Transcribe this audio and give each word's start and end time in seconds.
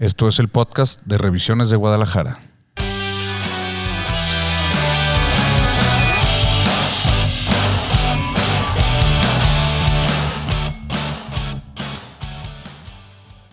Esto 0.00 0.28
es 0.28 0.38
el 0.38 0.48
podcast 0.48 1.02
de 1.02 1.18
Revisiones 1.18 1.68
de 1.68 1.76
Guadalajara. 1.76 2.38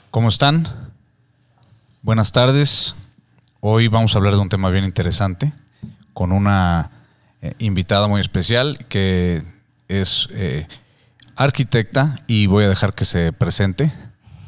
¿Cómo 0.10 0.29
están? 0.29 0.65
Buenas 2.02 2.31
tardes. 2.31 2.95
Hoy 3.59 3.89
vamos 3.89 4.16
a 4.16 4.20
hablar 4.20 4.36
de 4.36 4.39
un 4.39 4.48
tema 4.48 4.70
bien 4.70 4.86
interesante 4.86 5.52
con 6.14 6.32
una 6.32 6.91
eh, 7.41 7.55
invitada 7.59 8.07
muy 8.07 8.21
especial 8.21 8.86
que 8.88 9.43
es 9.89 10.29
eh, 10.32 10.66
arquitecta 11.36 12.23
y 12.25 12.48
voy 12.48 12.64
a 12.64 12.70
dejar 12.70 12.93
que 12.93 13.04
se 13.04 13.34
presente, 13.34 13.91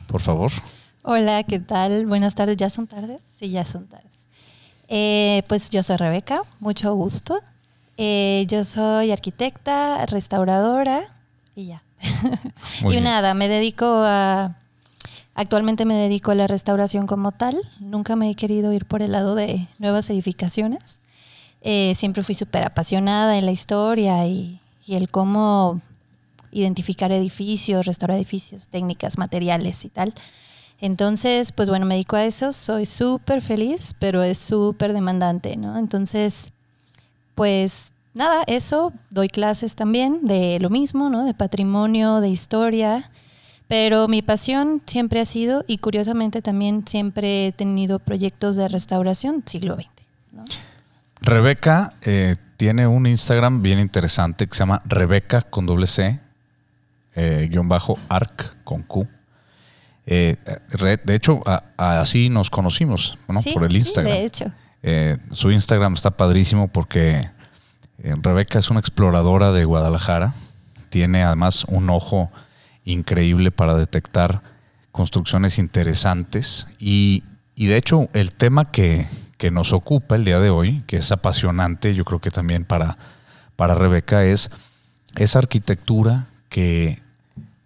por 0.07 0.21
favor. 0.21 0.53
Hola, 1.01 1.43
¿qué 1.43 1.59
tal? 1.59 2.05
Buenas 2.05 2.35
tardes. 2.35 2.57
¿Ya 2.57 2.69
son 2.69 2.85
tardes? 2.85 3.21
Sí, 3.39 3.49
ya 3.49 3.63
son 3.63 3.87
tardes. 3.87 4.27
Eh, 4.89 5.43
pues 5.47 5.69
yo 5.69 5.81
soy 5.81 5.95
Rebeca, 5.95 6.41
mucho 6.59 6.93
gusto. 6.93 7.39
Eh, 7.95 8.45
yo 8.49 8.65
soy 8.65 9.11
arquitecta, 9.11 10.05
restauradora 10.07 11.01
y 11.55 11.67
ya. 11.67 11.83
y 12.81 12.87
bien. 12.87 13.05
nada, 13.05 13.33
me 13.33 13.47
dedico 13.47 13.85
a... 13.85 14.57
Actualmente 15.35 15.85
me 15.85 15.93
dedico 15.93 16.31
a 16.31 16.35
la 16.35 16.47
restauración 16.47 17.07
como 17.07 17.31
tal. 17.31 17.57
Nunca 17.79 18.17
me 18.17 18.29
he 18.29 18.35
querido 18.35 18.73
ir 18.73 18.85
por 18.85 19.01
el 19.01 19.13
lado 19.13 19.35
de 19.35 19.67
nuevas 19.77 20.09
edificaciones. 20.09 20.99
Eh, 21.61 21.93
siempre 21.95 22.23
fui 22.23 22.35
súper 22.35 22.65
apasionada 22.65 23.37
en 23.37 23.45
la 23.45 23.53
historia 23.53 24.27
y, 24.27 24.59
y 24.85 24.95
el 24.95 25.09
cómo 25.09 25.79
identificar 26.51 27.13
edificios, 27.13 27.85
restaurar 27.85 28.17
edificios, 28.17 28.67
técnicas, 28.67 29.17
materiales 29.17 29.85
y 29.85 29.89
tal. 29.89 30.13
Entonces, 30.81 31.51
pues 31.51 31.69
bueno, 31.69 31.85
me 31.85 31.95
dedico 31.95 32.15
a 32.15 32.23
eso, 32.23 32.53
soy 32.53 32.85
súper 32.85 33.41
feliz, 33.41 33.93
pero 33.99 34.23
es 34.23 34.37
súper 34.37 34.93
demandante, 34.93 35.57
¿no? 35.57 35.77
Entonces, 35.77 36.53
pues 37.35 37.91
nada, 38.13 38.43
eso, 38.47 38.93
doy 39.09 39.27
clases 39.27 39.75
también 39.75 40.25
de 40.25 40.57
lo 40.61 40.69
mismo, 40.69 41.09
¿no? 41.09 41.25
De 41.25 41.33
patrimonio, 41.33 42.21
de 42.21 42.29
historia, 42.29 43.11
pero 43.67 44.07
mi 44.07 44.21
pasión 44.21 44.81
siempre 44.85 45.19
ha 45.19 45.25
sido, 45.25 45.65
y 45.67 45.77
curiosamente 45.79 46.41
también 46.41 46.87
siempre 46.87 47.47
he 47.47 47.51
tenido 47.51 47.99
proyectos 47.99 48.55
de 48.55 48.67
restauración 48.67 49.43
siglo 49.45 49.75
XX. 49.75 49.87
Rebeca 51.21 51.93
eh, 52.01 52.35
tiene 52.57 52.87
un 52.87 53.05
Instagram 53.05 53.61
bien 53.61 53.79
interesante 53.79 54.47
que 54.47 54.53
se 54.53 54.59
llama 54.59 54.81
Rebeca 54.85 55.41
con 55.41 55.65
doble 55.65 55.87
C, 55.87 56.19
eh, 57.15 57.47
guion 57.51 57.67
bajo 57.67 57.99
arc 58.07 58.63
con 58.63 58.83
Q. 58.83 59.07
Eh, 60.11 60.37
de 61.05 61.15
hecho, 61.15 61.41
a- 61.45 61.63
a- 61.77 62.01
así 62.01 62.29
nos 62.29 62.49
conocimos, 62.49 63.19
¿no? 63.27 63.43
Sí, 63.43 63.51
Por 63.53 63.63
el 63.65 63.71
sí, 63.73 63.77
Instagram. 63.77 64.13
de 64.13 64.25
hecho. 64.25 64.51
Eh, 64.81 65.17
su 65.33 65.51
Instagram 65.51 65.93
está 65.93 66.09
padrísimo 66.11 66.67
porque 66.67 67.29
eh, 68.01 68.15
Rebeca 68.21 68.57
es 68.57 68.69
una 68.71 68.79
exploradora 68.79 69.51
de 69.51 69.65
Guadalajara. 69.65 70.33
Tiene 70.89 71.21
además 71.23 71.65
un 71.67 71.89
ojo 71.91 72.31
increíble 72.85 73.51
para 73.51 73.75
detectar 73.75 74.41
construcciones 74.91 75.59
interesantes. 75.59 76.67
Y, 76.79 77.23
y 77.55 77.67
de 77.67 77.77
hecho, 77.77 78.09
el 78.13 78.33
tema 78.33 78.71
que, 78.71 79.05
que 79.37 79.51
nos 79.51 79.73
ocupa 79.73 80.15
el 80.15 80.25
día 80.25 80.39
de 80.39 80.49
hoy, 80.49 80.81
que 80.87 80.95
es 80.97 81.11
apasionante, 81.11 81.93
yo 81.93 82.03
creo 82.05 82.19
que 82.19 82.31
también 82.31 82.65
para, 82.65 82.97
para 83.55 83.75
Rebeca, 83.75 84.23
es 84.25 84.49
esa 85.17 85.37
arquitectura 85.39 86.25
que 86.49 86.99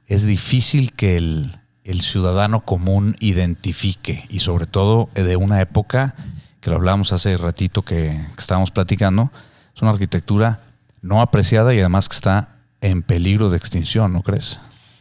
es 0.07 0.25
difícil 0.27 0.91
que 0.93 1.15
el, 1.15 1.57
el 1.83 2.01
ciudadano 2.01 2.61
común 2.61 3.15
identifique 3.19 4.25
y 4.29 4.39
sobre 4.39 4.65
todo 4.65 5.09
eh, 5.15 5.23
de 5.23 5.35
una 5.35 5.61
época 5.61 6.15
que 6.61 6.69
lo 6.69 6.77
hablábamos 6.77 7.11
hace 7.11 7.35
ratito 7.35 7.81
que, 7.81 8.19
estábamos 8.37 8.71
platicando, 8.71 9.31
es 9.75 9.81
una 9.81 9.91
arquitectura 9.91 10.61
no 11.01 11.21
apreciada 11.21 11.73
y 11.73 11.79
además 11.79 12.07
que 12.07 12.15
está 12.15 12.55
en 12.79 13.03
peligro 13.03 13.49
de 13.49 13.57
extinción, 13.57 14.13
¿no 14.13 14.21
crees? 14.21 14.59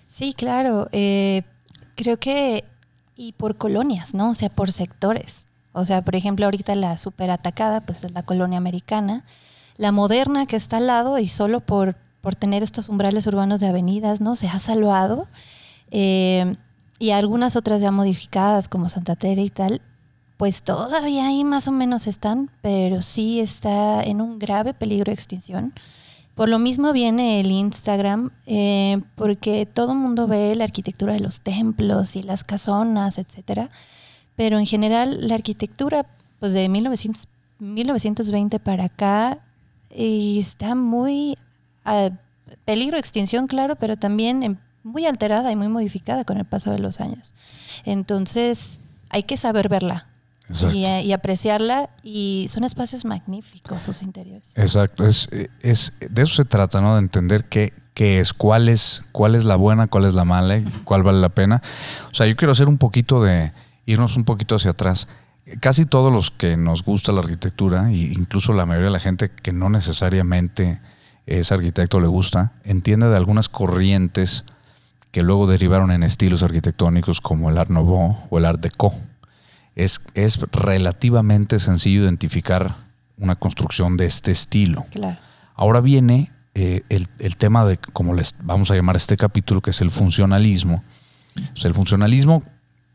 Sí, 0.09 0.35
claro. 0.35 0.89
eh, 0.91 1.43
creo 1.95 2.19
que, 2.19 2.65
y 3.17 3.33
por 3.33 3.57
colonias, 3.57 4.13
¿no? 4.13 4.31
O 4.31 4.35
sea, 4.35 4.49
por 4.49 4.73
sectores. 4.73 5.47
O 5.73 5.85
sea, 5.85 6.03
por 6.03 6.17
ejemplo, 6.17 6.45
ahorita 6.47 6.75
la 6.75 6.97
super 6.97 7.31
atacada, 7.31 7.81
pues 7.81 8.05
es 8.05 8.13
la 8.13 8.23
colonia 8.23 8.59
americana. 8.59 9.25
La 9.77 9.93
moderna 9.93 10.47
que 10.47 10.57
está 10.57 10.79
al 10.79 10.89
lado 10.89 11.19
y 11.19 11.29
solo 11.29 11.61
por, 11.61 11.97
por 12.21 12.35
tener 12.35 12.63
estos 12.63 12.89
umbrales 12.89 13.27
urbanos 13.27 13.61
de 13.61 13.69
avenidas, 13.69 14.21
¿no? 14.21 14.35
Se 14.35 14.49
ha 14.49 14.59
salvado. 14.59 15.29
Eh, 15.91 16.55
y 17.03 17.11
algunas 17.11 17.57
otras 17.57 17.81
ya 17.81 17.91
modificadas, 17.91 18.69
como 18.69 18.89
Santa 18.89 19.17
Tere 19.17 19.43
y 19.43 19.51
tal, 19.51 19.83
pues 20.37 20.63
todavía 20.63 21.27
ahí 21.27 21.43
más 21.43 21.67
o 21.67 21.73
menos 21.73 22.07
están, 22.07 22.49
pero 22.61 23.03
sí 23.03 23.41
está 23.41 24.05
en 24.05 24.21
un 24.21 24.39
grave 24.39 24.73
peligro 24.73 25.07
de 25.11 25.15
extinción. 25.15 25.73
Por 26.37 26.49
lo 26.49 26.61
mismo 26.61 26.93
viene 26.93 27.41
el 27.41 27.51
Instagram, 27.51 28.31
eh, 28.47 29.01
porque 29.17 29.67
todo 29.67 29.93
el 29.95 29.99
mundo 29.99 30.29
ve 30.29 30.55
la 30.55 30.63
arquitectura 30.63 31.13
de 31.15 31.19
los 31.21 31.41
templos 31.41 32.15
y 32.15 32.23
las 32.23 32.45
casonas, 32.45 33.19
etcétera. 33.19 33.69
Pero 34.37 34.61
en 34.61 34.67
general 34.67 35.27
la 35.27 35.35
arquitectura, 35.35 36.07
pues 36.39 36.53
de 36.53 36.69
1900, 36.69 37.27
1920 37.59 38.61
para 38.61 38.85
acá, 38.85 39.41
eh, 39.91 40.37
está 40.39 40.77
muy 40.77 41.37
a 41.85 42.11
peligro 42.65 42.95
de 42.95 43.01
extinción, 43.01 43.49
claro, 43.49 43.75
pero 43.75 43.97
también 43.97 44.45
en- 44.45 44.61
muy 44.83 45.07
alterada 45.07 45.51
y 45.53 45.57
muy 45.57 45.69
modificada 45.69 46.25
con 46.25 46.39
el 46.39 46.45
paso 46.45 46.71
de 46.71 46.79
los 46.79 47.01
años. 47.01 47.35
Entonces 47.85 48.79
hay 49.11 49.25
que 49.25 49.37
saber 49.37 49.69
verla 49.69 50.07
y, 50.73 50.85
y 50.85 51.13
apreciarla 51.13 51.91
y 52.03 52.47
son 52.51 52.65
espacios 52.65 53.05
magníficos 53.05 53.83
sus 53.83 54.03
interiores. 54.03 54.53
Exacto, 54.57 55.07
es, 55.07 55.29
es, 55.61 55.93
de 56.01 56.23
eso 56.23 56.35
se 56.35 56.45
trata, 56.45 56.81
¿no? 56.81 56.95
De 56.95 57.01
entender 57.01 57.45
qué, 57.45 57.73
qué 57.95 58.21
es, 58.21 58.33
cuál 58.33 58.69
es, 58.69 59.05
cuál 59.13 59.35
es 59.35 59.45
la 59.45 59.57
buena, 59.57 59.87
cuál 59.87 60.05
es 60.05 60.15
la 60.15 60.25
mala, 60.25 60.59
y 60.59 60.65
cuál 60.85 61.03
vale 61.03 61.21
la 61.21 61.31
pena. 61.31 61.63
O 62.11 62.15
sea, 62.15 62.27
yo 62.27 62.37
quiero 62.37 62.53
hacer 62.53 62.69
un 62.69 62.79
poquito 62.79 63.23
de, 63.23 63.53
irnos 63.87 64.17
un 64.17 64.25
poquito 64.25 64.55
hacia 64.57 64.73
atrás. 64.73 65.09
Casi 65.61 65.85
todos 65.87 66.13
los 66.13 66.31
que 66.31 66.57
nos 66.57 66.85
gusta 66.85 67.13
la 67.13 67.21
arquitectura, 67.21 67.91
e 67.91 67.97
incluso 67.97 68.53
la 68.53 68.67
mayoría 68.67 68.87
de 68.87 68.93
la 68.93 69.01
gente 69.01 69.31
que 69.31 69.53
no 69.53 69.69
necesariamente 69.69 70.81
es 71.27 71.53
arquitecto 71.53 72.01
le 72.01 72.09
gusta, 72.09 72.53
entiende 72.65 73.09
de 73.09 73.17
algunas 73.17 73.49
corrientes 73.49 74.45
que 75.13 75.23
luego 75.23 75.47
derivaron 75.47 75.93
en 75.93 76.03
estilos 76.03 76.43
arquitectónicos 76.43 77.21
como 77.21 77.51
el 77.51 77.59
Art 77.59 77.71
Nouveau 77.71 78.17
o 78.31 78.39
el 78.39 78.47
Art 78.47 78.61
Deco. 78.61 78.93
Es, 79.77 80.01
es 80.15 80.41
relativamente 80.53 81.59
sencillo 81.59 82.03
identificar 82.03 82.75
una 83.19 83.37
construcción 83.37 83.97
de 83.99 84.07
este 84.07 84.33
estilo. 84.33 84.87
Claro. 84.91 85.19
Ahora 85.55 85.81
viene 85.83 86.31
eh, 86.55 86.83
el, 86.89 87.09
el 87.19 87.37
tema 87.37 87.65
de, 87.67 87.77
como 87.77 88.15
les 88.15 88.35
vamos 88.43 88.71
a 88.71 88.75
llamar 88.75 88.97
este 88.97 89.17
capítulo, 89.17 89.61
que 89.61 89.71
es 89.71 89.83
el 89.83 89.91
funcionalismo. 89.91 90.83
Sea, 91.55 91.69
el 91.69 91.75
funcionalismo, 91.75 92.43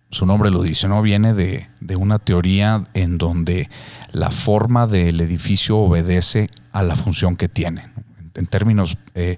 su 0.10 0.26
nombre 0.26 0.50
lo 0.50 0.64
dice, 0.64 0.88
¿no? 0.88 1.02
Viene 1.04 1.34
de, 1.34 1.70
de 1.82 1.96
una 1.96 2.18
teoría 2.18 2.84
en 2.96 3.18
donde 3.18 3.70
la 4.12 4.32
forma 4.32 4.88
del 4.88 5.22
edificio 5.22 5.78
obedece 5.78 6.50
a 6.72 6.82
la 6.82 6.96
función 6.96 7.36
que 7.36 7.48
tiene. 7.48 7.90
en 8.34 8.48
términos... 8.48 8.98
eh, 9.14 9.38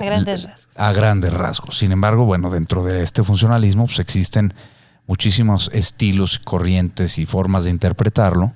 A 0.00 0.04
grandes 0.04 0.42
rasgos. 0.42 0.78
a 0.78 0.92
grandes 0.92 1.32
rasgos. 1.32 1.78
Sin 1.78 1.92
embargo, 1.92 2.24
bueno, 2.24 2.50
dentro 2.50 2.82
de 2.82 3.02
este 3.02 3.22
funcionalismo 3.22 3.86
pues, 3.86 3.98
existen 3.98 4.54
muchísimos 5.06 5.70
estilos, 5.72 6.38
corrientes 6.38 7.18
y 7.18 7.26
formas 7.26 7.64
de 7.64 7.70
interpretarlo. 7.70 8.52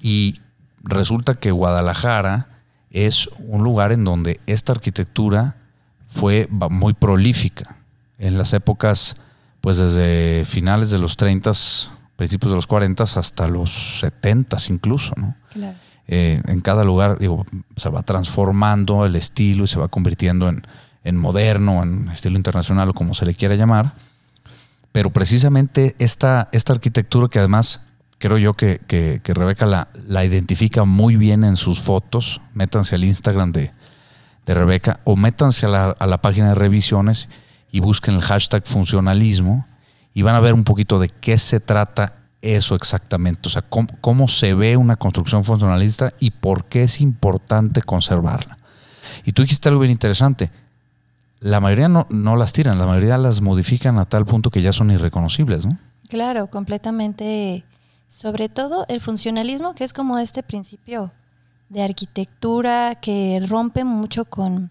Y 0.00 0.40
resulta 0.82 1.34
que 1.34 1.50
Guadalajara 1.50 2.48
es 2.90 3.28
un 3.38 3.64
lugar 3.64 3.92
en 3.92 4.04
donde 4.04 4.40
esta 4.46 4.72
arquitectura 4.72 5.56
fue 6.06 6.48
muy 6.50 6.92
prolífica. 6.92 7.78
En 8.18 8.38
las 8.38 8.52
épocas, 8.52 9.16
pues 9.60 9.78
desde 9.78 10.44
finales 10.44 10.90
de 10.90 10.98
los 10.98 11.16
30, 11.16 11.50
principios 12.16 12.52
de 12.52 12.56
los 12.56 12.66
40 12.66 13.02
hasta 13.02 13.48
los 13.48 14.00
70 14.00 14.56
incluso, 14.68 15.14
¿no? 15.16 15.34
Claro. 15.50 15.76
Eh, 16.08 16.40
en 16.46 16.60
cada 16.60 16.84
lugar 16.84 17.18
digo, 17.18 17.46
se 17.76 17.88
va 17.88 18.02
transformando 18.02 19.04
el 19.06 19.16
estilo 19.16 19.64
y 19.64 19.66
se 19.68 19.78
va 19.78 19.88
convirtiendo 19.88 20.48
en, 20.48 20.62
en 21.04 21.16
moderno, 21.16 21.82
en 21.82 22.08
estilo 22.10 22.36
internacional 22.36 22.88
o 22.90 22.94
como 22.94 23.14
se 23.14 23.26
le 23.26 23.34
quiera 23.34 23.54
llamar. 23.54 23.94
Pero 24.92 25.10
precisamente 25.10 25.96
esta, 25.98 26.48
esta 26.52 26.72
arquitectura 26.74 27.28
que 27.28 27.38
además 27.38 27.86
creo 28.18 28.38
yo 28.38 28.54
que, 28.54 28.80
que- 28.86 29.20
que 29.22 29.34
Rebeca 29.34 29.66
la, 29.66 29.88
la 30.06 30.24
identifica 30.24 30.84
muy 30.84 31.16
bien 31.16 31.44
en 31.44 31.56
sus 31.56 31.80
fotos, 31.80 32.40
métanse 32.54 32.94
al 32.96 33.04
Instagram 33.04 33.52
de, 33.52 33.72
de 34.46 34.54
Rebeca 34.54 35.00
o 35.04 35.16
métanse 35.16 35.66
a 35.66 35.70
la, 35.70 35.84
a 35.98 36.06
la 36.06 36.20
página 36.20 36.48
de 36.50 36.54
revisiones 36.54 37.28
y 37.70 37.80
busquen 37.80 38.14
el 38.16 38.20
hashtag 38.22 38.66
funcionalismo 38.66 39.66
y 40.14 40.22
van 40.22 40.34
a 40.34 40.40
ver 40.40 40.52
un 40.52 40.64
poquito 40.64 40.98
de 40.98 41.08
qué 41.08 41.38
se 41.38 41.58
trata 41.58 42.16
eso 42.42 42.74
exactamente, 42.74 43.48
o 43.48 43.50
sea, 43.50 43.62
cómo, 43.62 43.88
cómo 44.00 44.28
se 44.28 44.54
ve 44.54 44.76
una 44.76 44.96
construcción 44.96 45.44
funcionalista 45.44 46.12
y 46.18 46.32
por 46.32 46.66
qué 46.66 46.82
es 46.82 47.00
importante 47.00 47.82
conservarla. 47.82 48.58
Y 49.24 49.32
tú 49.32 49.42
dijiste 49.42 49.68
algo 49.68 49.80
bien 49.80 49.92
interesante. 49.92 50.50
La 51.40 51.60
mayoría 51.60 51.88
no, 51.88 52.06
no 52.10 52.36
las 52.36 52.52
tiran, 52.52 52.78
la 52.78 52.86
mayoría 52.86 53.18
las 53.18 53.40
modifican 53.40 53.98
a 53.98 54.04
tal 54.04 54.24
punto 54.24 54.50
que 54.50 54.62
ya 54.62 54.72
son 54.72 54.90
irreconocibles, 54.90 55.66
¿no? 55.66 55.78
Claro, 56.08 56.48
completamente. 56.48 57.64
Sobre 58.08 58.48
todo 58.50 58.84
el 58.88 59.00
funcionalismo, 59.00 59.74
que 59.74 59.84
es 59.84 59.94
como 59.94 60.18
este 60.18 60.42
principio 60.42 61.12
de 61.70 61.82
arquitectura 61.82 62.96
que 63.00 63.42
rompe 63.48 63.84
mucho 63.84 64.26
con, 64.26 64.70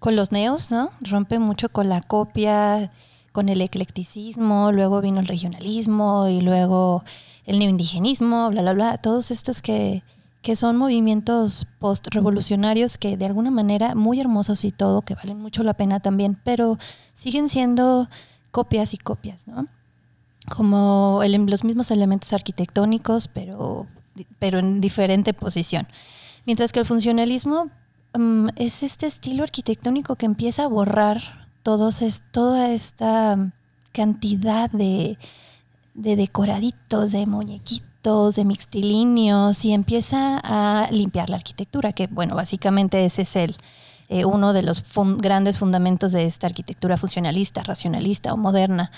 con 0.00 0.16
los 0.16 0.32
neos, 0.32 0.72
¿no? 0.72 0.90
Rompe 1.00 1.38
mucho 1.38 1.68
con 1.68 1.88
la 1.88 2.00
copia, 2.02 2.90
con 3.32 3.48
el 3.48 3.60
eclecticismo, 3.60 4.72
luego 4.72 5.00
vino 5.00 5.20
el 5.20 5.26
regionalismo 5.26 6.28
y 6.28 6.40
luego 6.40 7.02
el 7.44 7.58
neoindigenismo, 7.58 8.50
bla, 8.50 8.62
bla, 8.62 8.72
bla. 8.74 8.98
Todos 8.98 9.30
estos 9.30 9.62
que, 9.62 10.04
que 10.42 10.54
son 10.54 10.76
movimientos 10.76 11.66
post-revolucionarios 11.78 12.98
que 12.98 13.16
de 13.16 13.26
alguna 13.26 13.50
manera 13.50 13.94
muy 13.94 14.20
hermosos 14.20 14.64
y 14.64 14.70
todo, 14.70 15.02
que 15.02 15.14
valen 15.14 15.40
mucho 15.40 15.62
la 15.62 15.74
pena 15.74 16.00
también, 16.00 16.38
pero 16.44 16.78
siguen 17.14 17.48
siendo 17.48 18.08
copias 18.50 18.92
y 18.94 18.98
copias, 18.98 19.46
¿no? 19.48 19.66
Como 20.48 21.20
los 21.24 21.64
mismos 21.64 21.90
elementos 21.90 22.32
arquitectónicos, 22.32 23.28
pero, 23.28 23.86
pero 24.38 24.58
en 24.58 24.80
diferente 24.80 25.32
posición. 25.32 25.86
Mientras 26.44 26.72
que 26.72 26.80
el 26.80 26.86
funcionalismo 26.86 27.70
mm, 28.14 28.48
es 28.56 28.82
este 28.82 29.06
estilo 29.06 29.44
arquitectónico 29.44 30.16
que 30.16 30.26
empieza 30.26 30.64
a 30.64 30.66
borrar 30.66 31.41
todos 31.62 32.02
toda 32.30 32.70
esta 32.70 33.52
cantidad 33.92 34.70
de, 34.70 35.18
de 35.94 36.16
decoraditos, 36.16 37.12
de 37.12 37.26
muñequitos, 37.26 38.34
de 38.36 38.44
mixtilíneos 38.44 39.64
y 39.64 39.72
empieza 39.72 40.40
a 40.42 40.88
limpiar 40.90 41.30
la 41.30 41.36
arquitectura, 41.36 41.92
que 41.92 42.06
bueno, 42.08 42.34
básicamente 42.34 43.04
ese 43.04 43.22
es 43.22 43.36
el, 43.36 43.56
eh, 44.08 44.24
uno 44.24 44.52
de 44.52 44.62
los 44.62 44.82
grandes 45.18 45.58
fundamentos 45.58 46.12
de 46.12 46.26
esta 46.26 46.46
arquitectura 46.46 46.96
funcionalista, 46.96 47.62
racionalista 47.62 48.32
o 48.32 48.36
moderna, 48.36 48.90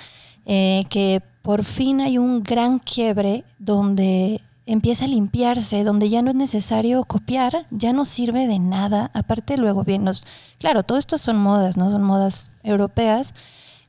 eh, 0.47 0.85
que 0.89 1.23
por 1.43 1.65
fin 1.65 2.01
hay 2.01 2.19
un 2.19 2.43
gran 2.43 2.79
quiebre 2.79 3.45
donde 3.59 4.41
empieza 4.67 5.05
a 5.05 5.09
limpiarse, 5.09 5.85
donde 5.85 6.09
ya 6.09 6.23
no 6.23 6.31
es 6.31 6.37
necesario 6.37 7.05
copiar, 7.05 7.67
ya 7.71 7.93
no 7.93 8.05
sirve 8.05 8.47
de 8.47 8.59
nada. 8.59 9.11
Aparte, 9.15 9.57
luego 9.57 9.85
bien, 9.85 10.05
nos, 10.05 10.25
claro, 10.59 10.83
todo 10.83 10.99
esto 10.99 11.19
son 11.19 11.37
modas, 11.37 11.77
¿no? 11.77 11.91
Son 11.91 12.03
modas 12.03 12.51
europeas. 12.63 13.35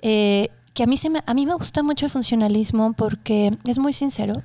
Eh, 0.02 0.50
que 0.74 0.84
a 0.84 0.88
mí, 0.88 0.98
se 0.98 1.10
me, 1.10 1.22
a 1.26 1.34
mí 1.34 1.46
me 1.46 1.56
gusta 1.56 1.84
mucho 1.84 2.06
el 2.06 2.12
funcionalismo 2.12 2.94
porque 2.94 3.58
es 3.66 3.80
muy 3.80 3.94
sincero. 3.94 4.44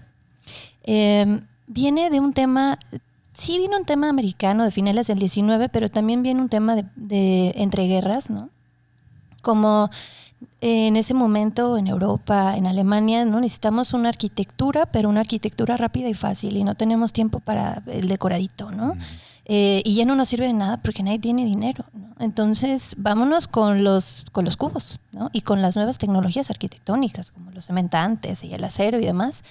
Eh, 0.84 1.40
viene 1.66 2.10
de 2.10 2.20
un 2.20 2.32
tema, 2.32 2.78
sí 3.32 3.58
viene 3.58 3.76
un 3.76 3.84
tema 3.84 4.08
americano 4.08 4.64
de 4.64 4.70
finales 4.70 5.08
del 5.08 5.18
19, 5.18 5.68
pero 5.68 5.88
también 5.88 6.22
viene 6.22 6.40
un 6.40 6.48
tema 6.48 6.76
de, 6.76 6.84
de 6.94 7.52
entreguerras, 7.56 8.30
¿no? 8.30 8.50
Como 9.42 9.90
en 10.60 10.96
ese 10.96 11.14
momento 11.14 11.78
en 11.78 11.86
Europa, 11.86 12.56
en 12.56 12.66
Alemania, 12.66 13.24
no 13.24 13.40
necesitamos 13.40 13.94
una 13.94 14.10
arquitectura, 14.10 14.86
pero 14.86 15.08
una 15.08 15.20
arquitectura 15.20 15.76
rápida 15.76 16.08
y 16.08 16.14
fácil 16.14 16.56
y 16.56 16.64
no 16.64 16.74
tenemos 16.74 17.12
tiempo 17.12 17.40
para 17.40 17.82
el 17.86 18.08
decoradito, 18.08 18.70
¿no? 18.70 18.94
Eh, 19.52 19.82
y 19.84 19.96
ya 19.96 20.04
no 20.04 20.14
nos 20.14 20.28
sirve 20.28 20.46
de 20.46 20.52
nada 20.52 20.76
porque 20.76 21.02
nadie 21.02 21.18
tiene 21.18 21.44
dinero. 21.44 21.84
Entonces, 22.20 22.94
vámonos 22.98 23.48
con 23.48 23.82
los, 23.82 24.24
con 24.30 24.44
los 24.44 24.56
cubos 24.56 25.00
¿no? 25.10 25.28
y 25.32 25.40
con 25.40 25.60
las 25.60 25.74
nuevas 25.74 25.98
tecnologías 25.98 26.50
arquitectónicas, 26.50 27.32
como 27.32 27.50
los 27.50 27.64
cementantes 27.64 28.44
y 28.44 28.52
el 28.54 28.62
acero 28.62 29.00
y 29.00 29.06
demás. 29.06 29.42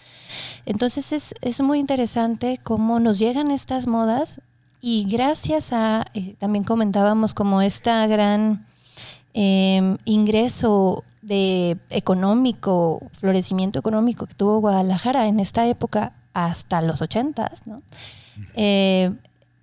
Entonces, 0.65 1.11
es, 1.11 1.35
es 1.41 1.59
muy 1.59 1.79
interesante 1.79 2.59
cómo 2.63 3.01
nos 3.01 3.19
llegan 3.19 3.51
estas 3.51 3.87
modas 3.87 4.39
y 4.79 5.05
gracias 5.09 5.73
a, 5.73 6.05
eh, 6.13 6.35
también 6.37 6.63
comentábamos 6.63 7.33
como 7.33 7.61
esta 7.61 8.07
gran 8.07 8.65
Em, 9.33 9.97
ingreso 10.05 11.03
de 11.21 11.77
económico, 11.91 13.01
florecimiento 13.11 13.77
económico 13.77 14.25
que 14.25 14.33
tuvo 14.33 14.59
Guadalajara 14.59 15.27
en 15.27 15.39
esta 15.39 15.67
época 15.67 16.13
hasta 16.33 16.81
los 16.81 17.01
ochentas, 17.01 17.67
¿no? 17.67 17.83
Eh, 18.55 19.11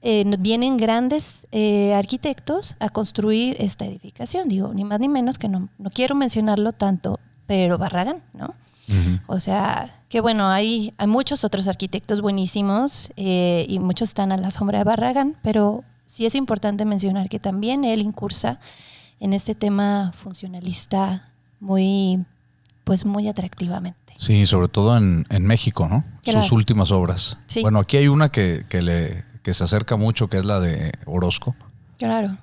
eh, 0.02 0.36
vienen 0.38 0.76
grandes 0.76 1.48
eh, 1.50 1.94
arquitectos 1.94 2.76
a 2.78 2.90
construir 2.90 3.56
esta 3.58 3.86
edificación, 3.86 4.48
digo, 4.48 4.72
ni 4.72 4.84
más 4.84 5.00
ni 5.00 5.08
menos 5.08 5.38
que 5.38 5.48
no, 5.48 5.68
no 5.78 5.90
quiero 5.90 6.14
mencionarlo 6.14 6.72
tanto, 6.72 7.18
pero 7.46 7.78
Barragán, 7.78 8.22
¿no? 8.34 8.54
O 9.26 9.40
sea, 9.40 9.90
que 10.08 10.20
bueno, 10.20 10.48
hay, 10.48 10.92
hay 10.96 11.08
muchos 11.08 11.42
otros 11.42 11.66
arquitectos 11.66 12.20
buenísimos 12.20 13.10
y 13.16 13.78
muchos 13.80 14.10
están 14.10 14.30
a 14.30 14.36
la 14.36 14.52
sombra 14.52 14.78
de 14.78 14.84
Barragán, 14.84 15.36
pero 15.42 15.82
sí 16.06 16.24
es 16.24 16.36
importante 16.36 16.84
mencionar 16.84 17.28
que 17.28 17.40
también 17.40 17.82
él 17.82 18.00
incursa 18.00 18.60
en 19.20 19.32
este 19.32 19.54
tema 19.54 20.12
funcionalista 20.14 21.28
muy, 21.60 22.24
pues 22.84 23.04
muy 23.04 23.28
atractivamente. 23.28 24.14
Sí, 24.18 24.46
sobre 24.46 24.68
todo 24.68 24.96
en, 24.96 25.26
México, 25.40 25.88
¿no? 25.88 26.04
Sus 26.24 26.52
últimas 26.52 26.90
obras. 26.90 27.38
Bueno, 27.62 27.80
aquí 27.80 27.96
hay 27.96 28.08
una 28.08 28.30
que, 28.30 28.64
le, 28.70 29.24
se 29.52 29.64
acerca 29.64 29.96
mucho, 29.96 30.28
que 30.28 30.38
es 30.38 30.44
la 30.44 30.60
de 30.60 30.92
Orozco. 31.04 31.54
Claro. 31.98 32.36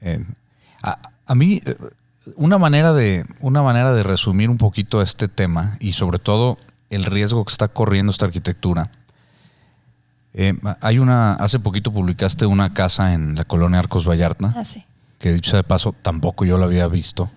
Eh, 0.00 0.24
a, 0.82 1.34
mí, 1.34 1.60
eh, 1.64 1.76
una 2.36 2.58
manera, 2.58 2.92
de, 2.92 3.24
una 3.40 3.62
manera 3.62 3.92
de 3.92 4.02
resumir 4.02 4.50
un 4.50 4.58
poquito 4.58 5.02
este 5.02 5.28
tema 5.28 5.76
y 5.80 5.92
sobre 5.92 6.18
todo 6.18 6.58
el 6.90 7.04
riesgo 7.04 7.44
que 7.44 7.52
está 7.52 7.68
corriendo 7.68 8.10
esta 8.12 8.26
arquitectura. 8.26 8.90
Eh, 10.34 10.54
hay 10.80 10.98
una, 10.98 11.34
hace 11.34 11.60
poquito 11.60 11.92
publicaste 11.92 12.46
una 12.46 12.72
casa 12.72 13.12
en 13.12 13.34
la 13.34 13.44
colonia 13.44 13.78
Arcos 13.78 14.08
Vallarta. 14.08 14.52
Ah, 14.56 14.64
sí 14.64 14.84
que 15.22 15.32
dicho 15.32 15.56
de 15.56 15.62
paso, 15.62 15.94
tampoco 16.02 16.44
yo 16.44 16.58
lo 16.58 16.64
había 16.64 16.88
visto. 16.88 17.30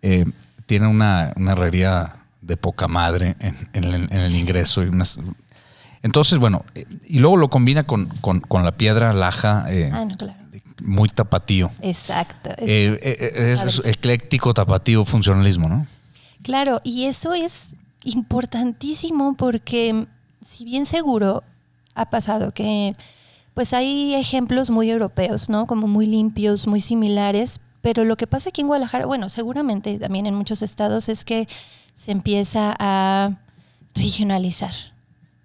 Eh, 0.00 0.24
tiene 0.66 0.86
una, 0.86 1.32
herrería 1.36 2.20
de 2.40 2.56
poca 2.56 2.86
madre 2.86 3.36
en, 3.72 3.84
el, 4.12 4.36
ingreso. 4.36 4.84
Y 4.84 4.86
unas, 4.86 5.18
entonces, 6.02 6.38
bueno, 6.38 6.64
eh, 6.76 6.86
y 7.06 7.18
luego 7.18 7.36
lo 7.36 7.50
combina 7.50 7.82
con, 7.82 8.08
la 8.48 8.72
piedra 8.76 9.12
laja. 9.12 9.66
Eh, 9.70 9.90
ah, 9.92 10.06
muy 10.82 11.08
tapatío. 11.08 11.70
Exacto. 11.82 12.50
Es, 12.58 13.82
ecléctico, 13.84 14.54
tapatío, 14.54 15.04
funcionalismo, 15.04 15.68
¿no? 15.68 15.86
Claro, 16.42 16.80
y 16.84 17.06
eso 17.06 17.34
es 17.34 17.70
importantísimo 18.04 19.34
porque, 19.34 20.06
si 20.46 20.64
bien 20.64 20.86
seguro 20.86 21.42
ha 21.96 22.08
pasado 22.10 22.52
que 22.52 22.94
pues 23.54 23.72
hay 23.72 24.14
ejemplos 24.14 24.70
muy 24.70 24.90
europeos, 24.90 25.48
¿no? 25.48 25.66
Como 25.66 25.86
muy 25.86 26.06
limpios, 26.06 26.66
muy 26.66 26.80
similares, 26.80 27.60
pero 27.80 28.04
lo 28.04 28.16
que 28.16 28.26
pasa 28.26 28.50
aquí 28.50 28.62
en 28.62 28.66
Guadalajara, 28.66 29.06
bueno, 29.06 29.28
seguramente 29.28 29.98
también 29.98 30.26
en 30.26 30.34
muchos 30.34 30.62
estados 30.62 31.08
es 31.08 31.24
que 31.24 31.46
se 31.94 32.12
empieza 32.12 32.74
a 32.78 33.38
regionalizar, 33.94 34.72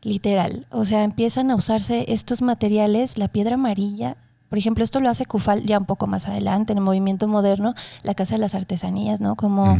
literal. 0.02 0.66
O 0.72 0.86
sea, 0.86 1.04
empiezan 1.04 1.52
a 1.52 1.56
usarse 1.56 2.06
estos 2.08 2.42
materiales, 2.42 3.18
la 3.18 3.28
piedra 3.28 3.56
amarilla. 3.56 4.18
Por 4.50 4.58
ejemplo, 4.58 4.84
esto 4.84 5.00
lo 5.00 5.10
hace 5.10 5.26
Cufal 5.26 5.64
ya 5.64 5.78
un 5.78 5.86
poco 5.86 6.08
más 6.08 6.28
adelante, 6.28 6.72
en 6.72 6.80
el 6.80 6.84
movimiento 6.84 7.28
moderno, 7.28 7.76
la 8.02 8.16
Casa 8.16 8.36
de 8.36 8.40
las 8.40 8.56
Artesanías, 8.56 9.20
¿no? 9.20 9.36
Como 9.36 9.78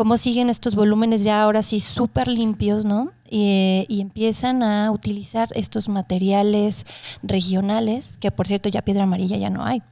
cómo 0.00 0.16
siguen 0.16 0.48
estos 0.48 0.76
volúmenes 0.76 1.24
ya 1.24 1.42
ahora 1.42 1.62
sí 1.62 1.78
súper 1.78 2.26
limpios, 2.26 2.86
¿no? 2.86 3.12
y 3.28 4.00
empiezan 4.00 4.62
a 4.62 4.90
utilizar 4.92 5.50
estos 5.54 5.90
materiales 5.90 6.86
regionales, 7.22 8.16
que 8.16 8.30
por 8.30 8.46
cierto 8.46 8.70
ya 8.70 8.80
piedra 8.80 9.02
amarilla 9.02 9.36
ya 9.36 9.50
no 9.50 9.62
hay. 9.62 9.82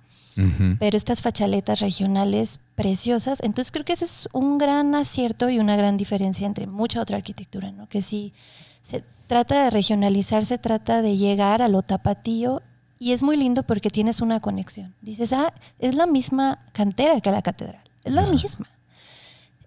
Pero 0.79 0.97
estas 0.97 1.21
fachaletas 1.21 1.81
regionales 1.81 2.59
preciosas, 2.75 3.43
entonces 3.43 3.71
creo 3.71 3.85
que 3.85 3.93
ese 3.93 4.07
es 4.07 4.31
un 4.33 4.57
gran 4.57 4.95
acierto 4.95 5.51
y 5.51 5.59
una 5.59 5.77
gran 5.77 5.99
diferencia 5.99 6.47
entre 6.47 6.67
mucha 6.67 7.03
otra 7.03 7.19
arquitectura, 7.19 7.71
¿no? 7.71 7.87
Que 7.87 8.01
si 8.01 8.33
se 8.81 9.05
trata 9.27 9.65
de 9.65 9.69
regionalizar, 9.69 10.47
se 10.47 10.57
trata 10.57 11.03
de 11.03 11.19
llegar 11.19 11.61
a 11.61 11.69
lo 11.69 11.83
tapatío 11.83 12.63
y 12.99 13.13
es 13.13 13.23
muy 13.23 13.37
lindo 13.37 13.63
porque 13.63 13.91
tienes 13.91 14.23
una 14.23 14.41
conexión. 14.41 14.95
Dices, 15.03 15.35
ah, 15.35 15.53
es 15.79 15.97
la 15.97 16.07
misma 16.07 16.61
cantera 16.73 17.21
que 17.21 17.31
la 17.31 17.43
catedral, 17.43 17.85
es 18.05 18.15
la 18.15 18.25
misma. 18.25 18.67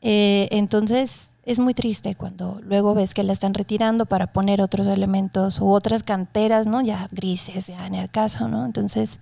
Eh, 0.02 0.48
entonces 0.52 1.32
es 1.44 1.60
muy 1.60 1.74
triste 1.74 2.16
cuando 2.16 2.60
luego 2.64 2.94
ves 2.94 3.14
que 3.14 3.24
la 3.24 3.34
están 3.34 3.54
retirando 3.54 4.06
para 4.06 4.32
poner 4.34 4.62
otros 4.62 4.88
elementos 4.88 5.60
u 5.60 5.72
otras 5.72 6.04
canteras, 6.04 6.68
¿no? 6.68 6.82
Ya 6.82 7.08
grises, 7.12 7.68
ya 7.68 7.88
en 7.88 7.96
el 7.96 8.10
caso, 8.10 8.48
¿no? 8.48 8.66
Entonces, 8.66 9.20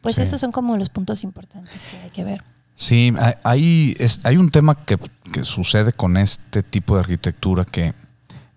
pues 0.00 0.18
esos 0.18 0.40
son 0.40 0.52
como 0.52 0.76
los 0.76 0.90
puntos 0.90 1.24
importantes 1.24 1.86
que 1.86 1.96
hay 1.98 2.10
que 2.10 2.24
ver. 2.24 2.42
Sí, 2.74 3.14
hay, 3.42 3.96
hay 4.24 4.36
un 4.36 4.50
tema 4.50 4.84
que, 4.84 4.98
sucede 5.42 5.92
con 5.92 6.16
este 6.16 6.62
tipo 6.62 6.94
de 6.94 7.00
arquitectura 7.00 7.64
que 7.64 7.94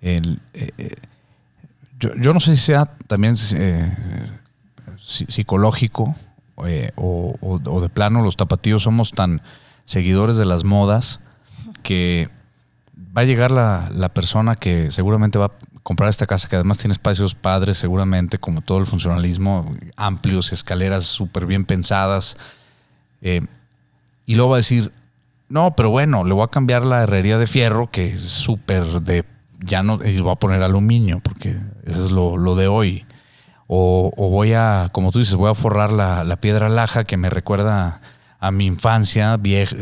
el, 0.01 0.39
eh, 0.53 0.72
eh, 0.77 0.96
yo, 2.00 2.34
no 2.34 2.39
sé 2.39 2.55
si 2.55 2.62
sea 2.63 2.86
también 3.08 3.36
psicológico 4.98 6.15
o, 6.96 7.36
o, 7.41 7.82
de 7.82 7.89
plano 7.89 8.22
los 8.22 8.36
tapatíos 8.36 8.84
somos 8.84 9.12
tan 9.12 9.41
seguidores 9.86 10.38
de 10.38 10.46
las 10.46 10.63
modas 10.63 11.22
que 11.86 12.30
va 13.15 13.22
a 13.22 13.25
llegar 13.25 13.51
la, 13.51 14.10
persona 14.13 14.56
que 14.56 14.89
seguramente 14.89 15.38
va 15.38 15.46
a 15.46 15.51
comprar 15.84 16.10
esta 16.10 16.25
casa, 16.25 16.50
que 16.50 16.56
además 16.56 16.80
tiene 16.80 16.94
espacios 16.94 17.36
padres, 17.36 17.77
seguramente, 17.77 18.39
como 18.39 18.62
todo 18.62 18.80
el 18.80 18.88
funcionalismo, 18.88 19.72
amplios, 19.96 20.51
escaleras 20.51 21.06
súper 21.06 21.46
bien 21.46 21.63
pensadas. 21.63 22.38
Eh, 23.22 23.42
y 24.25 24.34
luego 24.34 24.50
va 24.50 24.56
a 24.56 24.65
decir, 24.65 24.92
no, 25.48 25.75
pero 25.75 25.92
bueno, 25.92 26.24
le 26.24 26.34
voy 26.34 26.44
a 26.44 26.48
cambiar 26.48 26.84
la 26.86 27.04
herrería 27.04 27.38
de 27.38 27.46
fierro, 27.46 27.92
que 27.92 28.08
es 28.13 28.22
súper 28.22 28.84
de, 29.01 29.24
ya 29.60 29.84
no, 29.84 30.00
y 30.04 30.20
voy 30.22 30.32
a 30.32 30.38
poner 30.38 30.63
aluminio, 30.63 31.20
porque 31.20 31.56
eso 31.86 32.04
es 32.04 32.12
lo, 32.12 32.36
lo 32.36 32.56
de 32.56 32.68
hoy. 32.68 33.06
O, 33.68 34.12
o, 34.18 34.30
voy 34.32 34.54
a, 34.54 34.89
como 34.92 35.12
tú 35.12 35.20
dices, 35.20 35.36
voy 35.36 35.51
a 35.51 35.56
forrar 35.56 35.92
la, 35.92 36.24
la 36.24 36.38
piedra 36.38 36.68
laja 36.68 37.04
que 37.04 37.18
me 37.18 37.30
recuerda 37.30 38.01
a 38.46 38.52
mi 38.52 38.66
infancia 38.66 39.38
vieja 39.38 39.75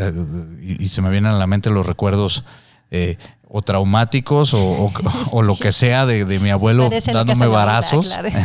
y, 0.61 0.83
y, 0.83 0.89
se 0.89 1.01
me 1.01 1.09
vienen 1.09 1.31
a 1.31 1.37
la 1.37 1.47
mente 1.47 1.69
los 1.69 1.85
recuerdos 1.85 2.43
eh, 2.91 3.17
o 3.47 3.61
traumáticos 3.61 4.53
o, 4.53 4.59
o, 4.59 4.91
o, 5.31 5.41
lo 5.41 5.55
que 5.55 5.71
sea 5.71 6.05
de, 6.05 6.25
de 6.25 6.39
mi 6.39 6.49
abuelo 6.49 6.89
dándome 7.11 7.47
varazos. 7.47 8.09
Claro. 8.09 8.29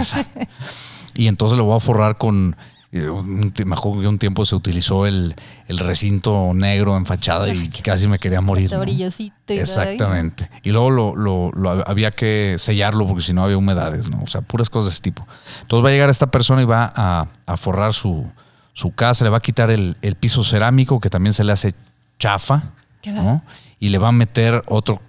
Y 1.15 1.27
entonces 1.27 1.59
lo 1.59 1.65
voy 1.65 1.77
a 1.77 1.81
forrar 1.81 2.17
con, 2.17 2.55
me 2.93 3.75
acuerdo 3.75 4.01
que 4.01 4.07
un 4.07 4.19
tiempo 4.19 4.45
se 4.45 4.55
utilizó 4.55 5.05
el, 5.05 5.35
el 5.67 5.79
recinto 5.79 6.53
negro 6.55 6.97
en 6.97 7.07
fachada 7.07 7.53
y 7.53 7.69
casi 7.83 8.07
me 8.07 8.21
quería 8.21 8.41
morir. 8.41 8.73
¿no? 8.73 8.79
brillosito 8.81 9.53
y 9.53 9.59
Exactamente. 9.59 10.49
Y 10.63 10.71
luego 10.71 10.91
lo, 10.91 11.17
lo, 11.17 11.51
lo, 11.53 11.89
había 11.89 12.13
que 12.13 12.55
sellarlo 12.57 13.05
porque 13.07 13.23
si 13.23 13.33
no 13.33 13.43
había 13.43 13.59
humedades, 13.59 14.09
¿no? 14.09 14.23
O 14.23 14.29
sea, 14.29 14.43
puras 14.43 14.71
cosas 14.71 14.91
de 14.91 14.93
ese 14.93 15.03
tipo. 15.03 15.27
Entonces 15.63 15.85
va 15.85 15.89
a 15.89 15.93
llegar 15.93 16.09
esta 16.09 16.29
persona 16.29 16.63
y 16.63 16.67
va 16.67 16.93
a, 16.95 17.27
a 17.47 17.57
forrar 17.57 17.95
su, 17.95 18.31
su, 18.79 18.95
casa, 18.95 19.25
le 19.25 19.31
va 19.31 19.39
a 19.39 19.41
quitar 19.41 19.71
el, 19.71 19.97
el, 20.03 20.15
piso 20.15 20.45
cerámico 20.45 21.01
que 21.01 21.11
también 21.11 21.33
se 21.33 21.45
le 21.45 21.53
hace 21.53 21.75
chafa, 22.19 22.63
claro. 23.03 23.23
¿no? 23.23 23.43
Y 23.81 23.89
le 23.89 23.99
va 23.99 24.09
a 24.09 24.13
meter 24.13 24.63
otro 24.67 25.01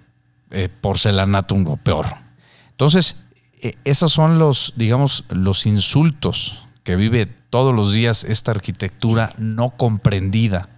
eh, 0.50 0.68
porcelanato 0.68 1.54
o 1.54 1.76
peor. 1.76 2.06
Entonces, 2.72 3.20
eh, 3.62 3.74
esos 3.84 4.12
son 4.12 4.38
los, 4.38 4.72
digamos, 4.76 5.24
los 5.28 5.66
insultos 5.66 6.66
que 6.82 6.96
vive 6.96 7.26
todos 7.26 7.74
los 7.74 7.92
días 7.92 8.24
esta 8.24 8.50
arquitectura 8.52 9.32
no 9.38 9.70
comprendida, 9.70 10.68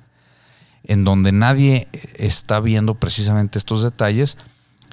en 0.84 1.04
donde 1.04 1.32
nadie 1.32 1.88
está 2.16 2.60
viendo 2.60 2.96
precisamente 2.96 3.58
estos 3.58 3.82
detalles. 3.82 4.36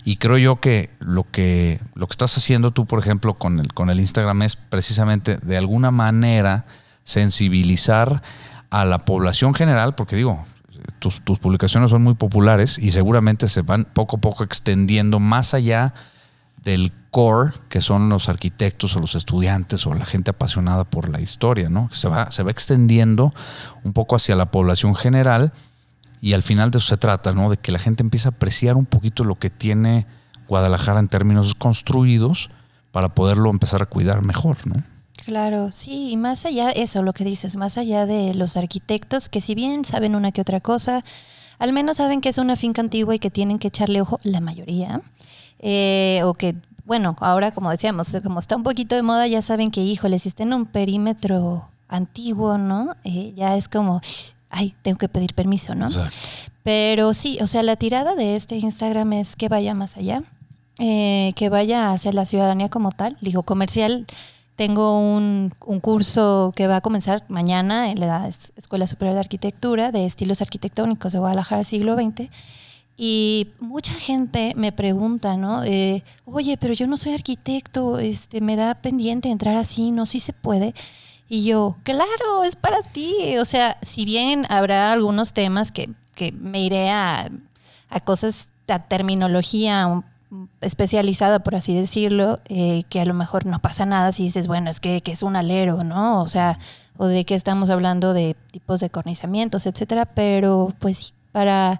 Y 0.05 0.15
creo 0.15 0.37
yo 0.37 0.61
que 0.61 0.91
lo 0.99 1.25
que, 1.29 1.81
lo 1.95 2.07
que 2.07 2.13
estás 2.13 2.37
haciendo 2.37 2.71
tú, 2.71 2.85
por 2.85 2.99
ejemplo, 2.99 3.33
con 3.33 3.59
el, 3.59 3.73
con 3.73 3.89
el 3.89 3.99
Instagram 3.99 4.43
es 4.43 4.55
precisamente 4.55 5.37
de 5.37 5.57
alguna 5.57 5.91
manera 5.91 6.65
sensibilizar 7.09 8.21
a 8.69 8.85
la 8.85 8.99
población 8.99 9.55
general, 9.55 9.95
porque 9.95 10.15
digo, 10.15 10.43
tus, 10.99 11.21
tus 11.21 11.39
publicaciones 11.39 11.89
son 11.89 12.03
muy 12.03 12.13
populares 12.13 12.77
y 12.77 12.91
seguramente 12.91 13.47
se 13.47 13.63
van 13.63 13.85
poco 13.85 14.17
a 14.17 14.21
poco 14.21 14.43
extendiendo 14.43 15.19
más 15.19 15.55
allá 15.55 15.95
del 16.63 16.93
core, 17.09 17.53
que 17.67 17.81
son 17.81 18.09
los 18.09 18.29
arquitectos 18.29 18.95
o 18.95 18.99
los 18.99 19.15
estudiantes 19.15 19.87
o 19.87 19.93
la 19.95 20.05
gente 20.05 20.29
apasionada 20.29 20.83
por 20.83 21.09
la 21.09 21.19
historia, 21.19 21.67
¿no? 21.67 21.89
Se 21.91 22.07
va, 22.07 22.29
se 22.29 22.43
va 22.43 22.51
extendiendo 22.51 23.33
un 23.83 23.93
poco 23.93 24.15
hacia 24.15 24.35
la 24.35 24.51
población 24.51 24.93
general 24.93 25.51
y 26.21 26.33
al 26.33 26.43
final 26.43 26.69
de 26.69 26.77
eso 26.77 26.89
se 26.89 26.97
trata, 26.97 27.31
¿no? 27.31 27.49
De 27.49 27.57
que 27.57 27.71
la 27.71 27.79
gente 27.79 28.03
empiece 28.03 28.27
a 28.27 28.31
apreciar 28.31 28.75
un 28.75 28.85
poquito 28.85 29.23
lo 29.23 29.33
que 29.33 29.49
tiene 29.49 30.05
Guadalajara 30.47 30.99
en 30.99 31.07
términos 31.07 31.55
construidos 31.55 32.51
para 32.91 33.09
poderlo 33.09 33.49
empezar 33.49 33.81
a 33.81 33.87
cuidar 33.87 34.23
mejor, 34.23 34.57
¿no? 34.67 34.83
Claro, 35.29 35.71
sí, 35.71 36.09
y 36.09 36.17
más 36.17 36.47
allá 36.47 36.69
de 36.69 36.81
eso, 36.81 37.03
lo 37.03 37.13
que 37.13 37.23
dices, 37.23 37.55
más 37.55 37.77
allá 37.77 38.07
de 38.07 38.33
los 38.33 38.57
arquitectos, 38.57 39.29
que 39.29 39.41
si 39.41 39.53
bien 39.53 39.85
saben 39.85 40.15
una 40.15 40.31
que 40.31 40.41
otra 40.41 40.59
cosa, 40.59 41.03
al 41.59 41.71
menos 41.71 41.97
saben 41.97 42.19
que 42.19 42.29
es 42.29 42.39
una 42.39 42.55
finca 42.55 42.81
antigua 42.81 43.13
y 43.13 43.19
que 43.19 43.29
tienen 43.29 43.59
que 43.59 43.67
echarle 43.67 44.01
ojo, 44.01 44.19
la 44.23 44.41
mayoría, 44.41 45.03
eh, 45.59 46.21
o 46.25 46.33
que, 46.33 46.55
bueno, 46.83 47.15
ahora 47.19 47.51
como 47.51 47.69
decíamos, 47.69 48.11
como 48.23 48.39
está 48.39 48.55
un 48.55 48.63
poquito 48.63 48.95
de 48.95 49.03
moda, 49.03 49.27
ya 49.27 49.43
saben 49.43 49.69
que, 49.69 49.81
híjole, 49.81 50.17
si 50.17 50.29
está 50.29 50.41
en 50.41 50.51
un 50.51 50.65
perímetro 50.65 51.69
antiguo, 51.87 52.57
¿no? 52.57 52.95
Eh, 53.03 53.31
ya 53.35 53.55
es 53.55 53.69
como, 53.69 54.01
ay, 54.49 54.73
tengo 54.81 54.97
que 54.97 55.09
pedir 55.09 55.35
permiso, 55.35 55.75
¿no? 55.75 55.89
Exacto. 55.89 56.17
Pero 56.63 57.13
sí, 57.13 57.37
o 57.39 57.45
sea, 57.45 57.61
la 57.61 57.75
tirada 57.75 58.15
de 58.15 58.35
este 58.35 58.55
Instagram 58.55 59.13
es 59.13 59.35
que 59.35 59.47
vaya 59.47 59.75
más 59.75 59.95
allá, 59.95 60.23
eh, 60.79 61.33
que 61.35 61.49
vaya 61.49 61.91
hacia 61.91 62.11
la 62.13 62.25
ciudadanía 62.25 62.69
como 62.69 62.91
tal. 62.91 63.15
Digo, 63.21 63.43
comercial, 63.43 64.07
tengo 64.59 64.99
un, 64.99 65.53
un, 65.65 65.79
curso 65.79 66.51
que 66.53 66.67
va 66.67 66.75
a 66.75 66.81
comenzar 66.81 67.23
mañana 67.29 67.91
en 67.91 68.01
la 68.01 68.27
Escuela 68.27 68.87
Superior 68.87 69.13
de 69.13 69.21
Arquitectura 69.21 69.93
de 69.93 70.05
estilos 70.05 70.41
arquitectónicos 70.41 71.13
de 71.13 71.19
Guadalajara 71.19 71.63
siglo 71.63 71.95
XX 71.95 72.29
y 72.97 73.51
mucha 73.61 73.93
gente 73.93 74.51
me 74.57 74.73
pregunta, 74.73 75.37
¿no? 75.37 75.63
Eh, 75.63 76.03
Oye, 76.25 76.57
pero 76.57 76.73
yo 76.73 76.87
no 76.87 76.97
soy 76.97 77.13
arquitecto, 77.13 77.99
este, 77.99 78.41
me 78.41 78.57
da 78.57 78.75
pendiente 78.75 79.29
entrar 79.29 79.55
así, 79.55 79.91
¿no? 79.91 80.05
Sí 80.05 80.19
se 80.19 80.33
puede. 80.33 80.73
Y 81.29 81.45
yo, 81.45 81.77
claro, 81.83 82.43
es 82.43 82.57
para 82.57 82.81
ti. 82.81 83.37
O 83.37 83.45
sea, 83.45 83.77
si 83.81 84.03
bien 84.03 84.45
habrá 84.49 84.91
algunos 84.91 85.31
temas 85.31 85.71
que, 85.71 85.89
que 86.15 86.33
me 86.33 86.61
iré 86.61 86.89
a, 86.89 87.29
a, 87.89 87.99
cosas, 88.01 88.49
a 88.67 88.79
terminología 88.79 90.03
especializada, 90.61 91.39
por 91.39 91.55
así 91.55 91.73
decirlo, 91.73 92.39
eh, 92.45 92.83
que 92.89 93.01
a 93.01 93.05
lo 93.05 93.13
mejor 93.13 93.45
no 93.45 93.59
pasa 93.59 93.85
nada 93.85 94.11
si 94.11 94.23
dices, 94.23 94.47
bueno, 94.47 94.69
es 94.69 94.79
que, 94.79 95.01
que 95.01 95.11
es 95.11 95.23
un 95.23 95.35
alero, 95.35 95.83
¿no? 95.83 96.21
O 96.21 96.27
sea, 96.27 96.59
o 96.97 97.07
de 97.07 97.25
que 97.25 97.35
estamos 97.35 97.69
hablando 97.69 98.13
de 98.13 98.35
tipos 98.51 98.79
de 98.79 98.89
cornizamientos, 98.89 99.65
etcétera, 99.65 100.05
pero 100.05 100.73
pues 100.79 100.97
sí, 100.97 101.13
para 101.31 101.79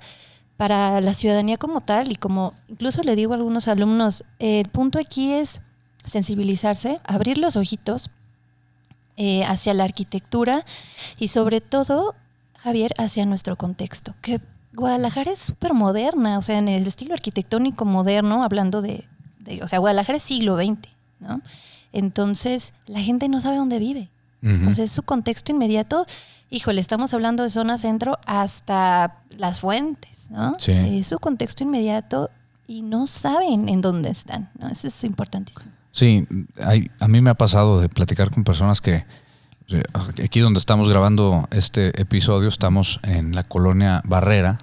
para 0.59 0.99
la 0.99 1.13
ciudadanía 1.13 1.55
como 1.55 1.79
tal 1.79 2.11
y 2.11 2.15
como 2.17 2.53
incluso 2.67 3.01
le 3.01 3.15
digo 3.15 3.31
a 3.31 3.37
algunos 3.37 3.69
alumnos, 3.69 4.25
el 4.39 4.67
punto 4.67 4.99
aquí 4.99 5.31
es 5.31 5.61
sensibilizarse, 6.05 6.99
abrir 7.05 7.37
los 7.37 7.55
ojitos 7.55 8.11
eh, 9.15 9.45
hacia 9.45 9.73
la 9.73 9.85
arquitectura 9.85 10.65
y 11.17 11.29
sobre 11.29 11.61
todo, 11.61 12.13
Javier, 12.57 12.91
hacia 12.97 13.25
nuestro 13.25 13.55
contexto, 13.55 14.15
que 14.21 14.41
Guadalajara 14.79 15.31
es 15.31 15.39
súper 15.39 15.73
moderna, 15.73 16.37
o 16.37 16.41
sea, 16.41 16.57
en 16.57 16.67
el 16.67 16.87
estilo 16.87 17.13
arquitectónico 17.13 17.85
moderno, 17.85 18.43
hablando 18.43 18.81
de, 18.81 19.05
de, 19.39 19.61
o 19.63 19.67
sea, 19.67 19.79
Guadalajara 19.79 20.17
es 20.17 20.23
siglo 20.23 20.57
XX, 20.57 20.77
¿no? 21.19 21.41
Entonces, 21.93 22.73
la 22.87 23.01
gente 23.01 23.27
no 23.29 23.41
sabe 23.41 23.57
dónde 23.57 23.79
vive. 23.79 24.09
Uh 24.41 24.47
-huh. 24.47 24.71
O 24.71 24.73
sea, 24.73 24.85
es 24.85 24.91
su 24.91 25.03
contexto 25.03 25.51
inmediato. 25.51 26.05
Híjole, 26.49 26.81
estamos 26.81 27.13
hablando 27.13 27.43
de 27.43 27.49
zona 27.49 27.77
centro 27.77 28.19
hasta 28.25 29.17
las 29.37 29.59
fuentes. 29.59 30.27
¿no? 30.29 30.55
Sí. 30.57 30.71
Eh, 30.71 31.03
su 31.03 31.19
contexto 31.19 31.63
inmediato 31.63 32.29
y 32.67 32.81
no 32.83 33.07
saben 33.07 33.67
en 33.69 33.81
dónde 33.81 34.09
están. 34.09 34.49
¿no? 34.59 34.67
Eso 34.67 34.87
es 34.87 35.03
importantísimo. 35.03 35.71
Sí, 35.91 36.27
hay, 36.63 36.89
a 36.99 37.07
mí 37.07 37.19
me 37.21 37.31
ha 37.31 37.35
pasado 37.35 37.81
de 37.81 37.89
platicar 37.89 38.31
con 38.31 38.43
personas 38.43 38.79
que 38.79 39.05
eh, 39.69 39.83
aquí 40.23 40.39
donde 40.39 40.59
estamos 40.59 40.87
grabando 40.87 41.47
este 41.51 41.99
episodio 41.99 42.47
estamos 42.47 42.99
en 43.03 43.35
la 43.35 43.43
colonia 43.43 44.01
Barrera, 44.05 44.57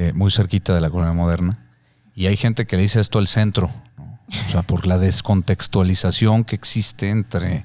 eh, 0.00 0.12
muy 0.14 0.30
cerquita 0.30 0.74
de 0.74 0.80
la 0.80 0.88
colonia 0.88 1.12
moderna, 1.12 1.66
y 2.14 2.26
hay 2.26 2.36
gente 2.36 2.66
que 2.66 2.76
le 2.76 2.82
dice 2.82 3.00
esto 3.00 3.18
el 3.18 3.26
centro, 3.26 3.70
¿no? 3.98 4.18
o 4.28 4.50
sea, 4.50 4.62
por 4.62 4.86
la 4.86 4.98
descontextualización 4.98 6.44
que 6.44 6.56
existe 6.56 7.10
entre 7.10 7.64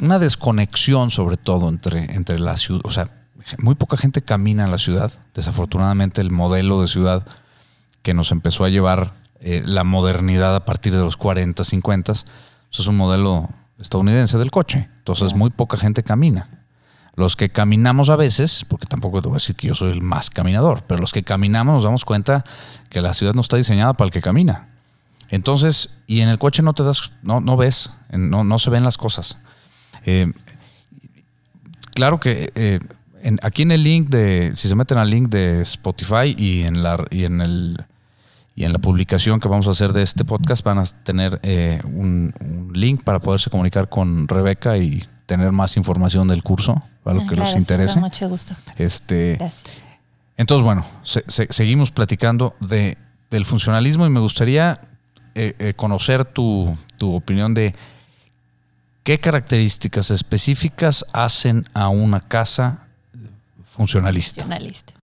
una 0.00 0.18
desconexión 0.18 1.10
sobre 1.10 1.36
todo 1.36 1.68
entre, 1.68 2.14
entre 2.14 2.38
la 2.38 2.56
ciudad, 2.56 2.80
o 2.84 2.90
sea, 2.90 3.10
muy 3.58 3.74
poca 3.74 3.96
gente 3.96 4.22
camina 4.22 4.64
en 4.64 4.70
la 4.70 4.78
ciudad. 4.78 5.12
Desafortunadamente 5.34 6.20
el 6.20 6.30
modelo 6.30 6.80
de 6.80 6.88
ciudad 6.88 7.26
que 8.02 8.14
nos 8.14 8.32
empezó 8.32 8.64
a 8.64 8.68
llevar 8.68 9.12
eh, 9.40 9.62
la 9.64 9.84
modernidad 9.84 10.56
a 10.56 10.64
partir 10.64 10.94
de 10.94 11.00
los 11.00 11.16
40, 11.16 11.62
50, 11.62 12.12
eso 12.12 12.24
es 12.70 12.86
un 12.86 12.96
modelo 12.96 13.50
estadounidense 13.78 14.38
del 14.38 14.50
coche. 14.50 14.88
Entonces 14.98 15.34
muy 15.34 15.50
poca 15.50 15.76
gente 15.76 16.02
camina. 16.02 16.55
Los 17.16 17.34
que 17.34 17.48
caminamos 17.48 18.10
a 18.10 18.16
veces, 18.16 18.64
porque 18.68 18.86
tampoco 18.86 19.22
te 19.22 19.28
voy 19.28 19.36
a 19.36 19.40
decir 19.40 19.56
que 19.56 19.68
yo 19.68 19.74
soy 19.74 19.90
el 19.90 20.02
más 20.02 20.28
caminador, 20.28 20.84
pero 20.86 21.00
los 21.00 21.12
que 21.12 21.22
caminamos 21.22 21.76
nos 21.76 21.84
damos 21.84 22.04
cuenta 22.04 22.44
que 22.90 23.00
la 23.00 23.14
ciudad 23.14 23.32
no 23.32 23.40
está 23.40 23.56
diseñada 23.56 23.94
para 23.94 24.06
el 24.06 24.12
que 24.12 24.20
camina. 24.20 24.68
Entonces, 25.30 25.96
y 26.06 26.20
en 26.20 26.28
el 26.28 26.38
coche 26.38 26.62
no 26.62 26.74
te 26.74 26.84
das, 26.84 27.12
no, 27.22 27.40
no 27.40 27.56
ves, 27.56 27.90
no, 28.10 28.44
no 28.44 28.58
se 28.58 28.70
ven 28.70 28.84
las 28.84 28.98
cosas. 28.98 29.38
Eh, 30.04 30.30
claro 31.94 32.20
que 32.20 32.52
eh, 32.54 32.80
aquí 33.42 33.62
en 33.62 33.72
el 33.72 33.82
link 33.82 34.08
de, 34.08 34.52
si 34.54 34.68
se 34.68 34.74
meten 34.74 34.98
al 34.98 35.10
link 35.10 35.28
de 35.30 35.62
Spotify 35.62 36.34
y 36.36 36.62
en 36.62 36.82
la 36.82 37.04
y 37.10 37.24
en 37.24 37.40
el 37.40 37.84
y 38.54 38.64
en 38.64 38.72
la 38.72 38.78
publicación 38.78 39.40
que 39.40 39.48
vamos 39.48 39.66
a 39.66 39.70
hacer 39.70 39.92
de 39.92 40.02
este 40.02 40.24
podcast 40.24 40.64
van 40.64 40.78
a 40.78 40.84
tener 40.84 41.40
eh, 41.42 41.80
un, 41.84 42.32
un, 42.40 42.72
link 42.72 43.02
para 43.04 43.20
poderse 43.20 43.50
comunicar 43.50 43.88
con 43.88 44.28
Rebeca 44.28 44.78
y 44.78 45.04
tener 45.26 45.52
más 45.52 45.76
información 45.76 46.28
del 46.28 46.42
curso 46.42 46.82
para 47.02 47.16
lo 47.16 47.22
que 47.26 47.34
claro, 47.34 47.50
les 47.50 47.60
interese. 47.60 47.94
Con 47.94 48.04
mucho 48.04 48.28
gusto. 48.28 48.54
Este, 48.78 49.36
Gracias. 49.38 49.76
Entonces, 50.36 50.64
bueno, 50.64 50.84
se, 51.02 51.24
se, 51.28 51.46
seguimos 51.50 51.90
platicando 51.90 52.54
de, 52.60 52.96
del 53.30 53.44
funcionalismo 53.44 54.06
y 54.06 54.10
me 54.10 54.20
gustaría 54.20 54.80
eh, 55.34 55.54
eh, 55.58 55.74
conocer 55.74 56.24
tu, 56.24 56.76
tu 56.98 57.14
opinión 57.14 57.54
de 57.54 57.74
qué 59.02 59.18
características 59.18 60.10
específicas 60.10 61.04
hacen 61.12 61.68
a 61.74 61.88
una 61.88 62.20
casa 62.20 62.86
funcionalista. 63.64 64.42
funcionalista. 64.42 64.94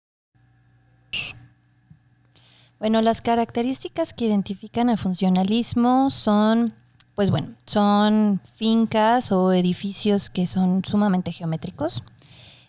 Bueno, 2.79 3.01
las 3.01 3.21
características 3.21 4.11
que 4.11 4.25
identifican 4.25 4.89
el 4.89 4.97
funcionalismo 4.97 6.09
son, 6.11 6.73
pues 7.15 7.29
bueno, 7.29 7.49
son 7.65 8.41
fincas 8.43 9.31
o 9.31 9.53
edificios 9.53 10.29
que 10.29 10.47
son 10.47 10.83
sumamente 10.83 11.31
geométricos, 11.31 12.03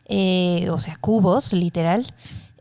eh, 0.06 0.68
o 0.70 0.78
sea, 0.78 0.96
cubos, 0.96 1.52
literal, 1.52 2.12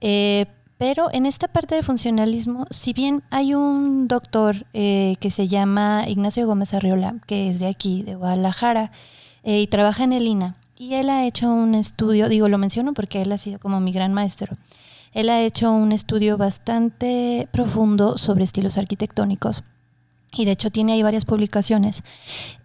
Eh, 0.06 0.48
pero 0.78 1.08
en 1.14 1.26
esta 1.26 1.48
parte 1.48 1.76
del 1.76 1.84
funcionalismo, 1.86 2.68
si 2.72 2.92
bien 2.92 3.24
hay 3.30 3.54
un 3.54 4.10
doctor 4.10 4.66
eh, 4.74 5.16
que 5.22 5.32
se 5.32 5.48
llama 5.48 6.04
Ignacio 6.10 6.46
Gómez 6.46 6.74
Arriola, 6.74 7.16
que 7.26 7.48
es 7.48 7.62
de 7.62 7.68
aquí, 7.68 8.04
de 8.04 8.16
Guadalajara, 8.16 8.92
y 9.46 9.68
trabaja 9.68 10.04
en 10.04 10.12
el 10.12 10.28
INA, 10.28 10.56
y 10.78 10.96
él 10.96 11.10
ha 11.10 11.26
hecho 11.26 11.50
un 11.54 11.74
estudio, 11.74 12.28
digo, 12.28 12.50
lo 12.50 12.58
menciono 12.58 12.94
porque 12.94 13.22
él 13.22 13.32
ha 13.32 13.38
sido 13.38 13.60
como 13.60 13.80
mi 13.80 13.94
gran 13.94 14.14
maestro, 14.14 14.58
él 15.14 15.30
ha 15.30 15.42
hecho 15.42 15.72
un 15.72 15.94
estudio 15.94 16.38
bastante 16.38 17.48
profundo 17.52 18.18
sobre 18.18 18.44
estilos 18.44 18.78
arquitectónicos 18.78 19.64
y 20.36 20.46
de 20.46 20.52
hecho 20.52 20.72
tiene 20.72 20.94
ahí 20.94 21.04
varias 21.04 21.26
publicaciones. 21.26 22.04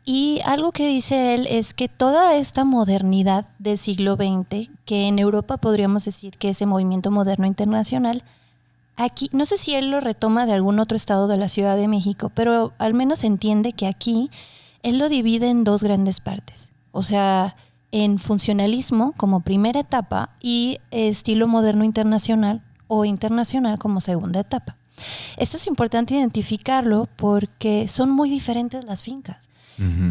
Y 0.04 0.40
algo 0.44 0.72
que 0.72 0.88
dice 0.88 1.34
él 1.34 1.46
es 1.50 1.74
que 1.74 1.88
toda 1.88 2.36
esta 2.36 2.64
modernidad 2.64 3.46
del 3.58 3.76
siglo 3.76 4.16
XX, 4.16 4.70
que 4.84 5.06
en 5.06 5.18
Europa 5.18 5.58
podríamos 5.58 6.04
decir 6.04 6.38
que 6.38 6.48
ese 6.50 6.64
movimiento 6.64 7.10
moderno 7.10 7.46
internacional, 7.46 8.24
aquí, 8.96 9.28
no 9.32 9.44
sé 9.44 9.58
si 9.58 9.74
él 9.74 9.90
lo 9.90 10.00
retoma 10.00 10.46
de 10.46 10.54
algún 10.54 10.80
otro 10.80 10.96
estado 10.96 11.28
de 11.28 11.36
la 11.36 11.48
Ciudad 11.48 11.76
de 11.76 11.88
México, 11.88 12.30
pero 12.34 12.72
al 12.78 12.94
menos 12.94 13.22
entiende 13.22 13.72
que 13.72 13.86
aquí 13.86 14.30
él 14.82 14.98
lo 14.98 15.08
divide 15.10 15.50
en 15.50 15.64
dos 15.64 15.82
grandes 15.82 16.20
partes. 16.20 16.70
O 16.92 17.02
sea, 17.02 17.54
en 17.92 18.18
funcionalismo 18.18 19.12
como 19.16 19.40
primera 19.40 19.80
etapa 19.80 20.30
y 20.40 20.78
estilo 20.90 21.48
moderno 21.48 21.84
internacional 21.84 22.62
o 22.86 23.04
internacional 23.04 23.78
como 23.78 24.00
segunda 24.00 24.40
etapa. 24.40 24.77
Esto 25.36 25.56
es 25.56 25.66
importante 25.66 26.14
identificarlo 26.14 27.08
porque 27.16 27.88
son 27.88 28.10
muy 28.10 28.30
diferentes 28.30 28.84
las 28.84 29.02
fincas 29.02 29.38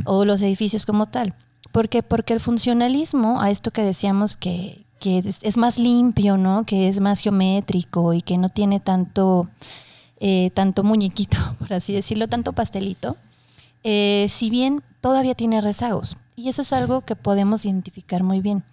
o 0.05 0.23
los 0.23 0.41
edificios 0.41 0.85
como 0.85 1.07
tal. 1.07 1.35
¿Por 1.71 1.89
Porque 2.05 2.33
el 2.33 2.39
funcionalismo, 2.39 3.41
a 3.41 3.51
esto 3.51 3.71
que 3.71 3.83
decíamos 3.83 4.37
que, 4.37 4.85
es 5.01 5.57
más 5.57 5.77
limpio, 5.77 6.37
¿no? 6.37 6.65
Que 6.65 6.87
es 6.87 6.99
más 6.99 7.19
geométrico 7.19 8.13
y 8.13 8.21
que 8.21 8.37
no 8.37 8.49
tiene 8.49 8.79
tanto, 8.79 9.49
eh, 10.19 10.49
tanto 10.53 10.83
muñequito, 10.83 11.37
por 11.59 11.73
así 11.73 11.93
decirlo, 11.93 12.27
tanto 12.27 12.53
pastelito. 12.53 13.17
Eh, 13.83 14.27
si 14.29 14.49
bien 14.49 14.81
todavía 15.01 15.35
tiene 15.35 15.61
rezagos. 15.61 16.17
Y 16.35 16.49
eso 16.49 16.61
es 16.61 16.73
algo 16.73 17.01
que 17.01 17.15
podemos 17.15 17.65
identificar 17.65 18.23
muy 18.23 18.41
bien 18.41 18.63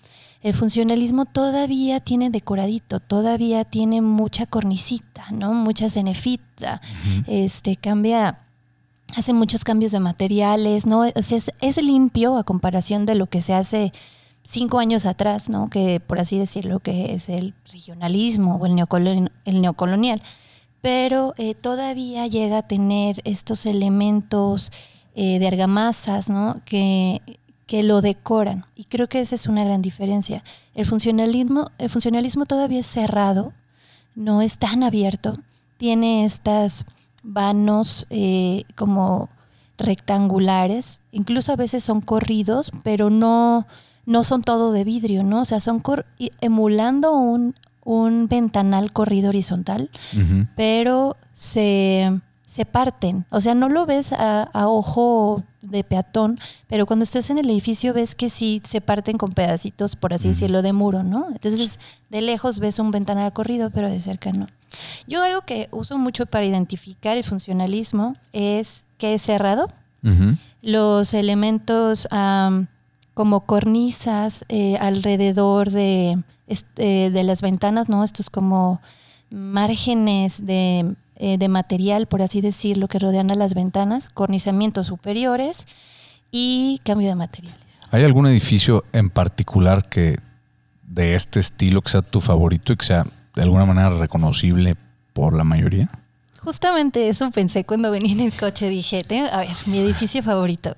el 0.44 0.52
funcionalismo 0.52 1.24
todavía 1.24 2.00
tiene 2.00 2.28
decoradito, 2.28 3.00
todavía 3.00 3.64
tiene 3.64 4.02
mucha 4.02 4.44
cornicita, 4.44 5.24
¿no? 5.32 5.54
Mucha 5.54 5.88
cenefita, 5.88 6.82
este, 7.26 7.76
cambia, 7.76 8.36
hace 9.16 9.32
muchos 9.32 9.64
cambios 9.64 9.90
de 9.90 10.00
materiales, 10.00 10.84
¿no? 10.84 11.06
es, 11.06 11.82
limpio 11.82 12.36
a 12.36 12.44
comparación 12.44 13.06
de 13.06 13.14
lo 13.14 13.26
que 13.26 13.40
se 13.40 13.54
hace 13.54 13.90
cinco 14.42 14.80
años 14.80 15.06
atrás, 15.06 15.48
¿no? 15.48 15.68
Que 15.68 15.98
por 15.98 16.20
así 16.20 16.38
decirlo, 16.38 16.80
que 16.80 17.14
es 17.14 17.30
el 17.30 17.54
regionalismo 17.72 18.56
o 18.56 18.66
el, 18.66 19.30
el 19.46 19.62
neocolonial. 19.62 20.22
Pero 20.82 21.32
eh, 21.38 21.54
todavía 21.54 22.26
llega 22.26 22.58
a 22.58 22.68
tener 22.68 23.22
estos 23.24 23.64
elementos 23.64 24.70
eh, 25.14 25.38
de 25.38 25.46
argamasas, 25.46 26.28
¿no? 26.28 26.60
Que 26.66 27.22
que 27.66 27.82
lo 27.82 28.00
decoran. 28.00 28.64
Y 28.74 28.84
creo 28.84 29.08
que 29.08 29.20
esa 29.20 29.34
es 29.34 29.46
una 29.46 29.64
gran 29.64 29.82
diferencia. 29.82 30.42
El 30.74 30.86
funcionalismo, 30.86 31.70
el 31.78 31.90
funcionalismo 31.90 32.46
todavía 32.46 32.80
es 32.80 32.86
cerrado, 32.86 33.52
no 34.14 34.42
es 34.42 34.58
tan 34.58 34.82
abierto. 34.82 35.34
Tiene 35.76 36.24
estas 36.24 36.86
vanos 37.22 38.06
eh, 38.10 38.64
como 38.76 39.28
rectangulares, 39.78 41.00
incluso 41.10 41.52
a 41.52 41.56
veces 41.56 41.82
son 41.82 42.00
corridos, 42.00 42.70
pero 42.84 43.10
no, 43.10 43.66
no 44.06 44.22
son 44.22 44.42
todo 44.42 44.72
de 44.72 44.84
vidrio, 44.84 45.24
¿no? 45.24 45.40
O 45.40 45.44
sea, 45.44 45.58
son 45.58 45.82
emulando 46.40 47.16
un, 47.16 47.56
un 47.82 48.28
ventanal 48.28 48.92
corrido 48.92 49.30
horizontal, 49.30 49.90
pero 50.54 51.16
se 51.32 52.20
se 52.54 52.64
parten. 52.64 53.26
O 53.30 53.40
sea, 53.40 53.56
no 53.56 53.68
lo 53.68 53.84
ves 53.84 54.12
a, 54.12 54.48
ojo 54.68 55.42
de 55.70 55.84
peatón, 55.84 56.38
pero 56.68 56.86
cuando 56.86 57.02
estés 57.02 57.30
en 57.30 57.38
el 57.38 57.50
edificio 57.50 57.92
ves 57.94 58.14
que 58.14 58.30
sí 58.30 58.60
se 58.64 58.80
parten 58.80 59.18
con 59.18 59.32
pedacitos, 59.32 59.96
por 59.96 60.14
así 60.14 60.28
decirlo, 60.28 60.62
de 60.62 60.72
muro, 60.72 61.02
¿no? 61.02 61.28
Entonces, 61.30 61.80
de 62.10 62.20
lejos 62.20 62.58
ves 62.58 62.78
un 62.78 62.90
ventanal 62.90 63.32
corrido, 63.32 63.70
pero 63.70 63.88
de 63.88 64.00
cerca 64.00 64.30
no. 64.32 64.46
Yo 65.06 65.22
algo 65.22 65.42
que 65.42 65.68
uso 65.70 65.98
mucho 65.98 66.26
para 66.26 66.44
identificar 66.44 67.16
el 67.16 67.24
funcionalismo 67.24 68.14
es 68.32 68.84
que 68.98 69.14
es 69.14 69.22
cerrado. 69.22 69.68
Los 70.60 71.14
elementos 71.14 72.06
como 73.14 73.40
cornisas 73.46 74.44
eh, 74.48 74.76
alrededor 74.78 75.70
de, 75.70 76.22
eh, 76.76 77.10
de 77.10 77.22
las 77.22 77.40
ventanas, 77.40 77.88
¿no? 77.88 78.04
Estos 78.04 78.28
como 78.28 78.82
márgenes 79.30 80.44
de 80.44 80.94
eh, 81.26 81.38
de 81.38 81.48
material, 81.48 82.06
por 82.06 82.20
así 82.20 82.42
decirlo, 82.42 82.86
que 82.86 82.98
rodean 82.98 83.30
a 83.30 83.34
las 83.34 83.54
ventanas, 83.54 84.10
cornizamientos 84.10 84.88
superiores 84.88 85.64
y 86.30 86.82
cambio 86.84 87.08
de 87.08 87.14
materiales. 87.14 87.80
¿Hay 87.90 88.04
algún 88.04 88.26
edificio 88.26 88.84
en 88.92 89.08
particular 89.08 89.88
que 89.88 90.18
de 90.82 91.14
este 91.14 91.40
estilo 91.40 91.80
que 91.80 91.92
sea 91.92 92.02
tu 92.02 92.20
favorito 92.20 92.74
y 92.74 92.76
que 92.76 92.84
sea 92.84 93.06
de 93.34 93.40
alguna 93.40 93.64
manera 93.64 93.88
reconocible 93.88 94.76
por 95.14 95.34
la 95.34 95.44
mayoría? 95.44 95.88
Justamente 96.42 97.08
eso 97.08 97.30
pensé 97.30 97.64
cuando 97.64 97.90
venía 97.90 98.12
en 98.12 98.20
el 98.20 98.32
coche. 98.34 98.68
Dije, 98.68 99.00
a 99.32 99.38
ver, 99.38 99.48
mi 99.64 99.78
edificio 99.78 100.22
favorito. 100.22 100.76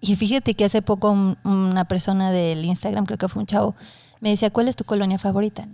Y 0.00 0.14
fíjate 0.14 0.54
que 0.54 0.66
hace 0.66 0.82
poco 0.82 1.36
una 1.42 1.84
persona 1.86 2.30
del 2.30 2.64
Instagram, 2.64 3.06
creo 3.06 3.18
que 3.18 3.26
fue 3.26 3.40
un 3.40 3.46
chavo, 3.46 3.74
me 4.20 4.30
decía, 4.30 4.50
¿cuál 4.50 4.68
es 4.68 4.76
tu 4.76 4.84
colonia 4.84 5.18
favorita? 5.18 5.66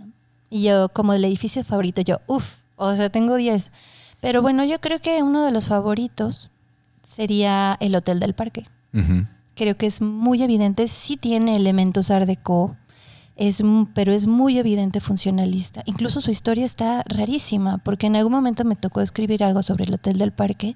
Y 0.49 0.63
yo, 0.63 0.89
como 0.89 1.13
el 1.13 1.23
edificio 1.23 1.63
favorito, 1.63 2.01
yo, 2.01 2.19
uff, 2.25 2.61
o 2.77 2.95
sea, 2.95 3.11
tengo 3.11 3.35
10. 3.35 3.69
Pero 4.21 4.41
bueno, 4.41 4.65
yo 4.65 4.79
creo 4.81 4.99
que 4.99 5.21
uno 5.23 5.45
de 5.45 5.51
los 5.51 5.67
favoritos 5.67 6.49
sería 7.07 7.77
el 7.79 7.95
Hotel 7.95 8.19
del 8.19 8.33
Parque. 8.33 8.65
Creo 9.55 9.77
que 9.77 9.85
es 9.87 10.01
muy 10.01 10.41
evidente, 10.41 10.87
sí 10.87 11.17
tiene 11.17 11.55
elementos 11.55 12.11
art 12.11 12.25
deco, 12.25 12.75
es, 13.35 13.61
pero 13.93 14.11
es 14.11 14.27
muy 14.27 14.57
evidente 14.57 14.99
funcionalista. 14.99 15.83
Incluso 15.85 16.21
su 16.21 16.31
historia 16.31 16.65
está 16.65 17.03
rarísima, 17.07 17.77
porque 17.79 18.07
en 18.07 18.15
algún 18.15 18.33
momento 18.33 18.65
me 18.65 18.75
tocó 18.75 19.01
escribir 19.01 19.43
algo 19.43 19.61
sobre 19.61 19.85
el 19.85 19.93
Hotel 19.93 20.17
del 20.17 20.31
Parque 20.31 20.75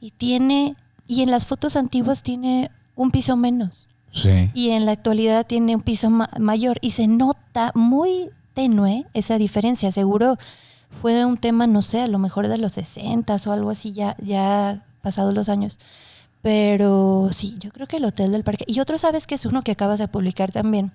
y 0.00 0.10
tiene, 0.10 0.76
y 1.06 1.22
en 1.22 1.30
las 1.30 1.46
fotos 1.46 1.76
antiguas 1.76 2.22
tiene 2.22 2.70
un 2.96 3.10
piso 3.10 3.36
menos. 3.36 3.88
Sí. 4.12 4.50
Y 4.54 4.70
en 4.70 4.86
la 4.86 4.92
actualidad 4.92 5.46
tiene 5.46 5.74
un 5.74 5.80
piso 5.80 6.08
mayor 6.10 6.78
y 6.82 6.92
se 6.92 7.06
nota 7.06 7.72
muy 7.74 8.30
tenue 8.52 9.06
esa 9.12 9.38
diferencia. 9.38 9.90
Seguro 9.90 10.38
fue 11.00 11.24
un 11.24 11.36
tema, 11.36 11.66
no 11.66 11.82
sé, 11.82 12.00
a 12.00 12.06
lo 12.06 12.18
mejor 12.18 12.48
de 12.48 12.58
los 12.58 12.72
60 12.72 13.36
o 13.46 13.52
algo 13.52 13.70
así, 13.70 13.92
ya, 13.92 14.16
ya 14.22 14.84
pasados 15.02 15.34
los 15.34 15.48
años. 15.48 15.78
Pero 16.42 17.28
sí, 17.32 17.56
yo 17.58 17.70
creo 17.70 17.86
que 17.86 17.96
el 17.96 18.04
Hotel 18.04 18.32
del 18.32 18.44
Parque. 18.44 18.64
Y 18.66 18.80
otro, 18.80 18.98
¿sabes 18.98 19.26
que 19.26 19.34
es 19.34 19.46
uno 19.46 19.62
que 19.62 19.72
acabas 19.72 19.98
de 19.98 20.08
publicar 20.08 20.52
también? 20.52 20.92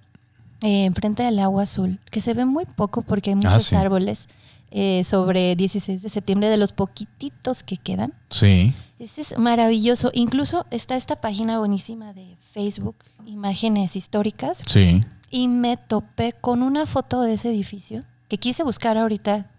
Eh, 0.61 0.85
enfrente 0.85 1.23
del 1.23 1.39
agua 1.39 1.63
azul, 1.63 1.99
que 2.11 2.21
se 2.21 2.33
ve 2.33 2.45
muy 2.45 2.65
poco 2.65 3.01
porque 3.01 3.31
hay 3.31 3.37
ah, 3.43 3.49
muchos 3.49 3.73
árboles. 3.73 4.27
Eh, 4.71 5.03
sobre 5.03 5.55
16 5.55 6.03
de 6.03 6.09
septiembre, 6.09 6.47
de 6.47 6.57
los 6.57 6.73
poquititos 6.73 7.63
que 7.63 7.77
quedan. 7.77 8.13
Sí. 8.29 8.71
Ese 8.99 9.21
es 9.21 9.37
maravilloso. 9.39 10.11
Incluso 10.13 10.67
está 10.69 10.95
esta 10.95 11.19
página 11.19 11.57
buenísima 11.57 12.13
de 12.13 12.37
Facebook, 12.51 12.97
Imágenes 13.25 13.95
Históricas. 13.95 14.61
Sí. 14.67 15.01
Y 15.31 15.47
me 15.47 15.77
topé 15.77 16.33
con 16.33 16.61
una 16.61 16.85
foto 16.85 17.21
de 17.21 17.33
ese 17.33 17.49
edificio 17.49 18.03
que 18.27 18.37
quise 18.37 18.61
buscar 18.61 18.95
ahorita 18.97 19.49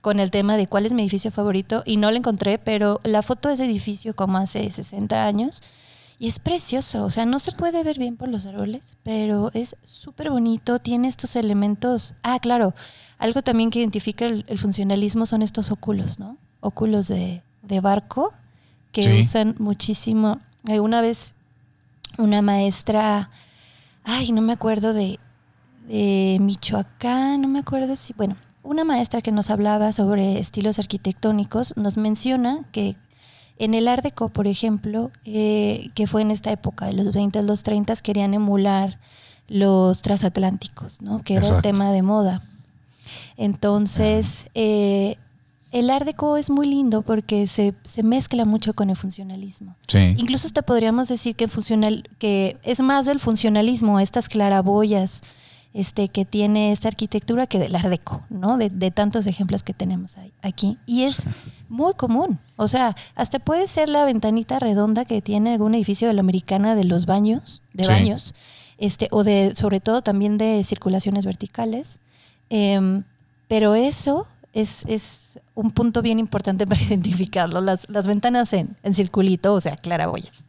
con 0.00 0.20
el 0.20 0.30
tema 0.30 0.56
de 0.56 0.66
cuál 0.66 0.84
es 0.84 0.92
mi 0.92 1.02
edificio 1.02 1.30
favorito 1.30 1.82
y 1.86 1.96
no 1.96 2.10
lo 2.10 2.16
encontré, 2.16 2.58
pero 2.58 3.00
la 3.04 3.22
foto 3.22 3.48
de 3.48 3.54
ese 3.54 3.64
edificio 3.64 4.14
como 4.14 4.38
hace 4.38 4.68
60 4.68 5.26
años 5.26 5.62
y 6.22 6.28
es 6.28 6.38
precioso, 6.38 7.04
o 7.04 7.10
sea, 7.10 7.26
no 7.26 7.40
se 7.40 7.50
puede 7.50 7.82
ver 7.82 7.98
bien 7.98 8.16
por 8.16 8.28
los 8.28 8.46
árboles, 8.46 8.96
pero 9.02 9.50
es 9.54 9.76
súper 9.82 10.30
bonito, 10.30 10.78
tiene 10.78 11.08
estos 11.08 11.34
elementos. 11.34 12.14
Ah, 12.22 12.38
claro, 12.38 12.74
algo 13.18 13.42
también 13.42 13.70
que 13.70 13.80
identifica 13.80 14.26
el, 14.26 14.44
funcionalismo 14.56 15.26
son 15.26 15.42
estos 15.42 15.72
óculos, 15.72 16.20
¿no? 16.20 16.38
Óculos 16.60 17.08
de, 17.08 17.42
barco 17.82 18.32
que 18.92 19.18
usan 19.18 19.56
muchísimo. 19.58 20.38
Alguna 20.68 21.00
vez 21.00 21.34
una 22.18 22.40
maestra, 22.40 23.30
ay, 24.04 24.30
no 24.30 24.42
me 24.42 24.52
acuerdo 24.52 24.92
de, 24.92 25.18
de 25.88 26.38
Michoacán, 26.40 27.42
no 27.42 27.48
me 27.48 27.58
acuerdo 27.58 27.96
si, 27.96 28.12
bueno, 28.12 28.36
una 28.62 28.84
maestra 28.84 29.20
que 29.22 29.32
nos 29.32 29.50
hablaba 29.50 29.92
sobre 29.92 30.38
estilos 30.38 30.78
arquitectónicos 30.78 31.76
nos 31.76 31.96
menciona 31.96 32.60
que 32.72 32.96
en 33.58 33.74
el 33.74 33.88
Art 33.88 34.02
Deco, 34.02 34.28
por 34.28 34.46
ejemplo, 34.46 35.10
eh, 35.24 35.90
que 35.94 36.06
fue 36.06 36.22
en 36.22 36.30
esta 36.30 36.50
época 36.50 36.86
de 36.86 36.94
los 36.94 37.12
20 37.12 37.38
a 37.38 37.42
los 37.42 37.62
30, 37.62 37.94
querían 37.96 38.34
emular 38.34 38.98
los 39.48 40.02
transatlánticos, 40.02 41.00
¿no? 41.02 41.20
que 41.20 41.34
era 41.34 41.48
el 41.48 41.62
tema 41.62 41.92
de 41.92 42.02
moda. 42.02 42.42
Entonces, 43.36 44.46
eh, 44.54 45.16
el 45.72 45.90
Art 45.90 46.06
Deco 46.06 46.36
es 46.36 46.50
muy 46.50 46.66
lindo 46.66 47.02
porque 47.02 47.46
se, 47.46 47.74
mezcla 48.02 48.44
mucho 48.44 48.74
con 48.74 48.90
el 48.90 48.96
funcionalismo. 48.96 49.76
Incluso 50.16 50.46
hasta 50.46 50.62
podríamos 50.62 51.08
decir 51.08 51.34
que, 51.34 51.48
funcional, 51.48 52.08
que 52.18 52.58
es 52.62 52.80
más 52.80 53.06
del 53.06 53.20
funcionalismo, 53.20 54.00
estas 54.00 54.28
claraboyas 54.28 55.22
este, 55.74 56.08
que 56.08 56.24
tiene 56.24 56.70
esta 56.72 56.88
arquitectura 56.88 57.46
que 57.46 57.58
del 57.58 57.74
Ardeco, 57.74 58.22
¿no? 58.28 58.58
De, 58.58 58.90
tantos 58.90 59.26
ejemplos 59.26 59.62
que 59.62 59.72
tenemos 59.72 60.16
aquí. 60.42 60.78
Y 60.86 61.04
es 61.04 61.24
muy 61.68 61.94
común. 61.94 62.38
O 62.56 62.68
sea, 62.68 62.94
hasta 63.14 63.38
puede 63.38 63.66
ser 63.66 63.88
la 63.88 64.04
ventanita 64.04 64.58
redonda 64.58 65.04
que 65.04 65.22
tiene 65.22 65.52
algún 65.52 65.74
edificio 65.74 66.08
de 66.08 66.14
la 66.14 66.20
americana 66.20 66.74
de 66.74 66.84
los 66.84 67.06
baños, 67.06 67.62
de 67.72 67.86
baños, 67.86 68.34
este, 68.76 69.08
o 69.10 69.24
de, 69.24 69.54
sobre 69.54 69.80
todo 69.80 70.02
también 70.02 70.36
de 70.36 70.62
circulaciones 70.64 71.24
verticales. 71.24 72.00
Em, 72.50 73.04
pero 73.48 73.74
eso 73.74 74.26
es, 74.52 74.84
es, 74.86 75.38
un 75.54 75.70
punto 75.70 76.02
bien 76.02 76.18
importante 76.18 76.66
para 76.66 76.82
identificarlo. 76.82 77.62
Las, 77.62 77.88
las 77.88 78.06
ventanas 78.06 78.52
en, 78.52 78.76
en, 78.82 78.94
circulito, 78.94 79.54
o 79.54 79.60
sea, 79.60 79.76
claraboyas. 79.76 80.44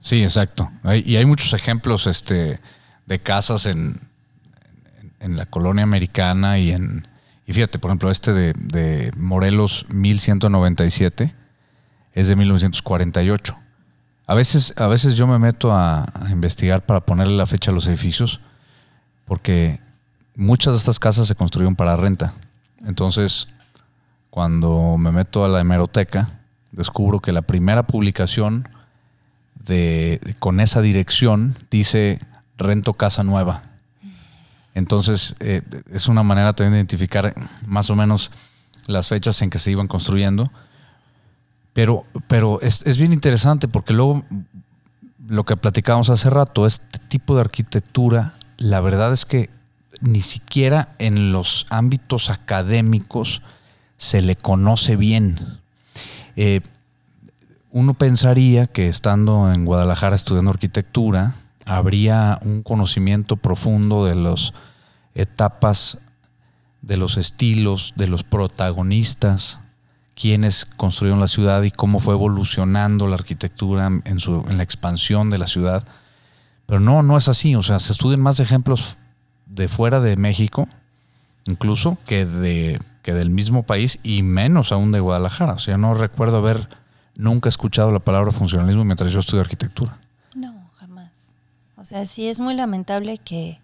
Sí, 0.00 0.22
exacto. 0.22 0.70
y 1.04 1.16
hay 1.16 1.24
muchos 1.24 1.54
ejemplos 1.54 2.06
este, 2.06 2.60
de 3.06 3.18
casas 3.20 3.64
en, 3.64 4.00
en, 5.24 5.36
la 5.36 5.46
colonia 5.46 5.82
americana 5.82 6.58
y 6.58 6.72
en... 6.72 7.08
Y 7.46 7.52
fíjate, 7.52 7.78
por 7.78 7.90
ejemplo, 7.90 8.10
este 8.10 8.32
de, 8.32 8.54
de 8.54 9.12
Morelos 9.16 9.86
1197 9.90 11.34
es 12.12 12.28
de 12.28 12.36
1948. 12.36 13.56
A 14.26 14.34
veces, 14.34 14.72
a 14.78 14.86
veces 14.86 15.16
yo 15.16 15.26
me 15.26 15.38
meto 15.38 15.72
a, 15.72 16.04
a, 16.04 16.30
investigar 16.30 16.86
para 16.86 17.00
ponerle 17.00 17.36
la 17.36 17.46
fecha 17.46 17.70
a 17.70 17.74
los 17.74 17.86
edificios, 17.86 18.40
porque 19.26 19.80
muchas 20.34 20.72
de 20.72 20.78
estas 20.78 20.98
casas 20.98 21.26
se 21.28 21.34
construyeron 21.34 21.76
para 21.76 21.96
renta. 21.96 22.32
Entonces, 22.86 23.48
cuando 24.30 24.96
me 24.98 25.12
meto 25.12 25.44
a 25.44 25.48
la 25.48 25.60
hemeroteca, 25.60 26.28
descubro 26.72 27.20
que 27.20 27.32
la 27.32 27.42
primera 27.42 27.86
publicación 27.86 28.68
de, 29.54 30.34
con 30.38 30.60
esa 30.60 30.80
dirección 30.80 31.54
dice 31.70 32.18
rento 32.56 32.94
casa 32.94 33.22
nueva. 33.24 33.62
Entonces, 34.74 35.36
eh, 35.40 35.62
es 35.92 36.08
una 36.08 36.22
manera 36.22 36.52
también 36.52 36.72
de 36.72 36.78
identificar 36.78 37.34
más 37.66 37.90
o 37.90 37.96
menos 37.96 38.30
las 38.86 39.08
fechas 39.08 39.40
en 39.42 39.50
que 39.50 39.58
se 39.58 39.70
iban 39.70 39.88
construyendo. 39.88 40.50
Pero, 41.72 42.04
pero 42.28 42.60
es, 42.60 42.84
es 42.86 42.98
bien 42.98 43.12
interesante 43.12 43.68
porque 43.68 43.92
luego 43.92 44.24
lo 45.26 45.44
que 45.44 45.56
platicábamos 45.56 46.10
hace 46.10 46.30
rato, 46.30 46.66
este 46.66 46.98
tipo 47.08 47.34
de 47.34 47.42
arquitectura, 47.42 48.34
la 48.58 48.80
verdad 48.80 49.12
es 49.12 49.24
que 49.24 49.50
ni 50.00 50.20
siquiera 50.20 50.94
en 50.98 51.32
los 51.32 51.66
ámbitos 51.70 52.30
académicos 52.30 53.42
se 53.96 54.20
le 54.20 54.36
conoce 54.36 54.96
bien. 54.96 55.38
Eh, 56.36 56.60
uno 57.70 57.94
pensaría 57.94 58.66
que 58.66 58.88
estando 58.88 59.52
en 59.52 59.64
Guadalajara 59.64 60.14
estudiando 60.14 60.50
arquitectura, 60.50 61.34
habría 61.66 62.38
un 62.42 62.62
conocimiento 62.62 63.36
profundo 63.36 64.04
de 64.04 64.14
las 64.14 64.52
etapas, 65.14 65.98
de 66.82 66.96
los 66.96 67.16
estilos, 67.16 67.94
de 67.96 68.08
los 68.08 68.24
protagonistas, 68.24 69.60
quienes 70.14 70.64
construyeron 70.64 71.20
la 71.20 71.28
ciudad 71.28 71.62
y 71.62 71.70
cómo 71.70 71.98
fue 71.98 72.14
evolucionando 72.14 73.06
la 73.08 73.16
arquitectura 73.16 73.90
en, 74.04 74.20
su, 74.20 74.44
en 74.48 74.56
la 74.56 74.62
expansión 74.62 75.30
de 75.30 75.38
la 75.38 75.46
ciudad. 75.46 75.86
Pero 76.66 76.80
no, 76.80 77.02
no 77.02 77.16
es 77.16 77.28
así. 77.28 77.56
O 77.56 77.62
sea, 77.62 77.78
se 77.78 77.92
estudian 77.92 78.20
más 78.20 78.40
ejemplos 78.40 78.98
de 79.46 79.68
fuera 79.68 80.00
de 80.00 80.16
México, 80.16 80.68
incluso, 81.46 81.98
que, 82.06 82.26
de, 82.26 82.80
que 83.02 83.12
del 83.12 83.30
mismo 83.30 83.64
país 83.64 83.98
y 84.02 84.22
menos 84.22 84.72
aún 84.72 84.92
de 84.92 85.00
Guadalajara. 85.00 85.54
O 85.54 85.58
sea, 85.58 85.76
no 85.78 85.94
recuerdo 85.94 86.38
haber 86.38 86.68
nunca 87.16 87.48
escuchado 87.48 87.92
la 87.92 88.00
palabra 88.00 88.30
funcionalismo 88.30 88.84
mientras 88.84 89.12
yo 89.12 89.20
estudio 89.20 89.42
arquitectura. 89.42 89.98
O 91.84 91.86
sea, 91.86 92.06
sí 92.06 92.28
es 92.28 92.40
muy 92.40 92.54
lamentable 92.54 93.18
que 93.18 93.60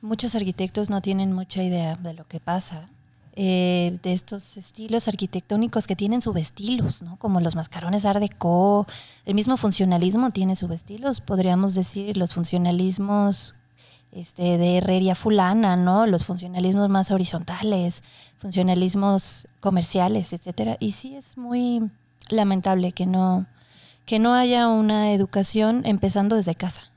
muchos 0.00 0.34
arquitectos 0.34 0.90
no 0.90 1.00
tienen 1.00 1.32
mucha 1.32 1.62
idea 1.62 1.94
de 1.94 2.12
lo 2.12 2.26
que 2.26 2.40
pasa. 2.40 2.88
Eh, 3.36 3.96
de 4.02 4.12
estos 4.12 4.56
estilos 4.56 5.06
arquitectónicos 5.06 5.86
que 5.86 5.94
tienen 5.94 6.20
subestilos, 6.20 7.02
¿no? 7.02 7.16
Como 7.16 7.38
los 7.38 7.54
mascarones 7.54 8.06
Art 8.06 8.18
Deco, 8.18 8.88
el 9.24 9.36
mismo 9.36 9.56
funcionalismo 9.56 10.32
tiene 10.32 10.56
subestilos, 10.56 11.20
podríamos 11.20 11.76
decir 11.76 12.16
los 12.16 12.34
funcionalismos 12.34 13.54
este, 14.10 14.58
de 14.58 14.78
herrería 14.78 15.14
fulana, 15.14 15.76
¿no? 15.76 16.08
Los 16.08 16.24
funcionalismos 16.24 16.88
más 16.88 17.12
horizontales, 17.12 18.02
funcionalismos 18.38 19.46
comerciales, 19.60 20.32
etcétera. 20.32 20.76
Y 20.80 20.90
sí 20.90 21.14
es 21.14 21.38
muy 21.38 21.88
lamentable 22.30 22.90
que 22.90 23.06
no, 23.06 23.46
que 24.06 24.18
no 24.18 24.34
haya 24.34 24.66
una 24.66 25.12
educación 25.12 25.82
empezando 25.84 26.34
desde 26.34 26.56
casa. 26.56 26.90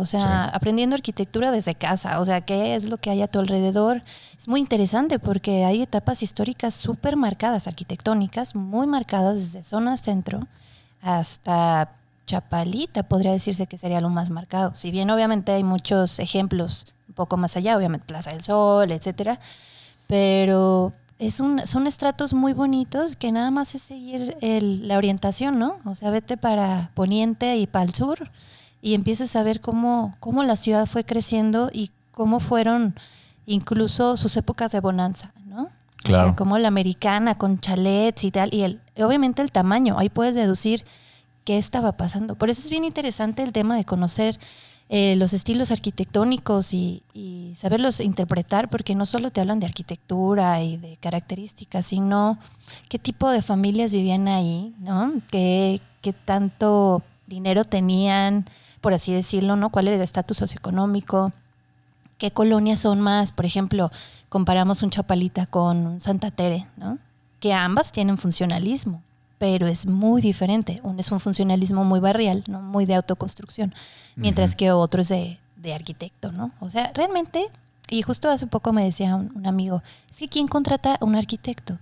O 0.00 0.06
sea, 0.06 0.46
aprendiendo 0.46 0.96
arquitectura 0.96 1.52
desde 1.52 1.74
casa, 1.74 2.18
o 2.20 2.24
sea, 2.24 2.40
qué 2.40 2.74
es 2.74 2.88
lo 2.88 2.96
que 2.96 3.10
hay 3.10 3.22
a 3.22 3.28
tu 3.28 3.38
alrededor. 3.38 4.02
Es 4.38 4.48
muy 4.48 4.60
interesante 4.60 5.18
porque 5.18 5.64
hay 5.64 5.82
etapas 5.82 6.22
históricas 6.22 6.74
súper 6.74 7.16
marcadas, 7.16 7.68
arquitectónicas, 7.68 8.54
muy 8.54 8.86
marcadas 8.86 9.40
desde 9.40 9.62
zona 9.62 9.96
centro 9.96 10.40
hasta 11.02 11.92
Chapalita 12.26 13.02
podría 13.02 13.32
decirse 13.32 13.66
que 13.66 13.78
sería 13.78 14.00
lo 14.00 14.10
más 14.10 14.30
marcado. 14.30 14.74
Si 14.74 14.90
bien 14.90 15.10
obviamente 15.10 15.52
hay 15.52 15.64
muchos 15.64 16.18
ejemplos 16.18 16.86
un 17.08 17.14
poco 17.14 17.36
más 17.36 17.56
allá, 17.56 17.76
obviamente 17.76 18.06
Plaza 18.06 18.30
del 18.30 18.42
Sol, 18.42 18.92
etcétera, 18.92 19.40
pero 20.06 20.92
es 21.18 21.40
un, 21.40 21.66
son 21.66 21.86
estratos 21.86 22.32
muy 22.32 22.52
bonitos 22.52 23.16
que 23.16 23.32
nada 23.32 23.50
más 23.50 23.74
es 23.74 23.82
seguir 23.82 24.36
la 24.40 24.96
orientación, 24.96 25.58
¿no? 25.58 25.78
O 25.84 25.94
sea, 25.94 26.10
vete 26.10 26.36
para 26.36 26.92
Poniente 26.94 27.56
y 27.56 27.66
para 27.66 27.84
el 27.84 27.94
sur 27.94 28.30
y 28.82 28.94
empiezas 28.94 29.36
a 29.36 29.42
ver 29.42 29.60
cómo, 29.60 30.14
cómo 30.20 30.42
la 30.44 30.56
ciudad 30.56 30.86
fue 30.86 31.04
creciendo 31.04 31.70
y 31.72 31.90
cómo 32.12 32.40
fueron 32.40 32.94
incluso 33.46 34.16
sus 34.16 34.36
épocas 34.36 34.72
de 34.72 34.80
bonanza, 34.80 35.32
¿no? 35.44 35.68
Claro. 35.96 36.24
O 36.24 36.28
sea, 36.28 36.36
como 36.36 36.58
la 36.58 36.68
americana 36.68 37.34
con 37.34 37.58
chalets 37.58 38.24
y 38.24 38.30
tal, 38.30 38.54
y 38.54 38.62
el, 38.62 38.80
obviamente 38.96 39.42
el 39.42 39.52
tamaño, 39.52 39.98
ahí 39.98 40.08
puedes 40.08 40.34
deducir 40.34 40.84
qué 41.44 41.58
estaba 41.58 41.92
pasando. 41.92 42.36
Por 42.36 42.48
eso 42.50 42.62
es 42.62 42.70
bien 42.70 42.84
interesante 42.84 43.42
el 43.42 43.52
tema 43.52 43.76
de 43.76 43.84
conocer 43.84 44.38
eh, 44.92 45.14
los 45.14 45.32
estilos 45.32 45.70
arquitectónicos 45.70 46.74
y, 46.74 47.04
saberlos 47.56 48.00
interpretar, 48.00 48.68
porque 48.68 48.94
no 48.94 49.04
solo 49.04 49.30
te 49.30 49.40
hablan 49.40 49.60
de 49.60 49.66
arquitectura 49.66 50.62
y 50.62 50.78
de 50.78 50.96
características, 50.96 51.86
sino 51.86 52.38
qué 52.88 52.98
tipo 52.98 53.30
de 53.30 53.42
familias 53.42 53.92
vivían 53.92 54.28
ahí, 54.28 54.74
¿no? 54.78 55.12
¿Qué, 55.30 55.80
qué 56.00 56.12
tanto 56.12 57.02
dinero 57.26 57.64
tenían, 57.64 58.46
por 58.80 58.94
así 58.94 59.12
decirlo, 59.12 59.56
¿no? 59.56 59.70
¿Cuál 59.70 59.88
era 59.88 59.96
el 59.96 60.02
estatus 60.02 60.36
socioeconómico? 60.38 61.32
¿Qué 62.18 62.30
colonias 62.30 62.80
son 62.80 63.00
más? 63.00 63.32
Por 63.32 63.46
ejemplo, 63.46 63.90
comparamos 64.28 64.82
un 64.82 64.90
Chapalita 64.90 65.46
con 65.46 66.00
Santa 66.00 66.30
Tere, 66.30 66.66
¿no? 66.76 66.98
Que 67.40 67.54
ambas 67.54 67.92
tienen 67.92 68.18
funcionalismo 68.18 69.02
pero 69.40 69.66
es 69.66 69.86
muy 69.86 70.20
diferente. 70.20 70.80
Uno 70.82 71.00
es 71.00 71.10
un 71.10 71.18
funcionalismo 71.18 71.82
muy 71.82 71.98
barrial, 71.98 72.44
¿no? 72.46 72.60
muy 72.60 72.84
de 72.84 72.94
autoconstrucción, 72.94 73.74
mientras 74.14 74.54
que 74.54 74.70
otro 74.70 75.00
es 75.00 75.08
de, 75.08 75.38
arquitecto, 75.74 76.30
¿no? 76.30 76.52
O 76.60 76.68
sea, 76.68 76.92
realmente, 76.94 77.46
y 77.88 78.02
justo 78.02 78.28
hace 78.28 78.46
poco 78.46 78.74
me 78.74 78.84
decía 78.84 79.16
un, 79.16 79.46
amigo, 79.46 79.82
es 80.10 80.18
que 80.18 80.28
¿quién 80.28 80.46
contrata 80.46 80.96
a 80.96 81.04
un 81.06 81.16
arquitecto? 81.16 81.78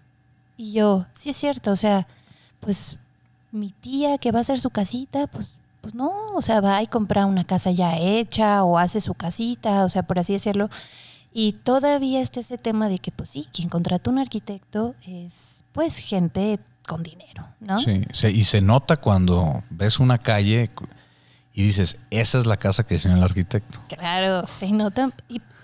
Y 0.56 0.70
yo, 0.70 1.06
sí 1.14 1.30
es 1.30 1.36
cierto, 1.36 1.72
o 1.72 1.76
sea, 1.76 2.06
pues 2.60 2.96
mi 3.50 3.70
tía 3.70 4.18
que 4.18 4.30
va 4.30 4.38
a 4.38 4.42
hacer 4.42 4.60
su 4.60 4.70
casita, 4.70 5.26
pues, 5.26 5.54
pues 5.80 5.94
no, 5.94 6.10
o 6.34 6.40
sea, 6.40 6.60
va 6.60 6.82
y 6.82 6.86
compra 6.86 7.26
una 7.26 7.44
casa 7.44 7.70
ya 7.70 7.96
hecha 7.96 8.64
o 8.64 8.78
hace 8.78 9.00
su 9.00 9.14
casita, 9.14 9.84
o 9.84 9.88
sea, 9.88 10.02
por 10.02 10.18
así 10.18 10.32
decirlo. 10.32 10.68
Y 11.32 11.52
todavía 11.52 12.20
está 12.20 12.40
ese 12.40 12.58
tema 12.58 12.88
de 12.88 12.98
que, 12.98 13.12
pues 13.12 13.30
sí, 13.30 13.46
quien 13.52 13.68
contrata 13.68 14.10
un 14.10 14.18
arquitecto 14.18 14.94
es, 15.06 15.64
pues, 15.72 15.98
gente 15.98 16.58
con 16.86 17.02
dinero, 17.02 17.46
¿no? 17.60 17.78
Sí, 17.78 18.02
y 18.28 18.44
se 18.44 18.60
nota 18.60 18.96
cuando 18.96 19.62
ves 19.70 20.00
una 20.00 20.18
calle 20.18 20.70
y 21.52 21.62
dices, 21.62 22.00
esa 22.10 22.38
es 22.38 22.46
la 22.46 22.56
casa 22.56 22.86
que 22.86 22.94
diseñó 22.94 23.16
el 23.16 23.22
arquitecto. 23.22 23.80
Claro, 23.88 24.46
se 24.46 24.70
nota. 24.72 25.10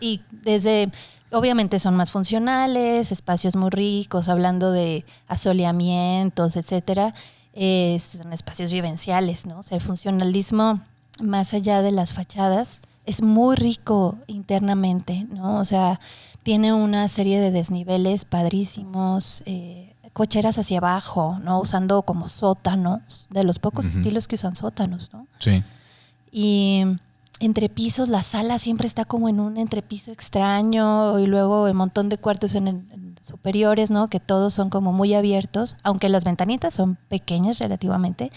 Y, 0.00 0.20
desde, 0.30 0.90
obviamente 1.32 1.78
son 1.78 1.96
más 1.96 2.10
funcionales, 2.10 3.10
espacios 3.10 3.56
muy 3.56 3.70
ricos, 3.70 4.28
hablando 4.28 4.70
de 4.70 5.04
asoleamientos, 5.28 6.56
etcétera. 6.56 7.14
Son 7.54 8.32
espacios 8.32 8.72
vivenciales, 8.72 9.46
¿no? 9.46 9.60
O 9.60 9.62
sea, 9.62 9.76
el 9.76 9.82
funcionalismo, 9.82 10.80
más 11.22 11.54
allá 11.54 11.82
de 11.82 11.92
las 11.92 12.12
fachadas, 12.12 12.80
es 13.06 13.22
muy 13.22 13.56
rico 13.56 14.18
internamente, 14.26 15.26
¿no? 15.30 15.58
O 15.58 15.64
sea, 15.64 16.00
tiene 16.42 16.72
una 16.72 17.08
serie 17.08 17.40
de 17.40 17.50
desniveles 17.50 18.24
padrísimos. 18.24 19.42
Eh, 19.46 19.94
cocheras 20.14 20.58
hacia 20.58 20.78
abajo, 20.78 21.38
¿no? 21.42 21.60
Usando 21.60 22.02
como 22.02 22.30
sótanos, 22.30 23.26
de 23.30 23.44
los 23.44 23.58
pocos 23.58 23.84
estilos 23.84 24.28
que 24.28 24.36
usan 24.36 24.54
sótanos, 24.54 25.12
¿no? 25.12 25.26
Sí. 25.40 25.62
Y 26.30 26.84
entre 27.40 27.68
pisos, 27.68 28.08
la 28.08 28.22
sala 28.22 28.58
siempre 28.58 28.86
está 28.86 29.04
como 29.04 29.28
en 29.28 29.40
un 29.40 29.56
entrepiso 29.56 30.12
extraño 30.12 31.18
y 31.18 31.26
luego 31.26 31.66
el 31.66 31.74
montón 31.74 32.08
de 32.08 32.16
cuartos 32.16 32.54
en, 32.54 33.03
superiores, 33.24 33.90
¿no? 33.90 34.08
Que 34.08 34.20
todos 34.20 34.52
son 34.54 34.68
como 34.70 34.92
muy 34.92 35.14
abiertos, 35.14 35.76
aunque 35.82 36.08
las 36.08 36.24
ventanitas 36.24 36.74
son 36.74 36.96
pequeñas 37.08 37.58
relativamente, 37.58 38.30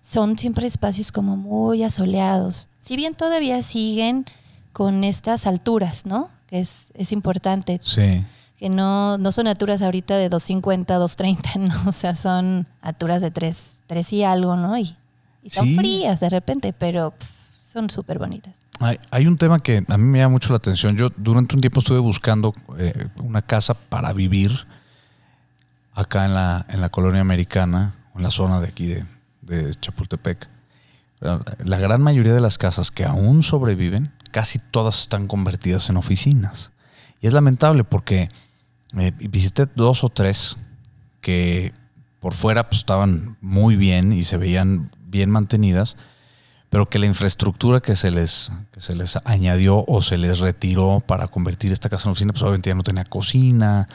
son 0.00 0.36
siempre 0.36 0.66
espacios 0.66 1.12
como 1.12 1.36
muy 1.36 1.82
asoleados. 1.82 2.68
Si 2.80 2.96
bien 2.96 3.14
todavía 3.14 3.62
siguen 3.62 4.24
con 4.72 5.04
estas 5.04 5.46
alturas, 5.46 6.04
¿no? 6.04 6.30
Que 6.48 6.60
es, 6.60 6.90
es 6.94 7.12
importante. 7.12 7.80
Sí. 7.82 8.24
Que 8.58 8.68
no, 8.68 9.18
no 9.18 9.32
son 9.32 9.46
alturas 9.46 9.82
ahorita 9.82 10.16
de 10.16 10.28
250, 10.28 10.94
230, 10.96 11.58
¿no? 11.84 11.88
O 11.88 11.92
sea, 11.92 12.16
son 12.16 12.66
alturas 12.82 13.22
de 13.22 13.30
3, 13.30 13.82
3 13.86 14.12
y 14.14 14.24
algo, 14.24 14.56
¿no? 14.56 14.76
Y, 14.76 14.96
y 15.42 15.50
son 15.50 15.68
Sí. 15.68 15.76
frías 15.76 16.20
de 16.20 16.28
repente, 16.28 16.72
pero 16.72 17.12
pff, 17.12 17.30
son 17.62 17.88
súper 17.88 18.18
bonitas. 18.18 18.54
Hay, 18.80 18.98
hay 19.10 19.26
un 19.26 19.38
tema 19.38 19.60
que 19.60 19.84
a 19.86 19.96
mí 19.96 20.04
me 20.04 20.18
llama 20.18 20.32
mucho 20.32 20.50
la 20.50 20.56
atención. 20.56 20.96
Yo 20.96 21.08
durante 21.16 21.54
un 21.54 21.60
tiempo 21.60 21.80
estuve 21.80 21.98
buscando 22.00 22.52
eh, 22.78 23.08
una 23.22 23.42
casa 23.42 23.74
para 23.74 24.12
vivir 24.12 24.66
acá 25.94 26.24
en 26.24 26.34
la, 26.34 26.66
en 26.68 26.80
la 26.80 26.88
colonia 26.88 27.20
americana, 27.20 27.94
en 28.14 28.22
la 28.22 28.30
zona 28.30 28.60
de 28.60 28.68
aquí 28.68 28.86
de, 28.86 29.04
de 29.42 29.74
Chapultepec. 29.76 30.48
La 31.64 31.78
gran 31.78 32.02
mayoría 32.02 32.34
de 32.34 32.40
las 32.40 32.58
casas 32.58 32.90
que 32.90 33.04
aún 33.04 33.42
sobreviven, 33.42 34.12
casi 34.30 34.58
todas 34.58 35.00
están 35.00 35.26
convertidas 35.26 35.88
en 35.88 35.96
oficinas. 35.96 36.72
Y 37.20 37.26
es 37.26 37.32
lamentable 37.32 37.84
porque 37.84 38.28
eh, 38.98 39.12
visité 39.30 39.66
dos 39.66 40.04
o 40.04 40.10
tres 40.10 40.58
que 41.20 41.72
por 42.20 42.34
fuera 42.34 42.68
pues, 42.68 42.80
estaban 42.80 43.38
muy 43.40 43.76
bien 43.76 44.12
y 44.12 44.24
se 44.24 44.36
veían 44.36 44.90
bien 45.06 45.30
mantenidas, 45.30 45.96
pero 46.74 46.88
que 46.88 46.98
la 46.98 47.06
infraestructura 47.06 47.78
que 47.78 47.94
se 47.94 48.10
les, 48.10 48.50
que 48.72 48.80
se 48.80 48.96
les 48.96 49.16
añadió 49.24 49.84
o 49.86 50.02
se 50.02 50.18
les 50.18 50.40
retiró 50.40 50.98
para 51.06 51.28
convertir 51.28 51.70
esta 51.70 51.88
casa 51.88 52.08
en 52.08 52.10
oficina, 52.10 52.32
pues 52.32 52.42
obviamente 52.42 52.70
ya 52.70 52.74
no 52.74 52.82
tenía 52.82 53.04
cocina, 53.04 53.86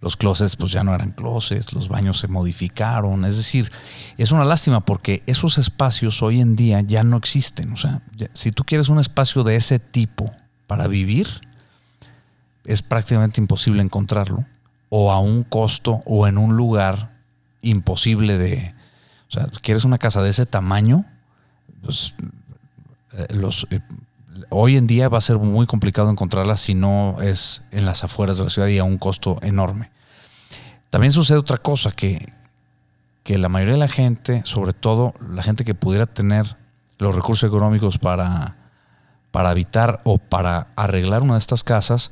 los 0.00 0.16
closets 0.16 0.54
pues 0.54 0.70
ya 0.70 0.84
no 0.84 0.94
eran 0.94 1.10
closets, 1.10 1.72
los 1.72 1.88
baños 1.88 2.20
se 2.20 2.28
modificaron, 2.28 3.24
es 3.24 3.36
decir, 3.36 3.72
es 4.16 4.30
una 4.30 4.44
lástima 4.44 4.78
porque 4.78 5.24
esos 5.26 5.58
espacios 5.58 6.22
hoy 6.22 6.40
en 6.40 6.54
día 6.54 6.82
ya 6.82 7.02
no 7.02 7.16
existen, 7.16 7.72
o 7.72 7.76
sea, 7.76 8.00
si 8.32 8.52
tú 8.52 8.62
quieres 8.62 8.88
un 8.90 9.00
espacio 9.00 9.42
de 9.42 9.56
ese 9.56 9.80
tipo 9.80 10.30
para 10.68 10.86
vivir, 10.86 11.26
es 12.64 12.80
prácticamente 12.80 13.40
imposible 13.40 13.82
encontrarlo 13.82 14.46
o 14.88 15.10
a 15.10 15.18
un 15.18 15.42
costo 15.42 16.00
o 16.06 16.28
en 16.28 16.38
un 16.38 16.56
lugar 16.56 17.10
imposible 17.60 18.38
de, 18.38 18.72
o 19.30 19.32
sea, 19.32 19.48
quieres 19.62 19.84
una 19.84 19.98
casa 19.98 20.22
de 20.22 20.30
ese 20.30 20.46
tamaño, 20.46 21.06
pues 21.82 22.14
eh, 23.12 23.26
los 23.34 23.66
eh, 23.70 23.80
hoy 24.48 24.76
en 24.76 24.86
día 24.86 25.08
va 25.08 25.18
a 25.18 25.22
ser 25.22 25.38
muy 25.38 25.66
complicado 25.66 26.10
encontrarla 26.10 26.56
si 26.56 26.74
no 26.74 27.16
es 27.20 27.62
en 27.70 27.86
las 27.86 28.04
afueras 28.04 28.38
de 28.38 28.44
la 28.44 28.50
ciudad 28.50 28.68
y 28.68 28.78
a 28.78 28.84
un 28.84 28.98
costo 28.98 29.38
enorme. 29.42 29.90
También 30.90 31.12
sucede 31.12 31.38
otra 31.38 31.58
cosa 31.58 31.92
que 31.92 32.32
que 33.22 33.36
la 33.36 33.50
mayoría 33.50 33.74
de 33.74 33.80
la 33.80 33.88
gente, 33.88 34.40
sobre 34.44 34.72
todo 34.72 35.14
la 35.30 35.42
gente 35.42 35.62
que 35.64 35.74
pudiera 35.74 36.06
tener 36.06 36.56
los 36.98 37.14
recursos 37.14 37.46
económicos 37.46 37.98
para 37.98 38.56
para 39.30 39.50
habitar 39.50 40.00
o 40.04 40.18
para 40.18 40.68
arreglar 40.76 41.22
una 41.22 41.34
de 41.34 41.38
estas 41.38 41.64
casas, 41.64 42.10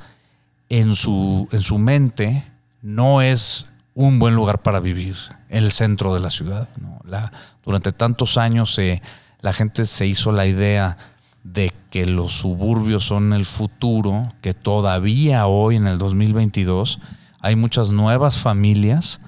en 0.69 0.95
su, 0.95 1.49
en 1.53 1.63
su 1.63 1.79
mente 1.79 2.45
no 2.83 3.23
es 3.23 3.67
un 3.95 4.19
buen 4.19 4.35
lugar 4.35 4.63
para 4.63 4.81
vivir, 4.81 5.17
el 5.49 5.73
centro 5.73 6.15
de 6.15 6.21
la 6.21 6.31
ciudad. 6.31 6.69
durante 7.65 7.93
tantos 7.93 8.37
años 8.37 8.79
eh, 8.79 9.03
la 9.41 9.53
gente 9.53 9.85
se 9.85 10.07
hizo 10.07 10.33
la 10.33 10.47
idea 10.47 10.97
de 11.45 11.73
que 11.91 12.05
los 12.07 12.33
suburbios 12.33 13.05
son 13.05 13.33
el 13.33 13.45
futuro, 13.45 14.33
que 14.43 14.53
todavía 14.55 15.47
hoy 15.47 15.77
en 15.77 15.87
el 15.87 15.99
2022 15.99 16.99
hay 17.41 17.57
muchas 17.57 17.91
nuevas 17.91 18.39
familias 18.39 19.21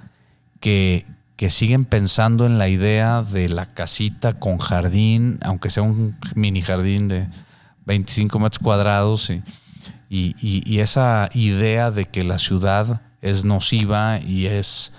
que, 0.61 1.07
que 1.37 1.49
siguen 1.49 1.85
pensando 1.85 2.45
en 2.45 2.59
la 2.59 2.69
idea 2.69 3.23
de 3.23 3.49
la 3.49 3.67
casita 3.67 4.39
con 4.39 4.59
jardín, 4.59 5.39
aunque 5.43 5.71
sea 5.71 5.83
un 5.85 6.17
mini 6.35 6.61
jardín 6.61 7.09
de 7.09 7.29
25 7.87 8.39
metros 8.39 8.59
cuadrados 8.59 9.31
y, 9.31 9.43
y- 10.11 10.35
y- 10.43 10.63
y 10.67 10.81
esa 10.81 11.31
idea 11.33 11.91
de 11.91 12.05
que 12.07 12.25
la 12.25 12.39
ciudad 12.39 13.01
es 13.23 13.45
nociva 13.45 14.19
y 14.21 14.47
es 14.47 14.93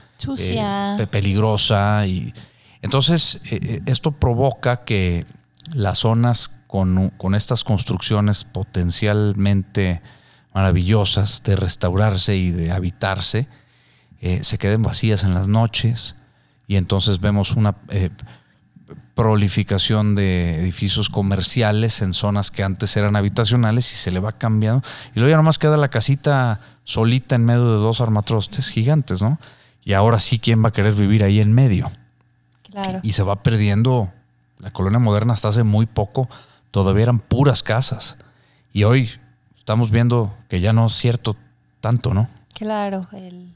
eh, 0.95 0.97
pe- 0.97 1.08
peligrosa 1.08 2.08
y 2.08 2.34
entonces 2.82 3.41
eh, 3.46 3.60
eh, 3.62 3.82
esto 3.86 4.12
provoca 4.12 4.84
que 4.84 5.26
las 5.74 6.00
zonas 6.00 6.62
con, 6.67 7.36
estas 7.36 7.63
construcciones 7.63 8.46
potencialmente 8.46 10.02
maravillosas 10.54 11.44
de 11.44 11.56
restaurarse 11.56 12.36
y 12.36 12.52
de 12.52 12.72
habitarse 12.72 13.48
eh, 14.22 14.44
se 14.44 14.58
queden 14.58 14.82
vacías 14.82 15.24
en 15.24 15.34
las 15.34 15.48
noches 15.48 16.15
y 16.67 16.78
entonces 16.78 17.20
vemos 17.20 17.56
una 17.58 17.76
eh, 17.89 18.10
prolificación 19.15 20.15
de 20.15 20.62
edificios 20.62 21.10
comerciales 21.10 22.02
en 22.02 22.13
zonas 22.13 22.52
que 22.52 22.63
antes 22.63 22.96
eran 22.96 23.15
habitacionales 23.15 23.91
y 23.91 23.96
se 23.96 24.12
le 24.12 24.20
va 24.20 24.32
cambiando. 24.32 24.82
Y 25.13 25.20
luego 25.20 25.32
ya 25.32 25.38
nomás 25.38 25.58
queda 25.58 25.76
la 25.76 25.89
casita 25.89 26.62
solita 26.84 27.36
en 27.36 27.44
medio 27.44 27.74
de 27.74 27.80
dos 27.80 28.00
armatrostes 28.00 28.70
gigantes, 28.70 29.22
¿no? 29.22 29.39
Y 29.84 29.94
ahora 29.94 30.20
sí, 30.20 30.39
¿quién 30.39 30.63
va 30.63 30.70
a 30.70 30.74
querer 30.74 30.94
vivir 30.94 31.24
ahí 31.24 31.41
en 31.41 31.52
medio? 31.52 31.91
Claro. 32.72 33.00
Y 33.04 33.12
se 33.12 33.24
va 33.24 33.44
perdiendo. 33.44 34.12
La 34.60 34.72
colonia 34.72 35.00
moderna 35.00 35.34
hasta 35.34 35.48
hace 35.50 35.64
muy 35.64 35.86
poco 35.86 36.30
todavía 36.72 37.04
eran 37.04 37.20
puras 37.20 37.64
casas. 37.64 38.16
Y 38.74 38.84
hoy 38.84 39.10
estamos 39.58 39.92
viendo 39.92 40.34
que 40.50 40.62
ya 40.62 40.72
no 40.74 40.86
es 40.86 40.94
cierto 40.94 41.36
tanto, 41.82 42.14
¿no? 42.14 42.30
Claro, 42.54 43.08
el- 43.12 43.52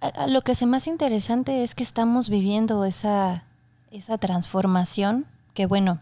a- 0.00 0.08
a 0.24 0.26
lo 0.26 0.40
que 0.42 0.54
se 0.54 0.66
más 0.66 0.86
interesante 0.86 1.62
es 1.62 1.74
que 1.74 1.82
estamos 1.84 2.28
viviendo 2.28 2.84
esa, 2.84 3.44
esa 3.92 4.18
transformación 4.18 5.26
que 5.54 5.66
bueno, 5.66 5.98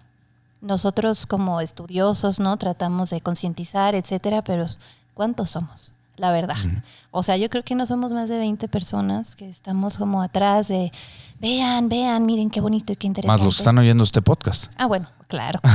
nosotros 0.61 1.27
como 1.27 1.61
estudiosos, 1.61 2.41
¿no? 2.41 2.57
Tratamos 2.57 3.11
de 3.11 3.21
concientizar, 3.21 3.95
etcétera, 3.95 4.43
pero 4.43 4.67
¿cuántos 5.15 5.51
somos? 5.51 5.93
La 6.19 6.31
verdad. 6.33 6.57
O 7.11 7.23
sea, 7.23 7.37
yo 7.37 7.49
creo 7.49 7.63
que 7.65 7.75
no 7.75 7.87
somos 7.87 8.13
más 8.13 8.29
de 8.29 8.39
20 8.39 8.69
personas 8.69 9.35
que 9.37 9.49
estamos 9.49 9.97
como 9.99 10.21
atrás 10.23 10.69
de, 10.69 10.93
vean, 11.41 11.89
vean, 11.89 12.25
miren 12.27 12.51
qué 12.51 12.61
bonito 12.61 12.93
y 12.93 12.97
qué 12.97 13.07
interesante. 13.07 13.33
Más 13.39 13.45
los 13.45 13.57
que 13.57 13.63
están 13.63 13.79
oyendo 13.79 14.05
este 14.05 14.21
podcast. 14.21 14.73
Ah, 14.77 14.87
bueno, 14.87 15.09
claro. 15.29 15.61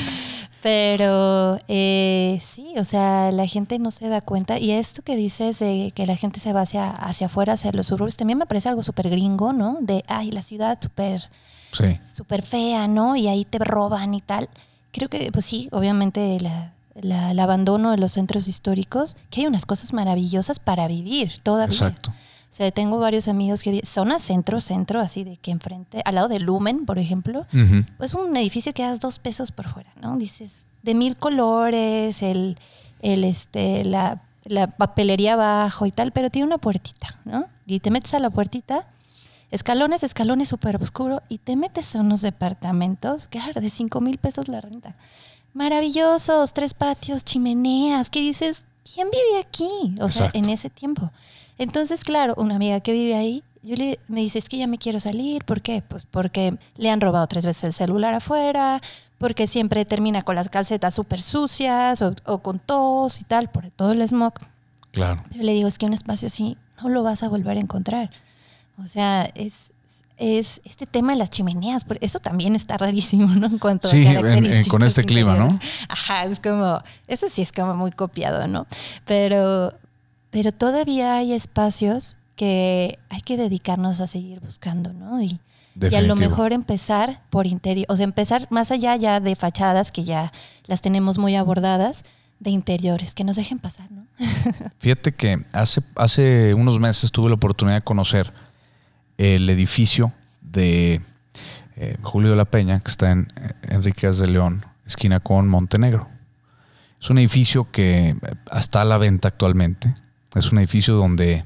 Pero 0.62 1.58
eh, 1.68 2.38
sí, 2.42 2.74
o 2.76 2.84
sea, 2.84 3.32
la 3.32 3.46
gente 3.46 3.78
no 3.78 3.90
se 3.90 4.08
da 4.08 4.20
cuenta. 4.20 4.58
Y 4.58 4.72
esto 4.72 5.02
que 5.02 5.16
dices 5.16 5.58
de 5.58 5.90
que 5.94 6.04
la 6.06 6.16
gente 6.16 6.38
se 6.38 6.52
va 6.52 6.60
hacia, 6.62 6.90
hacia 6.90 7.26
afuera, 7.28 7.54
hacia 7.54 7.72
los 7.72 7.86
suburbios, 7.86 8.16
también 8.16 8.38
me 8.38 8.46
parece 8.46 8.68
algo 8.68 8.82
súper 8.82 9.08
gringo, 9.08 9.52
¿no? 9.54 9.78
De, 9.80 10.04
ay, 10.06 10.30
la 10.30 10.42
ciudad 10.42 10.78
súper 10.80 11.28
Sí. 11.72 11.98
súper 12.14 12.42
fea, 12.42 12.88
¿no? 12.88 13.16
Y 13.16 13.28
ahí 13.28 13.44
te 13.44 13.58
roban 13.58 14.12
y 14.12 14.20
tal. 14.20 14.48
Creo 14.92 15.08
que, 15.08 15.30
pues 15.32 15.46
sí, 15.46 15.68
obviamente 15.72 16.38
la- 16.40 16.74
la- 16.94 17.30
el 17.30 17.38
abandono 17.40 17.90
de 17.90 17.96
los 17.98 18.12
centros 18.12 18.48
históricos, 18.48 19.16
que 19.30 19.42
hay 19.42 19.46
unas 19.46 19.66
cosas 19.66 19.92
maravillosas 19.92 20.58
para 20.58 20.86
vivir 20.88 21.40
todavía. 21.42 21.74
Exacto. 21.74 22.10
O 22.10 22.52
sea, 22.52 22.70
tengo 22.72 22.98
varios 22.98 23.28
amigos 23.28 23.62
que 23.62 23.70
vi- 23.70 23.82
zona 23.86 24.18
centro, 24.18 24.60
centro, 24.60 25.00
así 25.00 25.22
de 25.22 25.36
que 25.36 25.52
enfrente, 25.52 26.02
al 26.04 26.16
lado 26.16 26.28
de 26.28 26.40
Lumen, 26.40 26.84
por 26.84 26.98
ejemplo, 26.98 27.46
Ujú. 27.54 27.84
pues 27.96 28.12
un 28.14 28.36
edificio 28.36 28.72
que 28.74 28.82
das 28.82 28.98
dos 28.98 29.20
pesos 29.20 29.52
por 29.52 29.68
fuera, 29.68 29.92
¿no? 30.02 30.16
Dices, 30.16 30.64
de 30.82 30.94
mil 30.94 31.16
colores, 31.16 32.22
el, 32.22 32.58
el 33.02 33.22
este, 33.22 33.84
la, 33.84 34.22
la 34.44 34.66
papelería 34.66 35.34
abajo 35.34 35.86
y 35.86 35.92
tal, 35.92 36.10
pero 36.10 36.28
tiene 36.28 36.46
una 36.46 36.58
puertita, 36.58 37.20
¿no? 37.24 37.44
Y 37.66 37.78
te 37.78 37.92
metes 37.92 38.14
a 38.14 38.18
la 38.18 38.30
puertita, 38.30 38.88
escalones, 39.52 40.02
escalones 40.02 40.48
súper 40.48 40.74
oscuro, 40.82 41.22
y 41.28 41.38
te 41.38 41.54
metes 41.54 41.94
a 41.94 42.00
unos 42.00 42.20
departamentos, 42.22 43.28
claro, 43.28 43.60
de 43.60 43.70
cinco 43.70 44.00
mil 44.00 44.18
pesos 44.18 44.48
la 44.48 44.60
renta. 44.60 44.96
Maravillosos, 45.54 46.52
tres 46.52 46.74
patios, 46.74 47.24
chimeneas, 47.24 48.10
que 48.10 48.20
dices, 48.20 48.64
¿quién 48.94 49.08
vive 49.10 49.40
aquí? 49.40 49.94
O 50.00 50.08
sea, 50.08 50.26
Exacto. 50.26 50.38
en 50.38 50.48
ese 50.50 50.70
tiempo. 50.70 51.10
Entonces, 51.58 52.04
claro, 52.04 52.34
una 52.36 52.56
amiga 52.56 52.80
que 52.80 52.92
vive 52.92 53.14
ahí, 53.14 53.42
yo 53.62 53.76
le, 53.76 53.98
me 54.08 54.20
dice, 54.20 54.38
es 54.38 54.48
que 54.48 54.56
ya 54.56 54.66
me 54.66 54.78
quiero 54.78 55.00
salir. 55.00 55.44
¿Por 55.44 55.60
qué? 55.60 55.82
Pues 55.86 56.06
porque 56.06 56.56
le 56.76 56.90
han 56.90 57.00
robado 57.00 57.26
tres 57.26 57.44
veces 57.44 57.64
el 57.64 57.72
celular 57.72 58.14
afuera, 58.14 58.80
porque 59.18 59.46
siempre 59.46 59.84
termina 59.84 60.22
con 60.22 60.34
las 60.34 60.48
calcetas 60.48 60.94
súper 60.94 61.20
sucias 61.20 62.00
o, 62.00 62.14
o 62.24 62.38
con 62.38 62.58
tos 62.58 63.20
y 63.20 63.24
tal, 63.24 63.50
por 63.50 63.70
todo 63.70 63.92
el 63.92 64.06
smog. 64.08 64.32
Claro. 64.92 65.22
Pero 65.30 65.44
le 65.44 65.52
digo, 65.52 65.68
es 65.68 65.78
que 65.78 65.86
un 65.86 65.92
espacio 65.92 66.26
así 66.28 66.56
no 66.82 66.88
lo 66.88 67.02
vas 67.02 67.22
a 67.22 67.28
volver 67.28 67.58
a 67.58 67.60
encontrar. 67.60 68.10
O 68.82 68.86
sea, 68.86 69.30
es, 69.34 69.72
es 70.20 70.60
este 70.64 70.86
tema 70.86 71.12
de 71.14 71.18
las 71.18 71.30
chimeneas, 71.30 71.84
eso 72.02 72.18
también 72.18 72.54
está 72.54 72.76
rarísimo, 72.76 73.26
¿no? 73.34 73.46
En 73.46 73.58
cuanto 73.58 73.88
Sí, 73.88 73.96
a 73.98 74.00
en- 74.00 74.16
en- 74.16 74.22
características 74.22 74.68
con 74.68 74.82
este 74.82 75.04
clima, 75.04 75.34
¿no? 75.36 75.58
Ajá, 75.88 76.24
es 76.26 76.38
como, 76.40 76.78
eso 77.08 77.26
sí 77.32 77.40
es 77.42 77.50
como 77.52 77.74
muy 77.74 77.90
copiado, 77.90 78.46
¿no? 78.46 78.66
Pero, 79.06 79.72
pero 80.30 80.52
todavía 80.52 81.14
hay 81.14 81.32
espacios 81.32 82.18
que 82.36 82.98
hay 83.08 83.20
que 83.22 83.36
dedicarnos 83.36 84.00
a 84.00 84.06
seguir 84.06 84.40
buscando, 84.40 84.92
¿no? 84.92 85.20
Y, 85.22 85.40
y 85.80 85.94
a 85.94 86.00
lo 86.02 86.16
mejor 86.16 86.52
empezar 86.52 87.22
por 87.30 87.46
interior, 87.46 87.86
o 87.88 87.96
sea, 87.96 88.04
empezar 88.04 88.46
más 88.50 88.70
allá 88.70 88.96
ya 88.96 89.20
de 89.20 89.34
fachadas 89.36 89.90
que 89.92 90.04
ya 90.04 90.32
las 90.66 90.82
tenemos 90.82 91.16
muy 91.18 91.34
abordadas, 91.36 92.04
de 92.40 92.50
interiores, 92.50 93.14
que 93.14 93.22
nos 93.24 93.36
dejen 93.36 93.58
pasar, 93.58 93.90
¿no? 93.90 94.06
Fíjate 94.78 95.12
que 95.14 95.44
hace, 95.52 95.82
hace 95.96 96.54
unos 96.54 96.78
meses 96.78 97.10
tuve 97.10 97.28
la 97.28 97.34
oportunidad 97.34 97.76
de 97.78 97.82
conocer 97.84 98.32
el 99.20 99.48
edificio 99.50 100.12
de 100.40 101.02
eh, 101.76 101.96
Julio 102.02 102.30
de 102.30 102.36
la 102.36 102.46
Peña, 102.46 102.80
que 102.80 102.90
está 102.90 103.10
en 103.10 103.28
eh, 103.36 103.52
Enríquez 103.62 104.18
de 104.18 104.28
León, 104.28 104.64
esquina 104.86 105.20
con 105.20 105.48
Montenegro. 105.48 106.08
Es 107.00 107.10
un 107.10 107.18
edificio 107.18 107.70
que 107.70 108.16
está 108.52 108.82
a 108.82 108.84
la 108.84 108.98
venta 108.98 109.28
actualmente. 109.28 109.94
Es 110.34 110.52
un 110.52 110.58
edificio 110.58 110.94
donde, 110.94 111.44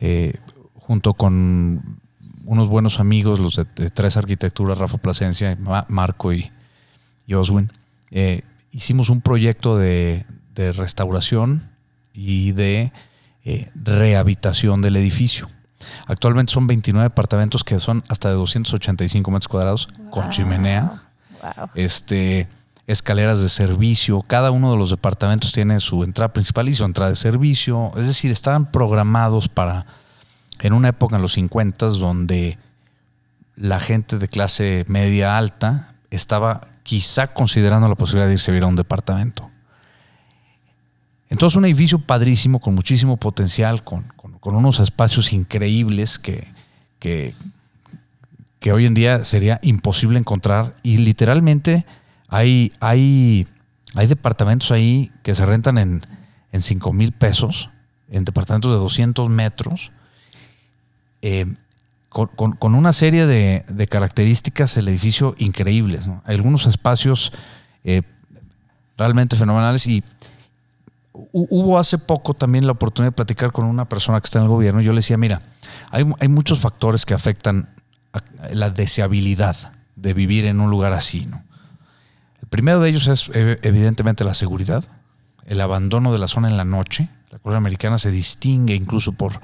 eh, 0.00 0.34
junto 0.74 1.14
con 1.14 2.00
unos 2.44 2.68
buenos 2.68 2.98
amigos, 2.98 3.38
los 3.40 3.56
de, 3.56 3.64
Tres 3.90 4.16
Arquitecturas, 4.16 4.78
Rafa 4.78 4.98
Plasencia, 4.98 5.56
Marco 5.88 6.32
y, 6.32 6.50
Oswin, 7.32 7.70
eh, 8.10 8.42
hicimos 8.72 9.08
un 9.08 9.20
proyecto 9.20 9.78
de, 9.78 10.26
restauración 10.76 11.62
y 12.12 12.52
de 12.52 12.92
eh, 13.44 13.70
rehabilitación 13.74 14.82
del 14.82 14.96
edificio. 14.96 15.48
Actualmente 16.06 16.52
son 16.52 16.66
29 16.66 17.08
departamentos 17.08 17.64
que 17.64 17.78
son 17.80 18.02
hasta 18.08 18.28
de 18.28 18.34
285 18.34 19.30
metros 19.30 19.48
cuadrados 19.48 19.88
con 20.10 20.30
chimenea. 20.30 21.02
Este, 21.74 22.48
escaleras 22.86 23.40
de 23.40 23.48
servicio. 23.48 24.20
Cada 24.22 24.50
uno 24.50 24.72
de 24.72 24.78
los 24.78 24.90
departamentos 24.90 25.52
tiene 25.52 25.80
su 25.80 26.04
entrada 26.04 26.32
principal 26.32 26.68
y 26.68 26.74
su 26.74 26.84
entrada 26.84 27.10
de 27.10 27.16
servicio. 27.16 27.92
Es 27.96 28.06
decir, 28.06 28.30
estaban 28.30 28.70
programados 28.70 29.48
para, 29.48 29.86
en 30.60 30.72
una 30.72 30.88
época 30.88 31.16
en 31.16 31.22
los 31.22 31.32
50 31.32 31.88
donde 31.88 32.58
la 33.56 33.80
gente 33.80 34.18
de 34.18 34.28
clase 34.28 34.84
media 34.88 35.36
alta 35.36 35.94
estaba 36.10 36.68
quizá 36.82 37.28
considerando 37.28 37.88
la 37.88 37.94
posibilidad 37.94 38.26
de 38.26 38.34
irse 38.34 38.50
a 38.50 38.52
vivir 38.52 38.64
a 38.64 38.68
un 38.68 38.76
departamento. 38.76 39.50
Entonces 41.28 41.56
un 41.56 41.64
edificio 41.64 42.00
padrísimo, 42.00 42.58
con 42.58 42.74
muchísimo 42.74 43.16
potencial, 43.16 43.84
con, 43.84 44.12
unos 44.42 44.80
espacios 44.80 45.32
increíbles 45.32 46.18
que, 46.18 46.46
que, 46.98 47.34
que, 48.58 48.72
hoy 48.72 48.86
en 48.86 48.94
día 48.94 49.24
sería 49.24 49.60
imposible 49.62 50.18
encontrar 50.18 50.74
y 50.82 50.98
literalmente 50.98 51.84
hay, 52.28 52.72
hay, 52.80 53.46
hay 53.94 54.06
departamentos 54.06 54.70
ahí 54.70 55.12
que 55.22 55.34
se 55.34 55.44
rentan 55.44 55.78
en, 55.78 56.02
en 56.52 56.62
5 56.62 56.92
mil 56.92 57.12
pesos, 57.12 57.70
en 58.10 58.24
departamentos 58.24 58.72
de 58.72 58.78
200 58.78 59.28
metros, 59.28 59.92
eh, 61.22 61.46
con, 62.08 62.74
una 62.74 62.92
serie 62.92 63.26
de, 63.26 63.86
características 63.88 64.76
el 64.76 64.88
edificio 64.88 65.36
increíbles. 65.38 66.08
Algunos 66.24 66.66
espacios 66.66 67.32
eh, 67.84 68.02
realmente 68.98 69.36
fenomenales 69.36 69.86
y 69.86 70.02
hubo 71.12 71.78
hace 71.78 71.98
poco 71.98 72.34
también 72.34 72.66
la 72.66 72.72
oportunidad 72.72 73.12
de 73.12 73.16
platicar 73.16 73.52
con 73.52 73.64
una 73.64 73.88
persona 73.88 74.20
que 74.20 74.26
está 74.26 74.38
en 74.38 74.44
el 74.44 74.50
gobierno. 74.50 74.80
Y 74.80 74.84
yo 74.84 74.92
le 74.92 74.98
decía, 74.98 75.16
mira, 75.16 75.42
hay, 75.90 76.04
hay 76.18 76.28
muchos 76.28 76.60
factores 76.60 77.04
que 77.04 77.14
afectan 77.14 77.68
la 78.52 78.70
deseabilidad 78.70 79.56
de 79.96 80.14
vivir 80.14 80.44
en 80.44 80.60
un 80.60 80.70
lugar 80.70 80.92
así. 80.92 81.26
¿no? 81.26 81.42
El 82.40 82.48
primero 82.48 82.80
de 82.80 82.88
ellos 82.88 83.06
es 83.08 83.30
evidentemente 83.34 84.24
la 84.24 84.34
seguridad, 84.34 84.84
el 85.46 85.60
abandono 85.60 86.12
de 86.12 86.18
la 86.18 86.28
zona 86.28 86.48
en 86.48 86.56
la 86.56 86.64
noche. 86.64 87.08
La 87.30 87.38
colonia 87.38 87.58
americana 87.58 87.98
se 87.98 88.10
distingue 88.10 88.74
incluso 88.74 89.12
por 89.12 89.40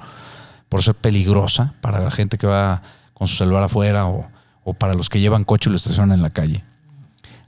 por 0.69 0.83
ser 0.83 0.95
peligrosa 0.95 1.73
para 1.81 1.99
la 1.99 2.11
gente 2.11 2.37
que 2.37 2.47
va 2.47 2.81
con 3.13 3.27
su 3.27 3.35
celular 3.35 3.63
afuera 3.63 4.05
o, 4.07 4.29
para 4.77 4.93
los 4.93 5.09
que 5.09 5.19
llevan 5.19 5.45
coche 5.45 5.69
y 5.69 5.71
lo 5.71 5.77
estacionan 5.77 6.17
en 6.17 6.21
la 6.21 6.29
calle. 6.29 6.63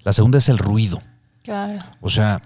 La 0.04 0.14
segunda 0.14 0.38
es 0.38 0.48
el 0.48 0.58
ruido. 0.58 1.02
Claro. 1.44 1.82
O 2.00 2.10
sea, 2.10 2.42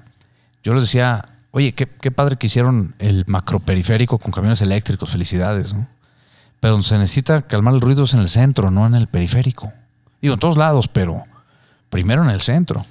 yo 0.64 0.74
les 0.74 0.84
decía, 0.84 1.24
oye, 1.54 1.74
qué, 1.74 1.88
padre 2.12 2.36
que 2.36 2.48
hicieron 2.48 2.96
el 3.00 3.24
macroperiférico 3.28 4.18
con 4.18 4.32
camiones 4.32 4.62
eléctricos, 4.62 5.12
felicidades, 5.12 5.74
¿no? 5.74 5.88
Pero 6.60 6.82
se 6.82 6.98
necesita 6.98 7.44
calmar 7.44 7.76
el 7.76 7.82
ruido 7.82 8.06
es 8.06 8.14
en 8.14 8.22
el 8.22 8.28
centro, 8.28 8.72
no 8.72 8.86
en 8.88 8.96
el 8.96 9.08
periférico. 9.08 9.72
Digo, 10.22 10.34
en 10.34 10.40
todos 10.40 10.58
lados, 10.58 10.88
pero 10.88 11.24
primero 11.90 12.24
en 12.24 12.32
el 12.32 12.42
centro. 12.42 12.86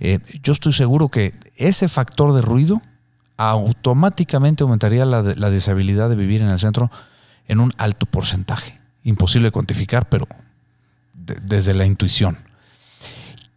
Eh, 0.00 0.18
yo 0.42 0.52
estoy 0.52 0.72
seguro 0.72 1.08
que 1.08 1.34
ese 1.56 1.88
factor 1.88 2.32
de 2.32 2.42
ruido 2.42 2.82
automáticamente 3.36 4.64
aumentaría 4.64 5.04
la, 5.04 5.22
la 5.22 5.50
deshabilidad 5.50 6.08
de 6.08 6.16
vivir 6.16 6.42
en 6.42 6.48
el 6.48 6.58
centro 6.58 6.90
en 7.46 7.60
un 7.60 7.72
alto 7.78 8.06
porcentaje. 8.06 8.80
Imposible 9.04 9.48
de 9.48 9.52
cuantificar, 9.52 10.08
pero 10.08 10.26
desde 11.14 11.74
la 11.74 11.86
intuición. 11.86 12.38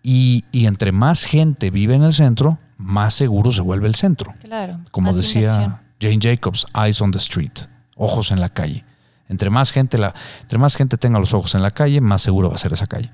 Y, 0.06 0.44
entre 0.52 0.92
más 0.92 1.24
gente 1.24 1.72
vive 1.72 1.96
en 1.96 2.04
el 2.04 2.13
centro, 2.13 2.60
más 2.84 3.13
seguro 3.13 3.52
se 3.52 3.62
vuelve 3.62 3.88
el 3.88 3.96
centro. 3.96 4.34
Claro. 4.43 4.80
Como 4.91 5.13
decía 5.13 5.82
Jane 6.00 6.19
Jacobs, 6.22 6.65
eyes 6.76 7.02
on 7.02 7.12
the 7.12 7.17
street, 7.17 7.67
ojos 7.96 8.32
en 8.32 8.39
la 8.39 8.50
calle. 8.50 8.86
Entre 9.30 9.50
más 9.50 9.72
gente 9.72 9.98
la, 9.98 10.13
entre 10.41 10.58
más 10.60 10.76
gente 10.76 10.98
tenga 10.98 11.19
los 11.19 11.34
ojos 11.34 11.56
en 11.56 11.62
la 11.62 11.72
calle, 11.72 12.02
más 12.02 12.22
seguro 12.22 12.50
va 12.50 12.56
a 12.56 12.60
ser 12.60 12.74
esa 12.74 12.88
calle. 12.88 13.12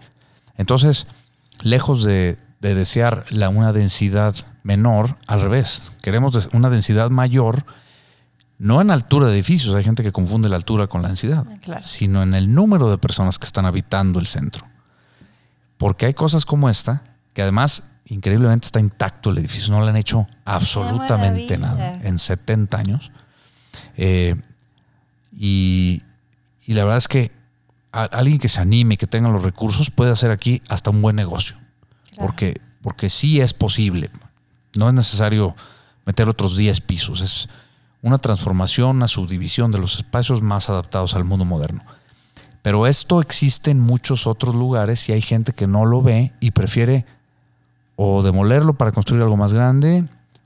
Entonces, 0.58 1.08
lejos 1.62 2.04
de, 2.04 2.38
de 2.60 2.76
desear 2.76 3.26
la, 3.30 3.50
una 3.50 3.72
densidad 3.72 4.36
menor, 4.64 5.18
al 5.28 5.42
revés, 5.42 5.94
queremos 6.02 6.50
una 6.52 6.70
densidad 6.70 7.10
mayor 7.10 7.64
no 8.60 8.82
en 8.82 8.92
altura 8.92 9.28
de 9.28 9.34
edificios, 9.34 9.74
hay 9.74 9.86
gente 9.86 10.04
que 10.04 10.12
confunde 10.12 10.50
la 10.50 10.58
altura 10.58 10.88
con 10.88 11.02
la 11.02 11.08
densidad, 11.08 11.48
ah, 11.48 11.80
sino 11.82 12.22
en 12.22 12.36
el 12.36 12.54
número 12.54 12.92
de 12.92 12.98
personas 12.98 13.40
que 13.40 13.46
están 13.46 13.66
habitando 13.66 14.20
el 14.20 14.28
centro. 14.28 14.68
Porque 15.78 16.06
hay 16.06 16.14
cosas 16.14 16.46
como 16.46 16.70
esta, 16.70 17.04
que 17.34 17.42
además 17.42 17.86
increíblemente 18.10 18.66
está 18.66 18.80
intacto 18.80 19.30
el 19.30 19.38
edificio, 19.38 19.74
no 19.74 19.82
le 19.82 19.90
han 19.90 19.96
hecho 19.96 20.28
absolutamente 20.46 21.58
nada 21.58 22.00
en 22.04 22.18
70 22.18 22.78
años. 22.78 23.12
Eh, 23.98 24.36
y, 25.36 26.04
la 26.68 26.84
verdad 26.84 26.98
es 26.98 27.08
que 27.08 27.32
alguien 27.92 28.38
que 28.38 28.50
se 28.50 28.62
anime, 28.62 28.98
que 28.98 29.08
tenga 29.08 29.30
los 29.30 29.44
recursos, 29.44 29.90
puede 29.90 30.12
hacer 30.12 30.32
aquí 30.32 30.62
hasta 30.70 30.90
un 30.90 31.02
buen 31.02 31.16
negocio. 31.16 31.56
Porque, 32.18 32.62
porque 32.82 33.10
sí 33.10 33.40
es 33.40 33.54
posible. 33.54 34.10
No 34.76 34.88
es 34.88 34.94
necesario 34.94 35.56
meter 36.06 36.30
otros 36.30 36.58
10 36.58 36.82
pisos. 36.82 37.22
Es, 37.22 37.50
una 38.02 38.18
transformación, 38.18 38.98
una 38.98 39.08
subdivisión 39.08 39.72
de 39.72 39.80
los 39.80 39.98
espacios 39.98 40.42
más 40.42 40.70
adaptados 40.70 41.16
al 41.16 41.26
mundo 41.26 41.46
moderno. 41.46 41.84
Pero 42.62 42.88
esto 42.88 43.22
existe 43.22 43.72
en 43.72 43.80
muchos 43.80 44.28
otros 44.28 44.56
lugares 44.56 45.08
y 45.10 45.14
hay 45.14 45.22
gente 45.22 45.54
que 45.54 45.68
no 45.68 45.86
lo 45.86 46.02
ve 46.02 46.34
y 46.40 46.52
prefiere 46.52 47.06
o 48.02 48.24
demolerlo 48.24 48.76
para 48.76 48.94
construir 48.94 49.22
algo 49.22 49.36
más 49.36 49.54
grande 49.54 50.06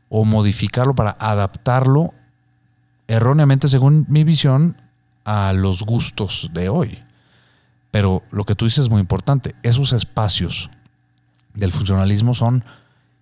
o 0.09 0.25
modificarlo 0.25 0.95
para 0.95 1.15
adaptarlo 1.19 2.15
erróneamente, 3.07 3.67
según 3.67 4.07
mi 4.09 4.23
visión, 4.23 4.75
a 5.23 5.53
los 5.53 5.83
gustos 5.83 6.49
de 6.51 6.69
hoy. 6.69 7.03
Pero 7.91 8.23
lo 8.31 8.43
que 8.43 8.55
tú 8.55 8.65
dices 8.65 8.85
es 8.85 8.89
muy 8.89 8.99
importante. 8.99 9.53
Esos 9.61 9.93
espacios 9.93 10.71
del 11.53 11.71
funcionalismo 11.71 12.33
son 12.33 12.63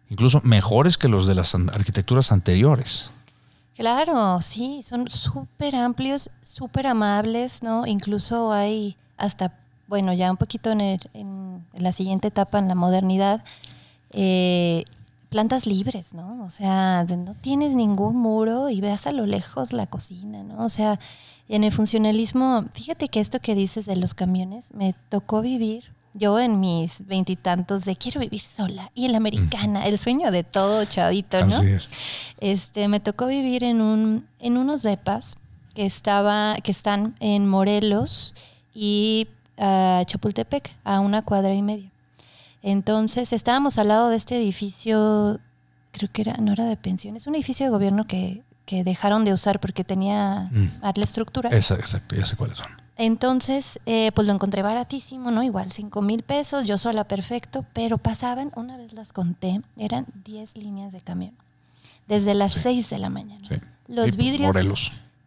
incluso 0.09 0.39
mejores 0.45 0.97
que 0.97 1.09
los 1.09 1.27
de 1.27 1.35
las 1.35 1.53
arquitecturas 1.53 2.31
anteriores. 2.31 3.11
Claro, 3.75 4.41
sí, 4.41 4.81
son 4.81 5.09
súper 5.09 5.75
amplios, 5.75 6.29
súper 6.41 6.87
amables, 6.87 7.63
¿no? 7.63 7.85
Incluso 7.85 8.53
hay 8.53 8.95
hasta, 9.17 9.59
bueno, 9.87 10.13
ya 10.13 10.31
un 10.31 10.37
poquito 10.37 10.71
en, 10.71 10.79
en, 10.79 11.65
la 11.73 11.91
siguiente 11.91 12.29
etapa, 12.29 12.59
en 12.59 12.69
la 12.69 12.75
modernidad, 12.75 13.43
eh, 14.11 14.83
plantas 15.29 15.65
libres, 15.65 16.13
¿no? 16.13 16.43
O 16.43 16.49
sea, 16.49 17.05
no 17.05 17.33
tienes 17.33 17.73
ningún 17.73 18.17
muro 18.17 18.69
y 18.69 18.81
ves 18.81 19.07
a 19.07 19.11
lo 19.11 19.25
lejos 19.25 19.71
la 19.71 19.87
cocina, 19.87 20.43
¿no? 20.43 20.65
O 20.65 20.69
sea, 20.69 20.99
en 21.47 21.63
el 21.63 21.71
funcionalismo, 21.71 22.65
fíjate 22.73 23.07
que 23.07 23.19
esto 23.19 23.39
que 23.39 23.55
dices 23.55 23.85
de 23.85 23.95
los 23.95 24.13
camiones, 24.13 24.73
me 24.73 24.93
tocó 25.09 25.41
vivir 25.41 25.93
yo 26.13 26.39
en 26.39 26.59
mis 26.59 27.05
veintitantos 27.07 27.85
de 27.85 27.95
quiero 27.95 28.19
vivir 28.19 28.41
sola 28.41 28.91
y 28.93 29.05
en 29.05 29.13
la 29.13 29.17
americana, 29.17 29.85
el 29.87 29.97
sueño 29.97 30.31
de 30.31 30.43
todo 30.43 30.83
chavito, 30.85 31.45
¿no? 31.45 31.61
Este, 32.39 32.87
me 32.87 32.99
tocó 32.99 33.27
vivir 33.27 33.63
en 33.63 33.81
un, 33.81 34.27
en 34.39 34.57
unos 34.57 34.83
depas 34.83 35.37
que 35.73 35.85
estaba, 35.85 36.55
que 36.63 36.71
están 36.71 37.15
en 37.21 37.47
Morelos 37.47 38.35
y 38.73 39.27
uh, 39.57 40.03
Chapultepec, 40.03 40.75
a 40.83 40.99
una 40.99 41.21
cuadra 41.21 41.53
y 41.53 41.61
media. 41.61 41.91
Entonces 42.63 43.33
estábamos 43.33 43.77
al 43.77 43.87
lado 43.87 44.09
de 44.09 44.17
este 44.17 44.37
edificio, 44.37 45.39
creo 45.91 46.09
que 46.11 46.21
era, 46.21 46.37
no 46.37 46.53
era 46.53 46.65
de 46.65 46.77
pensiones, 46.77 47.27
un 47.27 47.35
edificio 47.35 47.65
de 47.65 47.71
gobierno 47.71 48.05
que, 48.05 48.43
que 48.65 48.83
dejaron 48.83 49.25
de 49.25 49.33
usar 49.33 49.59
porque 49.59 49.83
tenía 49.83 50.49
mm. 50.51 50.81
la 50.95 51.03
estructura. 51.03 51.49
exacto, 51.49 52.15
ya 52.15 52.25
sé 52.25 52.35
cuáles 52.35 52.57
son. 52.57 52.81
Entonces, 52.97 53.79
eh, 53.87 54.11
pues 54.13 54.27
lo 54.27 54.33
encontré 54.33 54.61
baratísimo, 54.61 55.31
¿no? 55.31 55.41
Igual, 55.41 55.71
5 55.71 56.01
mil 56.03 56.21
pesos, 56.21 56.65
yo 56.65 56.77
sola 56.77 57.03
perfecto, 57.05 57.65
pero 57.73 57.97
pasaban, 57.97 58.51
una 58.55 58.77
vez 58.77 58.93
las 58.93 59.11
conté, 59.11 59.61
eran 59.75 60.05
10 60.23 60.57
líneas 60.57 60.93
de 60.93 61.01
camión, 61.01 61.33
desde 62.07 62.35
las 62.35 62.53
6 62.53 62.91
de 62.91 62.99
la 62.99 63.09
mañana. 63.09 63.47
Los 63.87 64.15
vidrios 64.17 64.55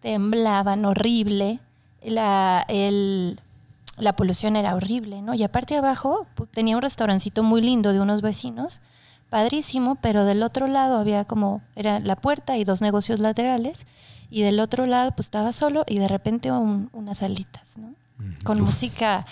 temblaban 0.01 0.85
horrible, 0.85 1.59
la, 2.03 2.64
la 3.99 4.16
polución 4.16 4.57
era 4.57 4.74
horrible, 4.74 5.22
¿no? 5.22 5.34
Y 5.34 5.42
aparte 5.42 5.76
abajo 5.76 6.26
tenía 6.53 6.76
un 6.76 6.82
restaurancito 6.82 7.42
muy 7.42 7.62
lindo 7.62 7.92
de 7.92 8.01
unos 8.01 8.22
vecinos, 8.22 8.80
padrísimo, 9.30 9.97
pero 9.97 10.24
del 10.24 10.42
otro 10.42 10.66
lado 10.66 10.99
había 10.99 11.24
como, 11.24 11.62
era 11.76 12.01
la 12.01 12.16
puerta 12.16 12.57
y 12.57 12.64
dos 12.64 12.80
negocios 12.80 13.20
laterales 13.20 13.86
y 14.30 14.42
del 14.42 14.61
otro 14.61 14.86
lado 14.86 15.12
pues 15.12 15.26
estaba 15.26 15.53
solo 15.53 15.84
y 15.88 15.99
de 15.99 16.09
repente 16.09 16.51
unas 16.51 17.22
alitas, 17.22 17.78
¿no? 17.78 17.95
Con 18.45 18.61
música, 18.61 19.26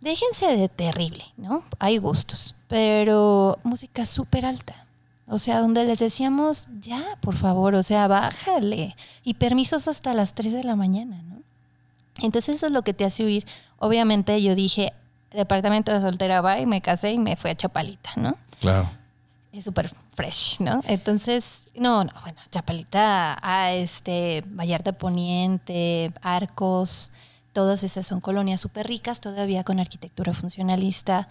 déjense 0.00 0.56
de 0.56 0.68
terrible, 0.68 1.24
¿no? 1.36 1.62
Hay 1.78 1.98
gustos, 1.98 2.54
pero 2.68 3.58
música 3.64 4.04
súper 4.06 4.46
alta. 4.46 4.86
O 5.26 5.38
sea, 5.38 5.60
donde 5.60 5.84
les 5.84 5.98
decíamos, 5.98 6.68
ya, 6.80 7.04
por 7.20 7.36
favor, 7.36 7.74
o 7.74 7.82
sea, 7.82 8.08
bájale. 8.08 8.96
Y 9.24 9.34
permisos 9.34 9.86
hasta 9.86 10.14
las 10.14 10.32
3 10.32 10.54
de 10.54 10.64
la 10.64 10.74
mañana, 10.74 11.22
¿no? 11.22 11.37
Entonces 12.20 12.56
eso 12.56 12.66
es 12.66 12.72
lo 12.72 12.82
que 12.82 12.94
te 12.94 13.04
hace 13.04 13.24
huir. 13.24 13.46
Obviamente 13.78 14.42
yo 14.42 14.54
dije, 14.54 14.92
departamento 15.32 15.92
de 15.92 16.00
soltera 16.00 16.40
va 16.40 16.58
y 16.60 16.66
me 16.66 16.80
casé 16.80 17.12
y 17.12 17.18
me 17.18 17.36
fui 17.36 17.50
a 17.50 17.54
Chapalita, 17.54 18.10
¿no? 18.16 18.36
Claro. 18.60 18.88
Es 19.52 19.64
súper 19.64 19.88
fresh, 20.14 20.60
¿no? 20.60 20.82
Entonces, 20.88 21.64
no, 21.74 22.04
no, 22.04 22.12
bueno, 22.22 22.38
Chapalita, 22.50 23.38
a 23.42 23.72
este, 23.72 24.44
Vallarta 24.46 24.92
Poniente, 24.92 26.12
Arcos, 26.22 27.12
todas 27.52 27.82
esas 27.82 28.06
son 28.06 28.20
colonias 28.20 28.60
súper 28.60 28.86
ricas, 28.86 29.20
todavía 29.20 29.64
con 29.64 29.80
arquitectura 29.80 30.34
funcionalista. 30.34 31.28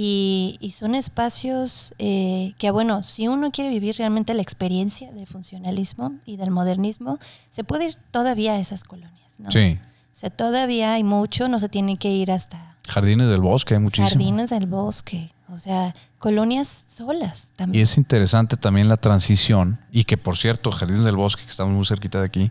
Y, 0.00 0.72
son 0.76 0.94
espacios 0.94 1.92
eh, 1.98 2.52
que, 2.58 2.70
bueno, 2.70 3.02
si 3.02 3.26
uno 3.26 3.50
quiere 3.50 3.70
vivir 3.70 3.96
realmente 3.96 4.32
la 4.32 4.42
experiencia 4.42 5.10
del 5.10 5.26
funcionalismo 5.26 6.12
y 6.24 6.36
del 6.36 6.52
modernismo, 6.52 7.18
se 7.50 7.64
puede 7.64 7.86
ir 7.86 7.96
todavía 8.12 8.52
a 8.52 8.60
esas 8.60 8.84
colonias, 8.84 9.32
¿no? 9.38 9.50
Sí. 9.50 9.76
O 10.18 10.20
sea, 10.20 10.30
todavía 10.30 10.94
hay 10.94 11.04
mucho, 11.04 11.46
no 11.48 11.60
se 11.60 11.68
tiene 11.68 11.96
que 11.96 12.10
ir 12.10 12.32
hasta... 12.32 12.74
Jardines 12.88 13.28
del 13.28 13.40
Bosque, 13.40 13.74
hay 13.74 13.80
muchísimo. 13.80 14.08
Jardines 14.08 14.50
del 14.50 14.66
Bosque, 14.66 15.30
o 15.48 15.56
sea, 15.56 15.94
colonias 16.18 16.86
solas 16.88 17.52
también. 17.54 17.78
Y 17.78 17.82
es 17.84 17.96
interesante 17.96 18.56
también 18.56 18.88
la 18.88 18.96
transición, 18.96 19.78
y 19.92 20.02
que 20.02 20.16
por 20.16 20.36
cierto, 20.36 20.72
Jardines 20.72 21.04
del 21.04 21.14
Bosque, 21.14 21.44
que 21.44 21.50
estamos 21.50 21.72
muy 21.72 21.86
cerquita 21.86 22.18
de 22.18 22.26
aquí, 22.26 22.50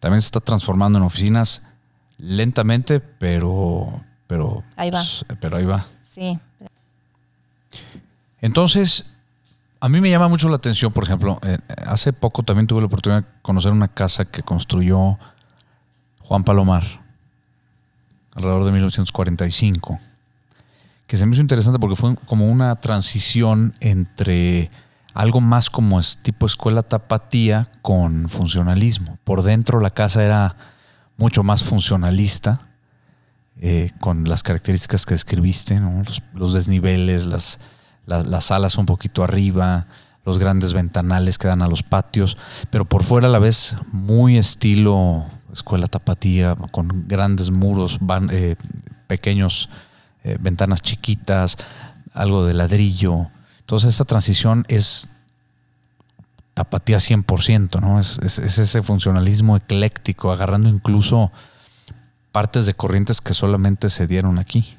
también 0.00 0.22
se 0.22 0.28
está 0.28 0.40
transformando 0.40 0.98
en 0.98 1.04
oficinas 1.04 1.64
lentamente, 2.16 3.00
pero... 3.00 4.02
pero 4.26 4.64
ahí 4.76 4.88
va. 4.88 5.00
Pues, 5.00 5.26
pero 5.38 5.58
ahí 5.58 5.66
va. 5.66 5.84
Sí. 6.00 6.38
Entonces, 8.40 9.04
a 9.80 9.90
mí 9.90 10.00
me 10.00 10.08
llama 10.08 10.28
mucho 10.28 10.48
la 10.48 10.56
atención, 10.56 10.94
por 10.94 11.04
ejemplo, 11.04 11.40
eh, 11.42 11.58
hace 11.84 12.14
poco 12.14 12.42
también 12.42 12.66
tuve 12.66 12.80
la 12.80 12.86
oportunidad 12.86 13.22
de 13.22 13.28
conocer 13.42 13.70
una 13.72 13.88
casa 13.88 14.24
que 14.24 14.42
construyó 14.42 15.18
Juan 16.26 16.42
Palomar, 16.42 16.82
alrededor 18.34 18.64
de 18.64 18.72
1945, 18.72 20.00
que 21.06 21.16
se 21.16 21.24
me 21.24 21.32
hizo 21.32 21.40
interesante 21.40 21.78
porque 21.78 21.94
fue 21.94 22.16
como 22.26 22.50
una 22.50 22.74
transición 22.80 23.74
entre 23.78 24.68
algo 25.14 25.40
más 25.40 25.70
como 25.70 26.00
tipo 26.22 26.46
escuela 26.46 26.82
tapatía 26.82 27.68
con 27.80 28.28
funcionalismo. 28.28 29.18
Por 29.22 29.44
dentro 29.44 29.78
la 29.78 29.90
casa 29.90 30.24
era 30.24 30.56
mucho 31.16 31.44
más 31.44 31.62
funcionalista, 31.62 32.70
eh, 33.60 33.92
con 34.00 34.24
las 34.24 34.42
características 34.42 35.06
que 35.06 35.14
describiste, 35.14 35.80
los, 36.34 36.52
desniveles, 36.52 37.26
las, 37.26 37.60
las, 38.04 38.50
alas 38.50 38.78
un 38.78 38.86
poquito 38.86 39.22
arriba, 39.22 39.86
los 40.24 40.38
grandes 40.38 40.72
ventanales 40.72 41.38
que 41.38 41.46
dan 41.46 41.62
a 41.62 41.68
los 41.68 41.84
patios, 41.84 42.36
pero 42.70 42.84
por 42.84 43.04
fuera 43.04 43.28
a 43.28 43.30
la 43.30 43.38
vez 43.38 43.76
muy 43.92 44.36
estilo 44.38 45.24
escuela 45.56 45.86
tapatía, 45.86 46.54
con 46.70 47.08
grandes 47.08 47.50
muros, 47.50 47.98
van, 48.00 48.30
eh, 48.32 48.56
pequeños 49.06 49.68
eh, 50.24 50.36
ventanas 50.40 50.82
chiquitas, 50.82 51.56
algo 52.12 52.44
de 52.44 52.54
ladrillo. 52.54 53.30
Entonces 53.60 53.94
esa 53.94 54.04
transición 54.04 54.64
es 54.68 55.08
tapatía 56.54 56.98
100%, 56.98 57.80
¿no? 57.80 57.98
Es, 58.00 58.18
es, 58.22 58.38
ese 58.38 58.82
funcionalismo 58.82 59.56
ecléctico, 59.56 60.32
agarrando 60.32 60.68
incluso 60.68 61.30
partes 62.32 62.66
de 62.66 62.74
corrientes 62.74 63.20
que 63.20 63.34
solamente 63.34 63.90
se 63.90 64.06
dieron 64.06 64.38
aquí. 64.38 64.76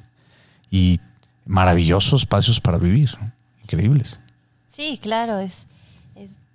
Y 0.70 1.00
maravillosos 1.46 2.22
espacios 2.22 2.60
para 2.60 2.78
vivir, 2.78 3.16
increíbles. 3.62 4.20
Sí, 4.66 4.98
claro, 5.00 5.38
es 5.38 5.66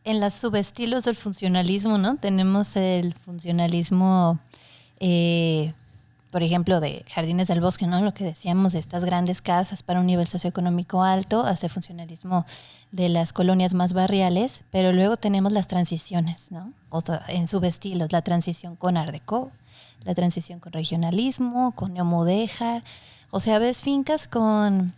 en 0.05 0.19
las 0.19 0.33
subestilos 0.33 1.05
del 1.05 1.15
funcionalismo, 1.15 1.97
¿no? 1.97 2.17
Tenemos 2.17 2.75
el 2.75 3.13
funcionalismo, 3.13 4.39
eh, 4.99 5.73
por 6.29 6.43
ejemplo, 6.43 6.79
de 6.79 7.05
Jardines 7.07 7.47
del 7.47 7.61
Bosque, 7.61 7.87
¿no? 7.87 8.01
Lo 8.01 8.13
que 8.13 8.23
decíamos 8.23 8.73
de 8.73 8.79
estas 8.79 9.05
grandes 9.05 9.41
casas 9.41 9.83
para 9.83 9.99
un 9.99 10.07
nivel 10.07 10.27
socioeconómico 10.27 11.03
alto, 11.03 11.45
hace 11.45 11.69
funcionalismo 11.69 12.45
de 12.91 13.09
las 13.09 13.31
colonias 13.31 13.73
más 13.73 13.93
barriales, 13.93 14.63
pero 14.71 14.91
luego 14.91 15.15
tenemos 15.17 15.53
las 15.53 15.67
transiciones, 15.67 16.51
¿no? 16.51 16.73
O 16.89 17.01
sea, 17.01 17.23
en 17.29 17.47
subestilos, 17.47 18.11
la 18.11 18.21
transición 18.21 18.75
con 18.75 18.97
Art 18.97 19.11
Deco, 19.11 19.51
la 20.03 20.13
transición 20.13 20.59
con 20.59 20.73
regionalismo, 20.73 21.71
con 21.75 21.93
neomudéjar, 21.93 22.83
o 23.31 23.39
sea, 23.39 23.57
ves 23.57 23.81
fincas 23.81 24.27
con 24.27 24.93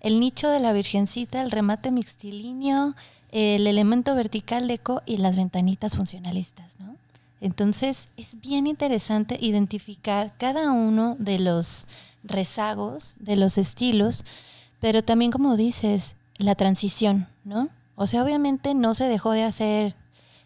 el 0.00 0.20
nicho 0.20 0.48
de 0.48 0.60
la 0.60 0.72
Virgencita, 0.72 1.40
el 1.42 1.50
remate 1.50 1.90
mixtilíneo, 1.90 2.94
el 3.30 3.66
elemento 3.66 4.14
vertical 4.14 4.70
eco 4.70 5.02
y 5.06 5.18
las 5.18 5.36
ventanitas 5.36 5.96
funcionalistas, 5.96 6.74
¿no? 6.78 6.96
Entonces 7.40 8.08
es 8.16 8.40
bien 8.40 8.66
interesante 8.66 9.38
identificar 9.40 10.32
cada 10.38 10.72
uno 10.72 11.16
de 11.18 11.38
los 11.38 11.86
rezagos, 12.24 13.16
de 13.20 13.36
los 13.36 13.58
estilos, 13.58 14.24
pero 14.80 15.02
también 15.02 15.30
como 15.30 15.56
dices, 15.56 16.16
la 16.38 16.54
transición, 16.54 17.28
¿no? 17.44 17.68
O 17.96 18.06
sea, 18.06 18.22
obviamente 18.22 18.74
no 18.74 18.94
se 18.94 19.04
dejó 19.04 19.32
de 19.32 19.44
hacer 19.44 19.94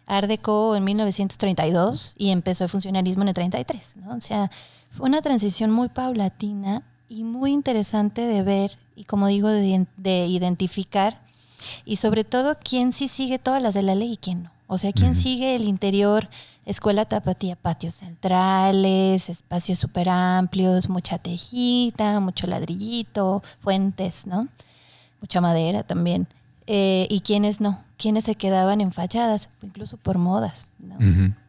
Art 0.05 0.27
Deco 0.27 0.75
en 0.75 0.83
1932 0.83 2.15
y 2.17 2.29
empezó 2.29 2.63
el 2.63 2.69
funcionalismo 2.69 3.23
en 3.23 3.29
el 3.29 3.33
33, 3.33 3.95
¿no? 3.97 4.15
O 4.15 4.21
sea, 4.21 4.51
fue 4.91 5.07
una 5.07 5.21
transición 5.21 5.71
muy 5.71 5.89
paulatina 5.89 6.83
y 7.07 7.23
muy 7.23 7.51
interesante 7.51 8.21
de 8.21 8.43
ver 8.43 8.77
y 8.95 9.05
como 9.05 9.27
digo, 9.27 9.49
de, 9.49 9.87
de 9.97 10.25
identificar 10.27 11.22
y 11.85 11.97
sobre 11.97 12.23
todo 12.23 12.57
quién 12.63 12.93
sí 12.93 13.07
sigue 13.07 13.39
todas 13.39 13.61
las 13.61 13.73
de 13.73 13.83
la 13.83 13.95
ley 13.95 14.13
y 14.13 14.17
quién 14.17 14.43
no. 14.43 14.51
O 14.67 14.77
sea, 14.77 14.91
quién 14.91 15.13
sigue 15.13 15.55
el 15.55 15.65
interior, 15.65 16.27
escuela 16.65 17.05
tapatía, 17.05 17.55
patios 17.55 17.95
centrales, 17.95 19.29
espacios 19.29 19.77
súper 19.77 20.09
amplios, 20.09 20.89
mucha 20.89 21.19
tejita, 21.19 22.19
mucho 22.19 22.47
ladrillito, 22.47 23.43
fuentes, 23.59 24.25
¿no? 24.25 24.47
Mucha 25.21 25.41
madera 25.41 25.83
también. 25.83 26.27
Eh, 26.65 27.07
y 27.09 27.19
quiénes 27.19 27.61
no, 27.61 27.83
quiénes 27.97 28.23
se 28.23 28.35
quedaban 28.35 28.81
en 28.81 28.91
fachadas, 28.91 29.49
incluso 29.61 29.97
por 29.97 30.17
modas, 30.17 30.71
¿no? 30.79 30.95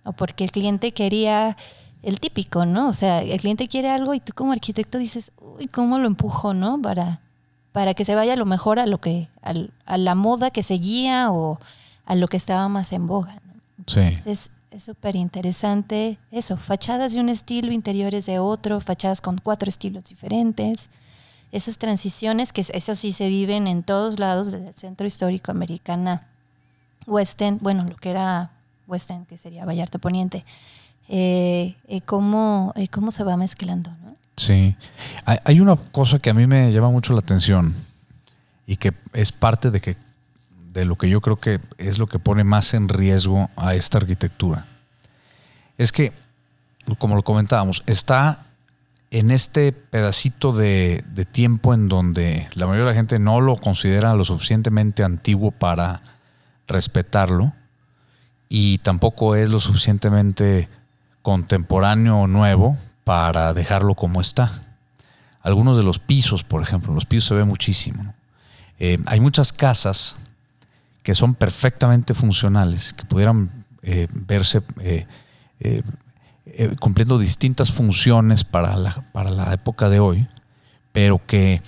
O 0.04 0.12
porque 0.12 0.44
el 0.44 0.50
cliente 0.50 0.92
quería 0.92 1.56
el 2.02 2.20
típico, 2.20 2.66
¿no? 2.66 2.88
O 2.88 2.92
sea, 2.92 3.22
el 3.22 3.40
cliente 3.40 3.68
quiere 3.68 3.88
algo 3.90 4.12
y 4.12 4.20
tú 4.20 4.32
como 4.34 4.52
arquitecto 4.52 4.98
dices, 4.98 5.32
uy, 5.40 5.66
¿cómo 5.66 5.98
lo 5.98 6.06
empujo, 6.06 6.52
no? 6.52 6.82
Para, 6.82 7.20
para 7.74 7.92
que 7.94 8.04
se 8.04 8.14
vaya 8.14 8.34
a 8.34 8.36
lo 8.36 8.46
mejor 8.46 8.78
a 8.78 8.86
lo 8.86 9.00
que 9.00 9.28
a 9.42 9.98
la 9.98 10.14
moda 10.14 10.52
que 10.52 10.62
seguía 10.62 11.32
o 11.32 11.58
a 12.06 12.14
lo 12.14 12.28
que 12.28 12.36
estaba 12.36 12.68
más 12.68 12.92
en 12.92 13.08
boga. 13.08 13.42
sí. 13.88 14.12
Es 14.70 14.82
súper 14.82 15.14
interesante 15.14 16.18
eso, 16.32 16.56
fachadas 16.56 17.14
de 17.14 17.20
un 17.20 17.28
estilo, 17.28 17.70
interiores 17.70 18.26
de 18.26 18.40
otro, 18.40 18.80
fachadas 18.80 19.20
con 19.20 19.38
cuatro 19.38 19.68
estilos 19.68 20.04
diferentes. 20.04 20.88
Esas 21.52 21.78
transiciones 21.78 22.52
que 22.52 22.60
eso 22.60 22.94
sí 22.96 23.12
se 23.12 23.28
viven 23.28 23.68
en 23.68 23.84
todos 23.84 24.18
lados 24.18 24.50
del 24.50 24.72
centro 24.74 25.06
histórico 25.06 25.52
americana, 25.52 26.26
West 27.06 27.40
End, 27.40 27.60
bueno, 27.60 27.84
lo 27.84 27.96
que 27.96 28.10
era 28.10 28.50
West 28.88 29.10
End, 29.12 29.28
que 29.28 29.38
sería 29.38 29.64
Vallarta 29.64 29.98
Poniente, 29.98 30.44
eh, 31.08 31.76
eh, 31.86 32.00
cómo, 32.00 32.72
eh, 32.74 32.88
cómo 32.88 33.12
se 33.12 33.22
va 33.22 33.36
mezclando. 33.36 33.90
¿no? 34.02 34.14
Sí. 34.36 34.76
Hay, 35.24 35.60
una 35.60 35.76
cosa 35.76 36.18
que 36.18 36.30
a 36.30 36.34
mí 36.34 36.46
me 36.46 36.72
llama 36.72 36.90
mucho 36.90 37.12
la 37.12 37.20
atención 37.20 37.74
y 38.66 38.76
que 38.76 38.92
es 39.12 39.32
parte 39.32 39.70
de 39.70 39.80
que 39.80 39.96
de 40.72 40.84
lo 40.84 40.96
que 40.96 41.08
yo 41.08 41.20
creo 41.20 41.36
que 41.36 41.60
es 41.78 41.98
lo 41.98 42.08
que 42.08 42.18
pone 42.18 42.42
más 42.42 42.74
en 42.74 42.88
riesgo 42.88 43.48
a 43.54 43.74
esta 43.74 43.98
arquitectura. 43.98 44.66
Es 45.78 45.92
que, 45.92 46.12
como 46.98 47.14
lo 47.14 47.22
comentábamos, 47.22 47.84
está 47.86 48.46
en 49.12 49.30
este 49.30 49.70
pedacito 49.70 50.52
de, 50.52 51.04
de, 51.14 51.24
tiempo 51.24 51.74
en 51.74 51.88
donde 51.88 52.48
la 52.54 52.66
mayoría 52.66 52.86
de 52.86 52.90
la 52.90 52.96
gente 52.96 53.20
no 53.20 53.40
lo 53.40 53.56
considera 53.56 54.14
lo 54.14 54.24
suficientemente 54.24 55.04
antiguo 55.04 55.52
para 55.52 56.02
respetarlo 56.66 57.52
y 58.48 58.78
tampoco 58.78 59.36
es 59.36 59.50
lo 59.50 59.60
suficientemente 59.60 60.68
contemporáneo 61.22 62.18
o 62.18 62.26
nuevo 62.26 62.76
para 63.04 63.52
dejarlo 63.52 63.94
como 63.94 64.20
está. 64.20 64.50
Algunos 65.42 65.76
de 65.76 65.82
los 65.82 65.98
pisos, 65.98 66.42
por 66.42 66.62
ejemplo, 66.62 66.92
los 66.94 67.04
pisos 67.04 67.28
se 67.28 67.34
ve 67.34 67.44
muchísimo. 67.44 68.14
Eh, 68.78 68.98
hay 69.06 69.20
muchas 69.20 69.52
casas 69.52 70.16
que 71.02 71.14
son 71.14 71.34
perfectamente 71.34 72.14
funcionales, 72.14 72.94
que 72.94 73.04
pudieran 73.04 73.64
eh, 73.82 74.08
verse 74.10 74.62
eh, 74.80 75.06
cumpliendo 76.80 77.18
distintas 77.18 77.72
funciones 77.72 78.44
para 78.44 78.76
la, 78.76 79.04
para 79.12 79.30
la 79.30 79.52
época 79.52 79.90
de 79.90 80.00
hoy, 80.00 80.26
pero 80.92 81.20
que 81.26 81.62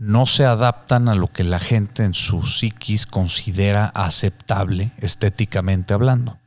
no 0.00 0.24
se 0.24 0.46
adaptan 0.46 1.08
a 1.10 1.14
lo 1.14 1.26
que 1.26 1.44
la 1.44 1.58
gente 1.58 2.04
en 2.04 2.14
su 2.14 2.42
psiquis 2.42 3.04
considera 3.04 3.86
aceptable 3.94 4.92
estéticamente 4.98 5.92
hablando. 5.92 6.39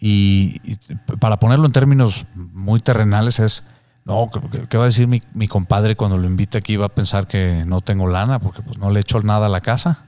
Y, 0.00 0.60
para 1.18 1.38
ponerlo 1.38 1.66
en 1.66 1.72
términos 1.72 2.26
muy 2.34 2.80
terrenales 2.80 3.40
es, 3.40 3.64
no, 4.04 4.30
¿qué, 4.68 4.78
va 4.78 4.84
a 4.84 4.86
decir 4.86 5.06
mi, 5.06 5.48
compadre 5.48 5.96
cuando 5.96 6.16
lo 6.16 6.26
invite 6.26 6.58
aquí? 6.58 6.76
Va 6.76 6.86
a 6.86 6.94
pensar 6.94 7.26
que 7.26 7.64
no 7.66 7.80
tengo 7.80 8.06
lana 8.06 8.38
porque 8.38 8.62
pues, 8.62 8.78
no 8.78 8.90
le 8.90 9.00
echo 9.00 9.20
nada 9.22 9.46
a 9.46 9.50
la 9.50 9.60
casa. 9.60 10.06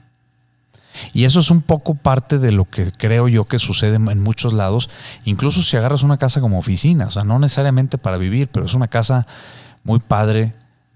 Y 1.13 1.23
eso 1.23 1.39
es 1.39 1.51
un 1.51 1.61
poco 1.61 1.95
parte 1.95 2.37
de 2.37 2.51
lo 2.51 2.65
que 2.65 2.91
creo 2.91 3.27
yo 3.27 3.45
que 3.45 3.59
sucede 3.59 3.95
en 3.95 4.19
muchos 4.19 4.51
lados, 4.53 4.89
incluso 5.23 5.61
si 5.61 5.77
agarras 5.77 6.03
una 6.03 6.17
casa 6.17 6.41
como 6.41 6.59
oficina, 6.59 7.05
o 7.05 7.09
sea, 7.09 7.23
no 7.23 7.39
necesariamente 7.39 7.97
para 7.97 8.17
vivir, 8.17 8.49
pero 8.49 8.65
es 8.65 8.73
una 8.73 8.89
casa 8.89 9.25
muy 9.83 9.99
padre, 9.99 10.53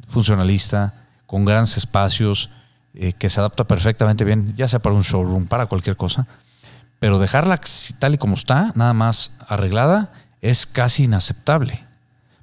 funcionalista, 0.08 1.06
con 1.26 1.46
grandes 1.46 1.78
espacios, 1.78 2.50
eh, 2.93 3.14
que 3.14 3.30
se 3.30 3.39
adapta 3.39 3.66
perfectamente 3.66 4.26
bien, 4.26 4.54
ya 4.56 4.68
sea 4.68 4.80
para 4.80 4.96
un 4.96 5.02
showroom, 5.02 5.48
para 5.48 5.66
cualquier 5.66 5.96
cosa. 5.96 6.28
Pero 7.00 7.20
dejarla 7.20 7.60
tal 8.00 8.16
y 8.16 8.18
como 8.18 8.36
está, 8.36 8.72
nada 8.76 8.93
más 8.93 9.36
arreglada, 9.48 10.12
es 10.41 10.66
casi 10.66 11.04
inaceptable. 11.04 11.86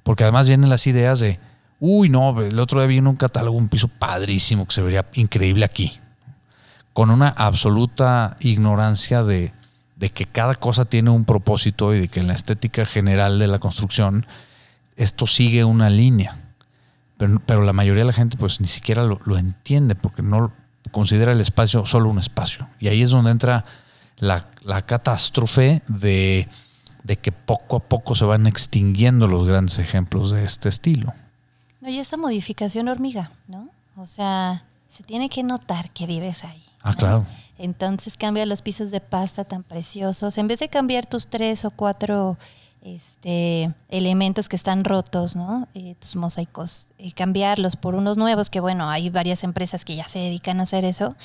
Porque 0.03 0.23
además 0.23 0.47
vienen 0.47 0.69
las 0.69 0.87
ideas 0.87 1.19
de, 1.19 1.39
uy, 1.79 2.09
no, 2.09 2.39
el 2.41 2.59
otro 2.59 2.79
día 2.79 2.87
vi 2.87 2.99
un 2.99 3.15
catálogo 3.15 3.57
un 3.57 3.69
piso 3.69 3.87
padrísimo 3.87 4.65
que 4.65 4.73
se 4.73 4.81
vería 4.81 5.05
increíble 5.13 5.65
aquí. 5.65 5.99
Con 6.93 7.09
una 7.09 7.29
absoluta 7.29 8.37
ignorancia 8.39 9.23
de, 9.23 9.53
de 9.95 10.09
que 10.09 10.25
cada 10.25 10.55
cosa 10.55 10.85
tiene 10.85 11.09
un 11.09 11.25
propósito 11.25 11.93
y 11.93 12.01
de 12.01 12.07
que 12.07 12.19
en 12.19 12.27
la 12.27 12.33
estética 12.33 12.85
general 12.85 13.39
de 13.39 13.47
la 13.47 13.59
construcción 13.59 14.25
esto 14.95 15.27
sigue 15.27 15.63
una 15.63 15.89
línea. 15.89 16.35
Pero, 17.45 17.63
la 17.63 17.73
mayoría 17.73 18.01
de 18.01 18.07
la 18.07 18.13
gente 18.13 18.37
pues 18.37 18.59
ni 18.59 18.67
siquiera 18.67 19.03
lo, 19.03 19.37
entiende 19.37 19.95
porque 19.95 20.21
no 20.21 20.51
considera 20.91 21.31
el 21.31 21.41
espacio 21.41 21.85
solo 21.85 22.09
un 22.09 22.19
espacio. 22.19 22.67
Y 22.79 22.87
ahí 22.87 23.01
es 23.01 23.11
donde 23.11 23.31
entra 23.31 23.65
la, 24.23 24.81
catástrofe 24.85 25.81
de, 25.87 26.47
de, 27.03 27.17
que 27.17 27.31
poco 27.31 27.77
a 27.77 27.79
poco 27.79 28.15
se 28.15 28.25
van 28.25 28.47
extinguiendo 28.47 29.27
los 29.27 29.47
grandes 29.47 29.79
ejemplos 29.79 30.31
de 30.31 30.45
este 30.45 30.69
estilo. 30.69 31.13
No, 31.81 31.89
y 31.89 31.99
esa 31.99 32.17
modificación 32.17 32.87
hormiga, 32.87 33.31
¿no? 33.47 33.69
O 33.97 34.05
sea, 34.05 34.63
se 34.89 35.03
tiene 35.03 35.29
que 35.29 35.43
notar 35.43 35.91
que 35.91 36.07
vives 36.07 36.43
ahí. 36.43 36.63
Ah, 36.81 36.95
claro. 36.95 37.25
Entonces 37.57 38.17
cambia 38.17 38.45
los 38.45 38.61
pisos 38.61 38.91
de 38.91 38.99
pasta 38.99 39.43
tan 39.43 39.63
preciosos. 39.63 40.37
En 40.37 40.47
vez 40.47 40.59
de 40.59 40.69
cambiar 40.69 41.05
tus 41.05 41.27
tres 41.27 41.65
o 41.65 41.71
cuatro 41.71 42.37
este, 42.83 43.73
elementos 43.89 44.49
que 44.49 44.55
están 44.55 44.83
rotos, 44.83 45.35
¿no? 45.35 45.67
Eh, 45.73 45.95
tus 45.99 46.15
mosaicos, 46.15 46.89
y 46.97 47.11
cambiarlos 47.11 47.75
por 47.75 47.95
unos 47.95 48.17
nuevos, 48.17 48.49
que 48.49 48.59
bueno, 48.59 48.89
hay 48.89 49.09
varias 49.09 49.43
empresas 49.43 49.85
que 49.85 49.95
ya 49.95 50.07
se 50.07 50.19
dedican 50.19 50.59
a 50.59 50.63
hacer 50.63 50.83
eso, 50.83 51.15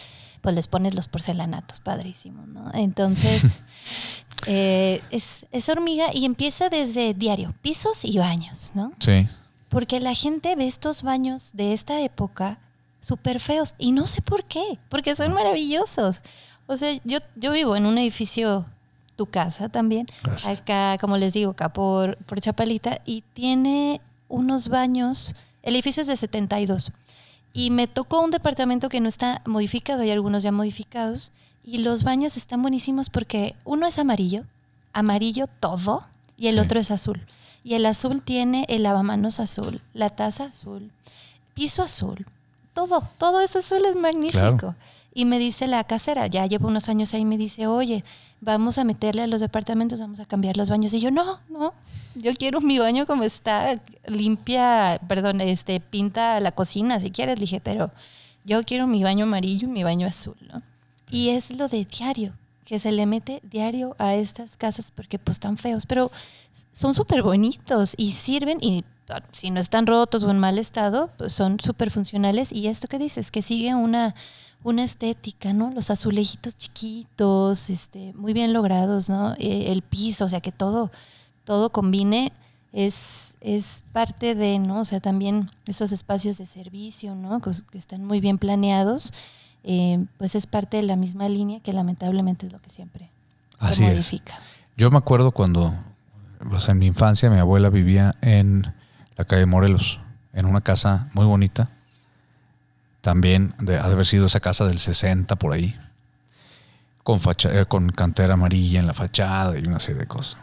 pues 0.40 0.54
les 0.54 0.68
pones 0.68 0.94
los 0.94 1.08
porcelanatos, 1.08 1.80
padrísimo, 1.80 2.46
¿no? 2.46 2.70
Entonces, 2.74 3.62
eh, 4.46 5.00
es, 5.10 5.46
es, 5.50 5.68
hormiga 5.68 6.06
y 6.12 6.24
empieza 6.24 6.68
desde 6.68 7.14
diario, 7.14 7.54
pisos 7.62 8.04
y 8.04 8.18
baños, 8.18 8.72
¿no? 8.74 8.92
Sí. 9.00 9.26
Porque 9.68 10.00
la 10.00 10.14
gente 10.14 10.56
ve 10.56 10.66
estos 10.66 11.02
baños 11.02 11.50
de 11.54 11.72
esta 11.72 12.00
época 12.00 12.58
súper 13.00 13.40
feos 13.40 13.74
y 13.78 13.92
no 13.92 14.06
sé 14.06 14.22
por 14.22 14.44
qué, 14.44 14.78
porque 14.88 15.14
son 15.14 15.32
maravillosos. 15.34 16.22
O 16.66 16.76
sea, 16.76 16.98
yo, 17.04 17.18
yo 17.36 17.52
vivo 17.52 17.76
en 17.76 17.86
un 17.86 17.98
edificio 17.98 18.66
tu 19.18 19.26
casa 19.26 19.68
también. 19.68 20.06
Acá, 20.46 20.96
como 21.00 21.18
les 21.18 21.34
digo, 21.34 21.50
acá 21.50 21.72
por, 21.72 22.16
por 22.24 22.40
Chapalita. 22.40 23.00
Y 23.04 23.24
tiene 23.32 24.00
unos 24.28 24.68
baños. 24.68 25.34
El 25.62 25.74
edificio 25.74 26.02
es 26.02 26.06
de 26.06 26.16
72. 26.16 26.92
Y 27.58 27.70
me 27.70 27.88
tocó 27.88 28.20
un 28.20 28.30
departamento 28.30 28.88
que 28.88 29.00
no 29.00 29.08
está 29.08 29.42
modificado, 29.44 30.02
hay 30.02 30.12
algunos 30.12 30.44
ya 30.44 30.52
modificados. 30.52 31.32
Y 31.64 31.78
los 31.78 32.04
baños 32.04 32.36
están 32.36 32.62
buenísimos 32.62 33.10
porque 33.10 33.56
uno 33.64 33.84
es 33.88 33.98
amarillo, 33.98 34.44
amarillo 34.92 35.46
todo, 35.58 36.04
y 36.36 36.46
el 36.46 36.60
otro 36.60 36.78
es 36.78 36.92
azul. 36.92 37.20
Y 37.64 37.74
el 37.74 37.84
azul 37.84 38.22
tiene 38.22 38.64
el 38.68 38.84
lavamanos 38.84 39.40
azul, 39.40 39.82
la 39.92 40.08
taza 40.08 40.44
azul, 40.44 40.92
piso 41.54 41.82
azul, 41.82 42.26
todo, 42.74 43.02
todo 43.18 43.40
ese 43.40 43.58
azul 43.58 43.84
es 43.86 43.96
magnífico. 43.96 44.76
Y 45.12 45.24
me 45.24 45.40
dice 45.40 45.66
la 45.66 45.82
casera, 45.82 46.28
ya 46.28 46.46
llevo 46.46 46.68
unos 46.68 46.88
años 46.88 47.12
ahí, 47.12 47.24
me 47.24 47.38
dice, 47.38 47.66
oye, 47.66 48.04
vamos 48.40 48.78
a 48.78 48.84
meterle 48.84 49.22
a 49.22 49.26
los 49.26 49.40
departamentos, 49.40 50.00
vamos 50.00 50.20
a 50.20 50.24
cambiar 50.24 50.56
los 50.56 50.70
baños. 50.70 50.92
Y 50.94 51.00
yo, 51.00 51.10
no, 51.10 51.40
no, 51.48 51.74
yo 52.14 52.34
quiero 52.34 52.60
mi 52.60 52.78
baño 52.78 53.06
como 53.06 53.24
está, 53.24 53.80
limpia, 54.06 55.00
perdón, 55.08 55.40
este, 55.40 55.80
pinta 55.80 56.40
la 56.40 56.52
cocina 56.52 57.00
si 57.00 57.10
quieres. 57.10 57.36
Le 57.36 57.42
dije, 57.42 57.60
pero 57.60 57.90
yo 58.44 58.62
quiero 58.62 58.86
mi 58.86 59.02
baño 59.02 59.24
amarillo 59.24 59.68
y 59.68 59.70
mi 59.70 59.84
baño 59.84 60.06
azul, 60.06 60.36
¿no? 60.52 60.62
Y 61.10 61.30
es 61.30 61.50
lo 61.50 61.68
de 61.68 61.84
diario, 61.84 62.34
que 62.64 62.78
se 62.78 62.92
le 62.92 63.06
mete 63.06 63.40
diario 63.42 63.96
a 63.98 64.14
estas 64.14 64.56
casas 64.56 64.90
porque 64.90 65.18
pues 65.18 65.36
están 65.36 65.56
feos, 65.56 65.86
pero 65.86 66.10
son 66.72 66.94
súper 66.94 67.22
bonitos 67.22 67.94
y 67.96 68.12
sirven 68.12 68.58
y 68.60 68.84
si 69.32 69.50
no 69.50 69.60
están 69.60 69.86
rotos 69.86 70.22
o 70.22 70.30
en 70.30 70.38
mal 70.38 70.58
estado, 70.58 71.10
pues 71.16 71.32
son 71.32 71.58
súper 71.60 71.90
funcionales. 71.90 72.52
Y 72.52 72.66
esto 72.66 72.88
que 72.88 72.98
dices, 72.98 73.30
que 73.30 73.42
sigue 73.42 73.74
una 73.74 74.14
una 74.64 74.82
estética, 74.82 75.52
¿no? 75.52 75.70
Los 75.70 75.90
azulejitos 75.90 76.56
chiquitos, 76.56 77.70
este, 77.70 78.12
muy 78.14 78.32
bien 78.32 78.52
logrados, 78.52 79.08
¿no? 79.08 79.34
Eh, 79.38 79.66
el 79.68 79.82
piso, 79.82 80.24
o 80.24 80.28
sea, 80.28 80.40
que 80.40 80.52
todo, 80.52 80.90
todo 81.44 81.70
combine, 81.70 82.32
es, 82.72 83.36
es 83.40 83.84
parte 83.92 84.34
de, 84.34 84.58
¿no? 84.58 84.80
O 84.80 84.84
sea, 84.84 85.00
también 85.00 85.50
esos 85.66 85.92
espacios 85.92 86.38
de 86.38 86.46
servicio, 86.46 87.14
¿no? 87.14 87.40
Que, 87.40 87.50
están 87.78 88.04
muy 88.04 88.20
bien 88.20 88.38
planeados, 88.38 89.12
eh, 89.64 90.04
pues 90.18 90.34
es 90.34 90.46
parte 90.46 90.78
de 90.78 90.82
la 90.82 90.96
misma 90.96 91.28
línea 91.28 91.60
que 91.60 91.72
lamentablemente 91.72 92.46
es 92.46 92.52
lo 92.52 92.58
que 92.58 92.70
siempre 92.70 93.10
se 93.72 93.84
modifica. 93.84 94.34
Yo 94.76 94.90
me 94.90 94.98
acuerdo 94.98 95.32
cuando, 95.32 95.74
pues 96.48 96.68
en 96.68 96.78
mi 96.78 96.86
infancia, 96.86 97.30
mi 97.30 97.38
abuela 97.38 97.70
vivía 97.70 98.14
en 98.20 98.72
la 99.16 99.24
calle 99.24 99.46
Morelos, 99.46 100.00
en 100.32 100.46
una 100.46 100.60
casa 100.60 101.08
muy 101.14 101.26
bonita 101.26 101.70
también 103.08 103.54
de, 103.58 103.78
ha 103.78 103.86
de 103.86 103.94
haber 103.94 104.04
sido 104.04 104.26
esa 104.26 104.38
casa 104.38 104.66
del 104.66 104.78
60 104.78 105.36
por 105.36 105.54
ahí, 105.54 105.74
con, 107.02 107.18
eh, 107.44 107.64
con 107.66 107.88
cantera 107.88 108.34
amarilla 108.34 108.80
en 108.80 108.86
la 108.86 108.92
fachada 108.92 109.58
y 109.58 109.66
una 109.66 109.80
serie 109.80 110.00
de 110.00 110.06
cosas. 110.06 110.36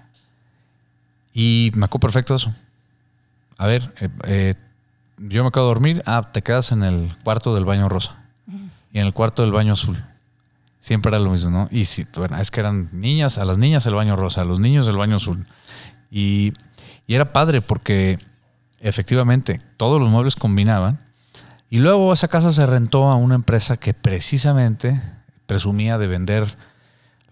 Y 1.31 1.71
me 1.75 1.85
acuerdo 1.85 2.07
perfecto 2.07 2.33
eso. 2.33 2.51
A 3.59 3.67
ver, 3.67 3.93
eh, 3.99 4.09
eh, 4.23 4.53
yo 5.19 5.43
me 5.43 5.49
acabo 5.49 5.67
de 5.67 5.73
dormir, 5.75 6.03
ah, 6.07 6.27
te 6.33 6.41
quedas 6.41 6.71
en 6.71 6.81
el 6.81 7.15
cuarto 7.23 7.53
del 7.53 7.65
baño 7.65 7.87
rosa 7.87 8.15
y 8.91 8.97
en 8.97 9.05
el 9.05 9.13
cuarto 9.13 9.43
del 9.43 9.51
baño 9.51 9.73
azul. 9.73 10.03
Siempre 10.79 11.09
era 11.09 11.19
lo 11.19 11.29
mismo, 11.29 11.51
¿no? 11.51 11.67
Y 11.69 11.85
si, 11.85 12.07
bueno, 12.15 12.35
es 12.39 12.49
que 12.49 12.61
eran 12.61 12.89
niñas, 12.93 13.37
a 13.37 13.45
las 13.45 13.59
niñas 13.59 13.85
el 13.85 13.93
baño 13.93 14.15
rosa, 14.15 14.41
a 14.41 14.45
los 14.45 14.59
niños 14.59 14.87
el 14.87 14.97
baño 14.97 15.17
azul. 15.17 15.45
Y, 16.09 16.51
y 17.05 17.13
era 17.13 17.31
padre 17.31 17.61
porque 17.61 18.17
efectivamente 18.79 19.61
todos 19.77 20.01
los 20.01 20.09
muebles 20.09 20.35
combinaban 20.35 21.04
y 21.69 21.79
luego 21.79 22.13
esa 22.13 22.27
casa 22.27 22.51
se 22.51 22.65
rentó 22.65 23.09
a 23.09 23.15
una 23.15 23.35
empresa 23.35 23.77
que 23.77 23.93
precisamente 23.93 25.01
presumía 25.47 25.97
de 25.97 26.07
vender 26.07 26.57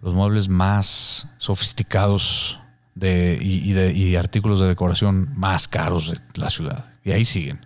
los 0.02 0.14
muebles 0.14 0.50
más 0.50 1.30
sofisticados 1.38 2.60
de, 2.96 3.38
y, 3.40 3.72
de, 3.74 4.18
artículos 4.18 4.60
de 4.60 4.68
decoración 4.68 5.30
más 5.36 5.68
caros 5.68 6.10
de 6.10 6.20
la 6.36 6.50
ciudad. 6.50 6.86
Y 7.04 7.12
ahí 7.12 7.26
siguen. 7.26 7.66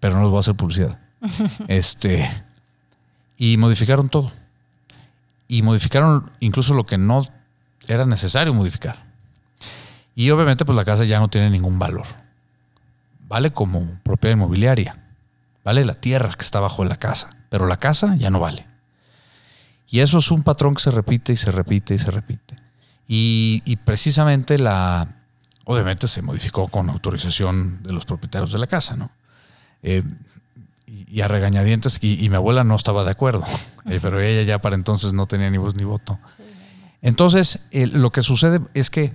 Pero 0.00 0.16
no 0.16 0.22
les 0.22 0.30
voy 0.30 0.38
a 0.38 0.40
hacer 0.40 0.56
publicidad. 0.56 0.98
este, 1.68 2.28
y 3.38 3.56
modificaron 3.56 4.08
todo. 4.08 4.30
Y 5.48 5.62
modificaron 5.62 6.30
incluso 6.40 6.74
lo 6.74 6.86
que 6.86 6.98
no 6.98 7.22
era 7.86 8.04
necesario 8.04 8.52
modificar. 8.52 9.06
Y 10.14 10.30
obviamente 10.30 10.64
pues 10.64 10.74
la 10.74 10.84
casa 10.84 11.04
ya 11.04 11.20
no 11.20 11.28
tiene 11.28 11.50
ningún 11.50 11.78
valor. 11.78 12.06
Vale 13.28 13.52
como 13.52 13.98
propiedad 14.02 14.36
inmobiliaria 14.36 15.05
Vale 15.66 15.84
la 15.84 15.96
tierra 15.96 16.32
que 16.34 16.44
está 16.44 16.60
bajo 16.60 16.84
la 16.84 16.96
casa, 16.96 17.38
pero 17.48 17.66
la 17.66 17.76
casa 17.76 18.14
ya 18.14 18.30
no 18.30 18.38
vale. 18.38 18.68
Y 19.88 19.98
eso 19.98 20.18
es 20.18 20.30
un 20.30 20.44
patrón 20.44 20.76
que 20.76 20.82
se 20.82 20.92
repite 20.92 21.32
y 21.32 21.36
se 21.36 21.50
repite 21.50 21.92
y 21.92 21.98
se 21.98 22.12
repite. 22.12 22.54
Y, 23.08 23.76
precisamente 23.84 24.60
la, 24.60 25.08
obviamente 25.64 26.06
se 26.06 26.22
modificó 26.22 26.68
con 26.68 26.88
autorización 26.88 27.82
de 27.82 27.92
los 27.92 28.04
propietarios 28.04 28.52
de 28.52 28.58
la 28.60 28.68
casa, 28.68 28.94
¿no? 28.94 29.10
Eh, 29.82 30.04
y, 30.86 31.20
a 31.20 31.26
regañadientes, 31.26 31.98
y, 32.00 32.28
mi 32.30 32.36
abuela 32.36 32.62
no 32.62 32.76
estaba 32.76 33.02
de 33.02 33.10
acuerdo, 33.10 33.42
eh, 33.86 33.98
pero 34.00 34.20
ella 34.20 34.44
ya 34.44 34.60
para 34.60 34.76
entonces 34.76 35.14
no 35.14 35.26
tenía 35.26 35.50
ni 35.50 35.58
voz 35.58 35.74
ni 35.74 35.82
voto. 35.82 36.20
Entonces, 37.02 37.66
lo 37.72 38.12
que 38.12 38.22
sucede 38.22 38.60
es 38.74 38.88
que 38.88 39.12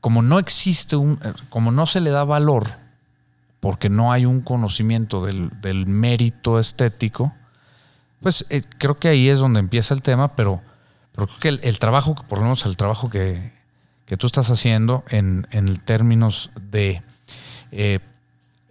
como 0.00 0.22
no 0.22 0.38
existe 0.38 0.94
un, 0.94 1.18
como 1.48 1.72
no 1.72 1.86
se 1.86 1.98
le 1.98 2.10
da 2.10 2.22
valor 2.22 2.83
porque 3.64 3.88
no 3.88 4.12
hay 4.12 4.26
un 4.26 4.42
conocimiento 4.42 5.24
del, 5.24 5.86
mérito 5.86 6.58
estético, 6.58 7.32
pues 8.20 8.44
eh, 8.50 8.60
creo 8.76 8.98
que 8.98 9.08
ahí 9.08 9.30
es 9.30 9.38
donde 9.38 9.58
empieza 9.58 9.94
el 9.94 10.02
tema, 10.02 10.36
pero, 10.36 10.60
creo 11.14 11.28
que 11.40 11.48
el, 11.48 11.78
trabajo, 11.78 12.14
por 12.28 12.40
lo 12.40 12.44
menos 12.44 12.66
el 12.66 12.76
trabajo 12.76 13.08
que, 13.08 13.54
tú 14.18 14.26
estás 14.26 14.50
haciendo 14.50 15.02
en, 15.08 15.46
términos 15.86 16.50
de 16.60 17.02
eh, 17.72 18.00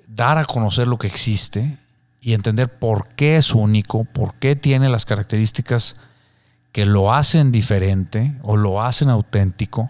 dar 0.07 0.37
a 0.37 0.45
conocer 0.45 0.87
lo 0.87 0.99
que 0.99 1.07
existe 1.07 1.79
y 2.21 2.33
entender 2.33 2.69
por 2.77 3.07
qué 3.15 3.37
es 3.37 3.55
único, 3.55 4.03
por 4.03 4.35
qué 4.35 4.55
tiene 4.55 4.89
las 4.89 5.05
características 5.05 5.95
que 6.71 6.85
lo 6.85 7.11
hacen 7.11 7.51
diferente 7.51 8.35
o 8.43 8.57
lo 8.57 8.83
hacen 8.83 9.09
auténtico, 9.09 9.89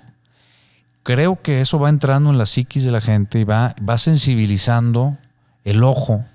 creo 1.04 1.42
que 1.42 1.62
eso 1.62 1.80
va 1.80 1.90
entrando 1.90 2.32
en 2.32 2.38
la 2.38 2.46
psiquis 2.46 2.84
de 2.84 2.92
la 2.92 3.02
gente 3.02 3.40
y 3.40 3.44
va, 3.44 3.76
va 3.88 3.98
sensibilizando 3.98 5.18
el 5.64 5.84
ojo 5.84 6.26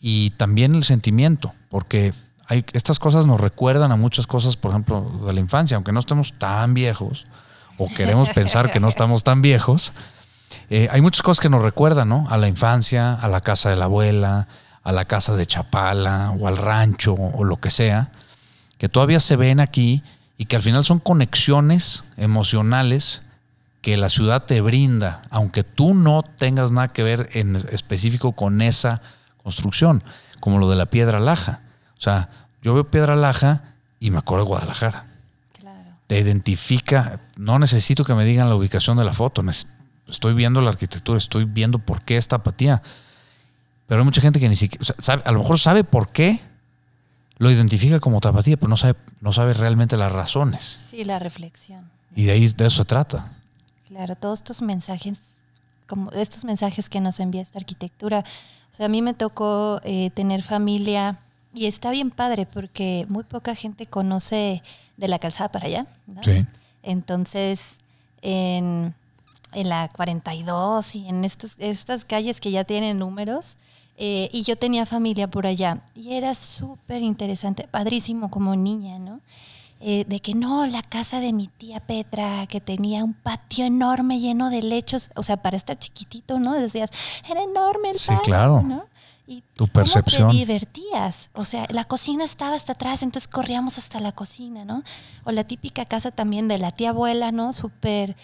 y 0.00 0.30
también 0.30 0.74
el 0.74 0.84
sentimiento, 0.84 1.52
porque 1.68 2.12
hay, 2.48 2.64
estas 2.72 2.98
cosas 2.98 3.26
nos 3.26 3.40
recuerdan 3.40 3.90
a 3.92 3.96
muchas 3.96 4.26
cosas, 4.26 4.56
por 4.56 4.70
ejemplo, 4.70 5.02
de 5.26 5.32
la 5.32 5.40
infancia, 5.40 5.74
aunque 5.74 5.92
no 5.92 6.00
estemos 6.00 6.32
tan 6.38 6.74
viejos, 6.74 7.26
o 7.78 7.88
queremos 7.88 8.28
pensar 8.30 8.70
que 8.70 8.80
no 8.80 8.88
estamos 8.88 9.24
tan 9.24 9.42
viejos, 9.42 9.92
eh, 10.70 10.88
hay 10.92 11.00
muchas 11.00 11.22
cosas 11.22 11.40
que 11.40 11.48
nos 11.48 11.62
recuerdan, 11.62 12.08
¿no? 12.08 12.26
A 12.30 12.36
la 12.38 12.48
infancia, 12.48 13.14
a 13.14 13.28
la 13.28 13.40
casa 13.40 13.70
de 13.70 13.76
la 13.76 13.86
abuela, 13.86 14.46
a 14.84 14.92
la 14.92 15.04
casa 15.04 15.34
de 15.34 15.44
Chapala, 15.44 16.32
o 16.38 16.46
al 16.46 16.56
rancho, 16.56 17.14
o 17.14 17.42
lo 17.42 17.56
que 17.56 17.70
sea, 17.70 18.10
que 18.78 18.88
todavía 18.88 19.18
se 19.18 19.36
ven 19.36 19.58
aquí 19.58 20.02
y 20.38 20.44
que 20.44 20.56
al 20.56 20.62
final 20.62 20.84
son 20.84 21.00
conexiones 21.00 22.04
emocionales 22.16 23.25
que 23.86 23.96
la 23.96 24.08
ciudad 24.08 24.42
te 24.42 24.60
brinda, 24.62 25.22
aunque 25.30 25.62
tú 25.62 25.94
no 25.94 26.24
tengas 26.24 26.72
nada 26.72 26.88
que 26.88 27.04
ver 27.04 27.30
en 27.34 27.54
específico 27.54 28.32
con 28.32 28.60
esa 28.60 29.00
construcción, 29.44 30.02
como 30.40 30.58
lo 30.58 30.68
de 30.68 30.74
la 30.74 30.86
piedra 30.86 31.20
laja. 31.20 31.60
O 31.96 32.00
sea, 32.00 32.28
yo 32.62 32.74
veo 32.74 32.90
piedra 32.90 33.14
laja 33.14 33.62
y 34.00 34.10
me 34.10 34.18
acuerdo 34.18 34.44
de 34.44 34.48
Guadalajara. 34.48 35.06
Claro. 35.60 35.84
Te 36.08 36.18
identifica, 36.18 37.20
no 37.36 37.60
necesito 37.60 38.04
que 38.04 38.14
me 38.14 38.24
digan 38.24 38.48
la 38.48 38.56
ubicación 38.56 38.96
de 38.96 39.04
la 39.04 39.12
foto, 39.12 39.40
estoy 40.08 40.34
viendo 40.34 40.60
la 40.62 40.70
arquitectura, 40.70 41.18
estoy 41.18 41.44
viendo 41.44 41.78
por 41.78 42.02
qué 42.02 42.16
esta 42.16 42.34
apatía. 42.34 42.82
Pero 43.86 44.00
hay 44.00 44.04
mucha 44.04 44.20
gente 44.20 44.40
que 44.40 44.48
ni 44.48 44.56
siquiera, 44.56 44.84
sabe, 44.98 45.22
a 45.24 45.30
lo 45.30 45.38
mejor 45.38 45.60
sabe 45.60 45.84
por 45.84 46.08
qué, 46.08 46.40
lo 47.38 47.52
identifica 47.52 48.00
como 48.00 48.18
tapatía, 48.18 48.56
pero 48.56 48.68
no 48.68 48.76
sabe, 48.76 48.96
no 49.20 49.30
sabe 49.30 49.54
realmente 49.54 49.96
las 49.96 50.10
razones. 50.10 50.80
Sí, 50.90 51.04
la 51.04 51.20
reflexión. 51.20 51.88
Y 52.16 52.24
de 52.24 52.32
ahí 52.32 52.48
de 52.48 52.66
eso 52.66 52.78
se 52.78 52.84
trata. 52.84 53.30
Claro, 53.86 54.14
todos 54.14 54.40
estos 54.40 54.62
mensajes, 54.62 55.20
como 55.86 56.10
estos 56.12 56.44
mensajes 56.44 56.88
que 56.88 57.00
nos 57.00 57.20
envía 57.20 57.42
esta 57.42 57.58
arquitectura. 57.58 58.24
O 58.72 58.76
sea, 58.76 58.86
a 58.86 58.88
mí 58.88 59.02
me 59.02 59.14
tocó 59.14 59.80
eh, 59.84 60.10
tener 60.10 60.42
familia 60.42 61.18
y 61.54 61.66
está 61.66 61.90
bien 61.90 62.10
padre 62.10 62.46
porque 62.46 63.06
muy 63.08 63.24
poca 63.24 63.54
gente 63.54 63.86
conoce 63.86 64.62
de 64.96 65.08
la 65.08 65.18
calzada 65.18 65.50
para 65.50 65.66
allá. 65.66 65.86
Sí. 66.22 66.44
Entonces, 66.82 67.78
en, 68.22 68.94
en, 69.52 69.68
la 69.68 69.88
42 69.88 70.94
y 70.96 71.08
en 71.08 71.24
estos, 71.24 71.56
estas 71.58 72.04
calles 72.04 72.40
que 72.40 72.50
ya 72.50 72.64
tienen 72.64 72.98
números, 72.98 73.56
eh, 73.98 74.28
y 74.30 74.42
yo 74.42 74.56
tenía 74.56 74.84
familia 74.84 75.28
por 75.28 75.46
allá 75.46 75.80
y 75.94 76.12
era 76.12 76.34
súper 76.34 77.00
interesante, 77.00 77.66
padrísimo 77.66 78.30
como 78.30 78.54
niña, 78.54 78.98
¿no? 78.98 79.20
Eh, 79.78 80.06
de 80.08 80.20
que 80.20 80.34
no, 80.34 80.66
la 80.66 80.80
casa 80.82 81.20
de 81.20 81.34
mi 81.34 81.48
tía 81.48 81.80
Petra, 81.80 82.46
que 82.46 82.62
tenía 82.62 83.04
un 83.04 83.12
patio 83.12 83.66
enorme 83.66 84.20
lleno 84.20 84.48
de 84.48 84.62
lechos, 84.62 85.10
o 85.14 85.22
sea, 85.22 85.36
para 85.36 85.56
estar 85.56 85.78
chiquitito, 85.78 86.38
¿no? 86.38 86.54
Decías, 86.54 86.90
era 87.28 87.42
enorme 87.42 87.90
el 87.90 87.98
sí, 87.98 88.14
claro. 88.24 88.62
¿no? 88.62 88.86
Y 89.26 89.42
tu 89.54 89.68
percepción. 89.68 90.30
te 90.30 90.36
divertías. 90.36 91.28
O 91.34 91.44
sea, 91.44 91.66
la 91.70 91.84
cocina 91.84 92.24
estaba 92.24 92.56
hasta 92.56 92.72
atrás, 92.72 93.02
entonces 93.02 93.28
corríamos 93.28 93.76
hasta 93.76 94.00
la 94.00 94.12
cocina, 94.12 94.64
¿no? 94.64 94.82
O 95.24 95.32
la 95.32 95.44
típica 95.44 95.84
casa 95.84 96.10
también 96.10 96.48
de 96.48 96.56
la 96.56 96.70
tía 96.70 96.90
abuela, 96.90 97.30
¿no? 97.30 97.52
Súper 97.52 98.16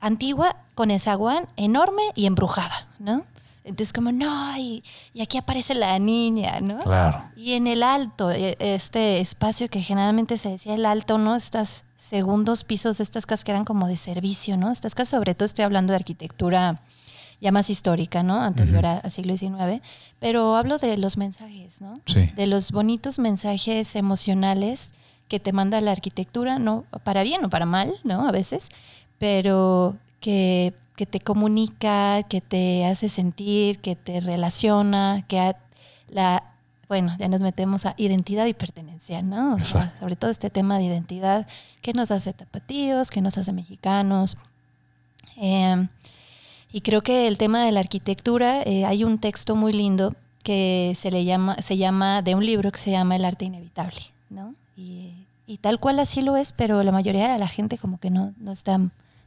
antigua, 0.00 0.56
con 0.74 0.90
esa 0.90 1.12
zaguán 1.12 1.48
enorme 1.56 2.02
y 2.14 2.26
embrujada, 2.26 2.88
¿no? 2.98 3.24
Entonces, 3.64 3.94
como, 3.94 4.12
no, 4.12 4.56
y, 4.58 4.82
aquí 5.20 5.38
aparece 5.38 5.74
la 5.74 5.98
niña, 5.98 6.60
¿no? 6.60 6.78
Claro. 6.80 7.30
Y 7.34 7.54
en 7.54 7.66
el 7.66 7.82
alto, 7.82 8.30
e, 8.30 8.56
este 8.60 9.20
espacio 9.20 9.68
que 9.68 9.80
generalmente 9.80 10.36
se 10.36 10.50
decía 10.50 10.74
el 10.74 10.84
alto, 10.84 11.16
¿no? 11.16 11.34
Estas 11.34 11.84
segundos 11.96 12.62
pisos 12.64 12.98
de 12.98 13.04
estas 13.04 13.24
casas 13.24 13.44
que 13.44 13.52
eran 13.52 13.64
como 13.64 13.88
de 13.88 13.96
servicio, 13.96 14.58
¿no? 14.58 14.70
Estas 14.70 14.94
casas, 14.94 15.10
sobre 15.10 15.34
todo 15.34 15.46
estoy 15.46 15.64
hablando 15.64 15.92
de 15.92 15.96
arquitectura 15.96 16.82
ya 17.40 17.52
más 17.52 17.70
histórica, 17.70 18.22
¿no? 18.22 18.40
Anterior 18.42 18.84
al 18.86 19.10
siglo 19.10 19.36
XIX. 19.36 19.82
Pero 20.20 20.56
hablo 20.56 20.78
de 20.78 20.96
los 20.96 21.16
mensajes, 21.16 21.80
¿no? 21.80 22.00
Sí. 22.06 22.30
De 22.36 22.46
los 22.46 22.70
bonitos 22.70 23.18
mensajes 23.18 23.96
emocionales 23.96 24.92
que 25.28 25.40
te 25.40 25.52
manda 25.52 25.80
la 25.80 25.92
arquitectura, 25.92 26.58
no 26.58 26.84
para 27.02 27.22
bien 27.22 27.44
o 27.44 27.50
para 27.50 27.66
mal, 27.66 27.94
¿no? 28.04 28.28
A 28.28 28.32
veces, 28.32 28.68
pero 29.18 29.96
que 30.20 30.74
que 30.96 31.06
te 31.06 31.20
comunica, 31.20 32.22
que 32.22 32.40
te 32.40 32.84
hace 32.86 33.08
sentir, 33.08 33.80
que 33.80 33.96
te 33.96 34.20
relaciona, 34.20 35.24
que 35.26 35.54
la, 36.08 36.54
bueno, 36.88 37.14
ya 37.18 37.28
nos 37.28 37.40
metemos 37.40 37.86
a 37.86 37.94
identidad 37.96 38.46
y 38.46 38.54
pertenencia, 38.54 39.22
¿no? 39.22 39.56
O 39.56 39.60
sea, 39.60 39.94
sobre 39.98 40.16
todo 40.16 40.30
este 40.30 40.50
tema 40.50 40.78
de 40.78 40.84
identidad, 40.84 41.46
que 41.82 41.92
nos 41.92 42.10
hace 42.10 42.32
tapatíos, 42.32 43.10
que 43.10 43.20
nos 43.20 43.36
hace 43.38 43.52
mexicanos. 43.52 44.36
Em, 45.36 45.88
y 46.72 46.80
creo 46.82 47.02
que 47.02 47.26
el 47.26 47.38
tema 47.38 47.64
de 47.64 47.72
la 47.72 47.80
arquitectura, 47.80 48.62
eh, 48.62 48.84
hay 48.84 49.04
un 49.04 49.18
texto 49.18 49.56
muy 49.56 49.72
lindo 49.72 50.14
que 50.44 50.92
se 50.96 51.10
le 51.10 51.24
llama, 51.24 51.56
se 51.60 51.76
llama, 51.76 52.22
de 52.22 52.34
un 52.34 52.44
libro 52.44 52.70
que 52.70 52.78
se 52.78 52.90
llama 52.90 53.16
El 53.16 53.24
arte 53.24 53.46
inevitable, 53.46 54.00
¿no? 54.30 54.54
Y, 54.76 55.26
y 55.46 55.58
tal 55.58 55.80
cual 55.80 55.98
así 55.98 56.20
lo 56.20 56.36
es, 56.36 56.52
pero 56.52 56.82
la 56.84 56.92
mayoría 56.92 57.32
de 57.32 57.38
la 57.38 57.48
gente 57.48 57.78
como 57.78 57.98
que 57.98 58.10
no, 58.10 58.34
no 58.38 58.52
está 58.52 58.78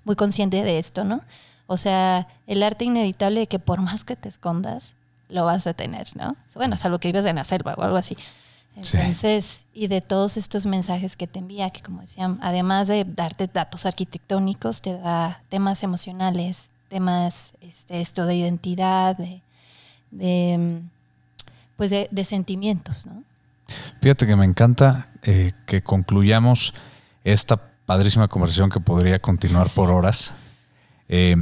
muy 0.06 0.16
consciente 0.16 0.64
de 0.64 0.80
esto, 0.80 1.04
¿no? 1.04 1.22
O 1.68 1.78
sea, 1.78 2.28
el 2.48 2.64
arte 2.64 2.86
inevitable 2.86 3.42
de 3.42 3.48
que 3.48 3.60
por 3.60 3.82
más 3.82 4.04
que 4.04 4.16
te 4.16 4.30
escondas, 4.30 4.96
lo 5.30 5.44
vas 5.44 5.68
a 5.68 5.74
tener, 5.74 6.08
¿no? 6.16 6.36
Bueno, 6.56 6.78
salvo 6.78 7.00
que 7.00 7.10
vivas 7.10 7.26
en 7.26 7.36
la 7.36 7.44
selva 7.44 7.76
o 7.78 7.84
algo 7.84 7.98
así. 7.98 8.18
Entonces, 8.76 9.64
y 9.74 9.88
de 9.88 10.02
todos 10.02 10.38
estos 10.38 10.68
mensajes 10.68 11.16
que 11.16 11.26
te 11.26 11.40
envía, 11.40 11.72
que 11.72 11.82
como 11.82 12.02
decían, 12.02 12.38
además 12.44 12.88
de 12.88 13.06
darte 13.06 13.48
datos 13.48 13.88
arquitectónicos, 13.88 14.82
te 14.82 14.98
da 14.98 15.42
temas 15.50 15.82
emocionales, 15.82 16.70
temas, 16.88 17.54
este, 17.62 18.02
esto 18.02 18.28
de 18.28 18.36
identidad, 18.36 19.18
de, 19.18 20.82
pues 21.76 21.90
de, 21.90 22.24
sentimientos, 22.24 23.08
¿no? 23.08 23.24
Fíjate 24.00 24.28
que 24.28 24.36
me 24.36 24.46
encanta 24.46 25.10
eh, 25.24 25.54
que 25.66 25.82
concluyamos 25.82 26.74
esta 27.24 27.58
padrísima 27.86 28.28
conversación 28.28 28.70
que 28.70 28.80
podría 28.80 29.20
continuar 29.20 29.68
por 29.70 29.90
horas. 29.90 30.34
Eh, 31.10 31.36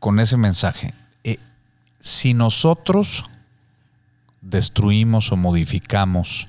con 0.00 0.20
ese 0.20 0.36
mensaje. 0.36 0.94
Eh, 1.24 1.38
si 2.00 2.34
nosotros 2.34 3.24
destruimos 4.40 5.32
o 5.32 5.36
modificamos 5.36 6.48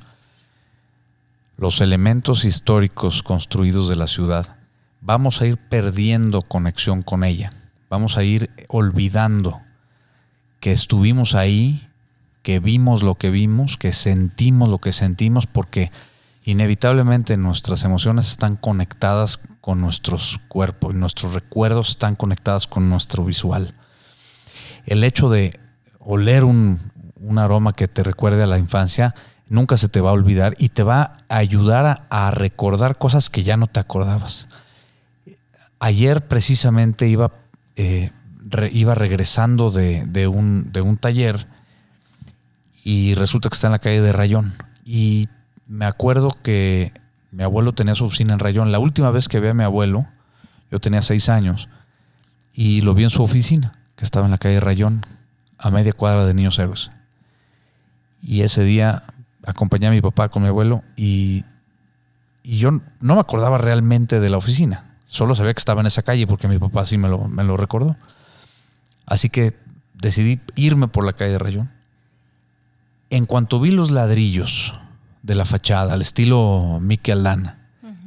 los 1.57 1.81
elementos 1.81 2.45
históricos 2.45 3.23
construidos 3.23 3.89
de 3.89 3.95
la 3.95 4.07
ciudad, 4.07 4.55
vamos 5.01 5.41
a 5.41 5.47
ir 5.47 5.57
perdiendo 5.57 6.41
conexión 6.41 7.01
con 7.01 7.23
ella. 7.23 7.51
Vamos 7.89 8.17
a 8.17 8.23
ir 8.23 8.49
olvidando 8.67 9.59
que 10.59 10.71
estuvimos 10.71 11.35
ahí, 11.35 11.87
que 12.43 12.59
vimos 12.59 13.03
lo 13.03 13.15
que 13.15 13.29
vimos, 13.29 13.77
que 13.77 13.91
sentimos 13.91 14.69
lo 14.69 14.77
que 14.77 14.93
sentimos, 14.93 15.47
porque 15.47 15.91
inevitablemente 16.43 17.35
nuestras 17.37 17.83
emociones 17.83 18.29
están 18.29 18.55
conectadas 18.55 19.39
nuestros 19.75 20.39
cuerpos 20.47 20.93
y 20.93 20.97
nuestros 20.97 21.33
recuerdos 21.33 21.89
están 21.91 22.15
conectados 22.15 22.67
con 22.67 22.89
nuestro 22.89 23.23
visual. 23.23 23.73
El 24.85 25.03
hecho 25.03 25.29
de 25.29 25.59
oler 25.99 26.43
un, 26.43 26.79
aroma 27.37 27.73
que 27.73 27.87
te 27.87 28.03
recuerde 28.03 28.43
a 28.43 28.47
la 28.47 28.57
infancia 28.57 29.13
nunca 29.47 29.77
se 29.77 29.89
te 29.89 30.01
va 30.01 30.11
a 30.11 30.13
olvidar 30.13 30.55
y 30.57 30.69
te 30.69 30.83
va 30.83 31.17
a 31.29 31.37
ayudar 31.37 32.07
a, 32.09 32.31
recordar 32.31 32.97
cosas 32.97 33.29
que 33.29 33.43
ya 33.43 33.57
no 33.57 33.67
te 33.67 33.79
acordabas. 33.79 34.47
Ayer 35.79 36.27
precisamente 36.27 37.07
iba, 37.07 37.31
eh, 37.75 38.11
iba 38.71 38.95
regresando 38.95 39.71
de, 39.71 40.27
un, 40.27 40.71
de 40.71 40.81
un 40.81 40.97
taller 40.97 41.47
y 42.83 43.15
resulta 43.15 43.49
que 43.49 43.55
está 43.55 43.67
en 43.67 43.73
la 43.73 43.79
calle 43.79 44.01
de 44.01 44.11
Rayón. 44.11 44.53
Y 44.83 45.27
me 45.67 45.85
acuerdo 45.85 46.35
que 46.41 46.93
mi 47.31 47.43
abuelo 47.43 47.73
tenía 47.73 47.95
su 47.95 48.05
oficina 48.05 48.33
en 48.33 48.39
Rayón. 48.39 48.71
La 48.71 48.79
última 48.79 49.11
vez 49.11 49.27
que 49.27 49.39
vi 49.39 49.49
a 49.49 49.53
mi 49.53 49.63
abuelo, 49.63 50.07
yo 50.71 50.79
tenía 50.79 51.01
seis 51.01 51.29
años, 51.29 51.69
y 52.53 52.81
lo 52.81 52.93
vi 52.93 53.03
en 53.03 53.09
su 53.09 53.23
oficina, 53.23 53.73
que 53.95 54.03
estaba 54.03 54.25
en 54.25 54.31
la 54.31 54.37
calle 54.37 54.59
Rayón, 54.59 55.05
a 55.57 55.69
media 55.69 55.93
cuadra 55.93 56.25
de 56.25 56.33
Niños 56.33 56.57
Héroes. 56.57 56.91
Y 58.21 58.41
ese 58.41 58.63
día 58.63 59.03
acompañé 59.45 59.87
a 59.87 59.91
mi 59.91 60.01
papá 60.01 60.29
con 60.29 60.43
mi 60.43 60.49
abuelo 60.49 60.83
y, 60.95 61.45
yo 62.43 62.71
no 62.71 63.15
me 63.15 63.21
acordaba 63.21 63.59
realmente 63.59 64.19
de 64.19 64.29
la 64.29 64.37
oficina. 64.37 64.95
Solo 65.05 65.35
sabía 65.35 65.53
que 65.53 65.59
estaba 65.59 65.81
en 65.81 65.87
esa 65.87 66.01
calle 66.01 66.25
porque 66.25 66.47
mi 66.47 66.57
papá 66.57 66.83
sí 66.83 66.97
me 66.97 67.07
lo, 67.07 67.27
me 67.27 67.43
lo 67.43 67.57
recordó. 67.57 67.95
Así 69.05 69.29
que 69.29 69.55
decidí 69.93 70.39
irme 70.55 70.87
por 70.87 71.05
la 71.05 71.13
calle 71.13 71.37
Rayón. 71.37 71.69
En 73.11 73.27
cuanto 73.27 73.59
vi 73.59 73.69
los 73.69 73.91
ladrillos 73.91 74.73
de 75.21 75.35
la 75.35 75.45
fachada, 75.45 75.93
al 75.93 76.01
estilo 76.01 76.79
Mikel 76.81 77.23
Lana, 77.23 77.57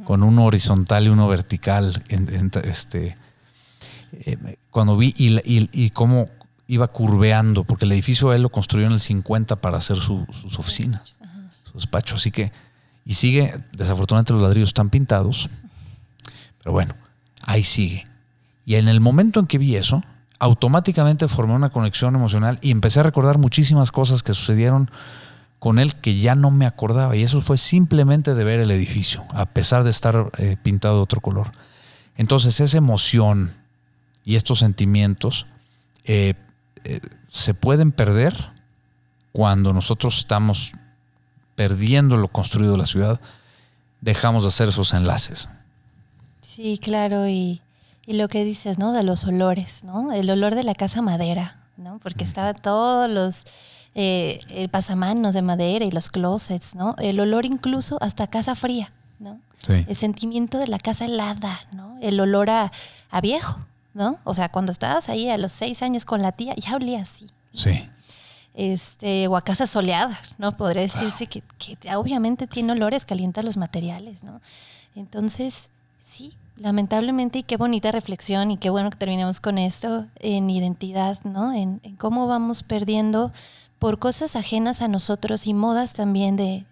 con 0.04 0.22
uno 0.22 0.44
horizontal 0.44 1.06
y 1.06 1.08
uno 1.08 1.28
vertical. 1.28 2.02
este, 2.64 3.16
eh, 4.12 4.56
cuando 4.70 4.96
vi 4.96 5.14
y, 5.16 5.90
cómo 5.90 6.28
iba 6.66 6.88
curveando, 6.88 7.64
porque 7.64 7.84
el 7.84 7.92
edificio 7.92 8.32
él 8.32 8.42
lo 8.42 8.48
construyó 8.48 8.86
en 8.86 8.92
el 8.92 9.00
50 9.00 9.56
para 9.56 9.78
hacer 9.78 9.96
sus 9.96 10.58
oficinas, 10.58 11.16
su 11.64 11.74
despacho. 11.74 12.16
Así 12.16 12.30
que, 12.30 12.52
y 13.04 13.14
sigue, 13.14 13.62
desafortunadamente 13.76 14.32
los 14.32 14.42
ladrillos 14.42 14.70
están 14.70 14.90
pintados, 14.90 15.50
pero 16.58 16.72
bueno, 16.72 16.94
ahí 17.42 17.62
sigue. 17.62 18.04
Y 18.64 18.76
en 18.76 18.88
el 18.88 19.00
momento 19.00 19.40
en 19.40 19.46
que 19.46 19.58
vi 19.58 19.76
eso, 19.76 20.02
automáticamente 20.38 21.28
formé 21.28 21.54
una 21.54 21.70
conexión 21.70 22.14
emocional 22.14 22.58
y 22.62 22.70
empecé 22.70 23.00
a 23.00 23.02
recordar 23.04 23.38
muchísimas 23.38 23.92
cosas 23.92 24.22
que 24.22 24.34
sucedieron 24.34 24.90
con 25.62 25.78
él 25.78 25.94
que 25.94 26.18
ya 26.18 26.34
no 26.34 26.50
me 26.50 26.66
acordaba. 26.66 27.14
Y 27.14 27.22
eso 27.22 27.40
fue 27.40 27.56
simplemente 27.56 28.34
de 28.34 28.42
ver 28.42 28.58
el 28.58 28.72
edificio, 28.72 29.24
a 29.32 29.46
pesar 29.46 29.84
de 29.84 29.90
estar 29.90 30.32
eh, 30.38 30.56
pintado 30.60 30.96
de 30.96 31.02
otro 31.02 31.20
color. 31.20 31.52
Entonces 32.16 32.58
esa 32.58 32.78
emoción 32.78 33.48
y 34.24 34.34
estos 34.34 34.58
sentimientos 34.58 35.46
eh, 36.02 36.34
eh, 36.82 36.98
se 37.28 37.54
pueden 37.54 37.92
perder 37.92 38.34
cuando 39.30 39.72
nosotros 39.72 40.18
estamos 40.18 40.72
perdiendo 41.54 42.16
lo 42.16 42.26
construido 42.26 42.72
de 42.72 42.78
la 42.78 42.86
ciudad, 42.86 43.20
dejamos 44.00 44.42
de 44.42 44.48
hacer 44.48 44.68
esos 44.68 44.92
enlaces. 44.94 45.48
Sí, 46.40 46.76
claro, 46.82 47.28
y, 47.28 47.62
y 48.04 48.14
lo 48.14 48.26
que 48.26 48.44
dices, 48.44 48.80
¿no? 48.80 48.92
De 48.92 49.04
los 49.04 49.26
olores, 49.26 49.84
¿no? 49.84 50.12
El 50.12 50.28
olor 50.28 50.56
de 50.56 50.64
la 50.64 50.74
casa 50.74 51.02
madera, 51.02 51.60
¿no? 51.76 52.00
Porque 52.02 52.24
estaban 52.24 52.56
todos 52.56 53.08
los 53.08 53.44
eh, 53.94 54.40
el 54.48 54.68
pasamanos 54.68 55.34
de 55.34 55.42
madera 55.42 55.84
y 55.84 55.90
los 55.90 56.08
closets, 56.08 56.74
¿no? 56.74 56.94
El 56.98 57.20
olor 57.20 57.44
incluso 57.44 57.98
hasta 58.00 58.26
casa 58.26 58.54
fría, 58.54 58.92
¿no? 59.18 59.38
Sí. 59.66 59.84
El 59.86 59.96
sentimiento 59.96 60.58
de 60.58 60.66
la 60.66 60.78
casa 60.78 61.04
helada, 61.04 61.60
¿no? 61.72 61.96
El 62.00 62.18
olor 62.20 62.50
a, 62.50 62.72
a 63.10 63.20
viejo, 63.20 63.58
¿no? 63.94 64.18
O 64.24 64.34
sea, 64.34 64.48
cuando 64.48 64.72
estabas 64.72 65.08
ahí 65.08 65.28
a 65.28 65.36
los 65.36 65.52
seis 65.52 65.82
años 65.82 66.04
con 66.04 66.22
la 66.22 66.32
tía, 66.32 66.54
ya 66.56 66.74
olía 66.74 67.02
así. 67.02 67.26
Sí. 67.54 67.82
Este, 68.54 69.28
o 69.28 69.36
a 69.36 69.42
casa 69.42 69.66
soleada, 69.66 70.18
¿no? 70.38 70.56
Podría 70.56 70.82
decirse 70.82 71.26
que, 71.26 71.42
que 71.58 71.76
obviamente 71.94 72.46
tiene 72.46 72.72
olores, 72.72 73.04
calienta 73.04 73.42
los 73.42 73.56
materiales, 73.56 74.24
¿no? 74.24 74.40
Entonces, 74.94 75.70
sí, 76.04 76.34
lamentablemente, 76.56 77.38
y 77.38 77.42
qué 77.44 77.56
bonita 77.56 77.90
reflexión, 77.92 78.50
y 78.50 78.56
qué 78.58 78.68
bueno 78.68 78.90
que 78.90 78.98
terminemos 78.98 79.40
con 79.40 79.58
esto, 79.58 80.06
en 80.18 80.50
identidad, 80.50 81.18
¿no? 81.24 81.52
En, 81.52 81.80
en 81.82 81.96
cómo 81.96 82.26
vamos 82.26 82.62
perdiendo 82.62 83.32
por 83.82 83.98
cosas 83.98 84.36
ajenas 84.36 84.80
a 84.80 84.86
nosotros 84.86 85.48
y 85.48 85.54
modas 85.54 85.92
también 85.92 86.36
de, 86.36 86.64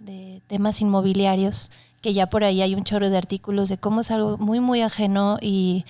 temas 0.46 0.80
inmobiliarios, 0.80 1.72
que 2.02 2.12
ya 2.14 2.30
por 2.30 2.44
ahí 2.44 2.62
hay 2.62 2.76
un 2.76 2.84
chorro 2.84 3.10
de 3.10 3.16
artículos 3.16 3.68
de 3.68 3.78
cómo 3.78 4.02
es 4.02 4.12
algo 4.12 4.38
muy, 4.38 4.60
muy 4.60 4.80
ajeno 4.80 5.36
y 5.40 5.84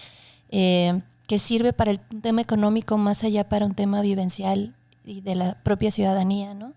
eh, 0.49 1.03
que 1.29 1.39
sirve 1.39 1.75
para 1.75 1.91
el 1.91 2.01
tema 2.01 2.41
económico 2.41 2.97
más 2.97 3.23
allá 3.23 3.47
para 3.47 3.67
un 3.67 3.75
tema 3.75 4.01
vivencial 4.01 4.75
y 5.05 5.21
de 5.21 5.35
la 5.35 5.63
propia 5.63 5.91
ciudadanía, 5.91 6.55
¿no? 6.55 6.73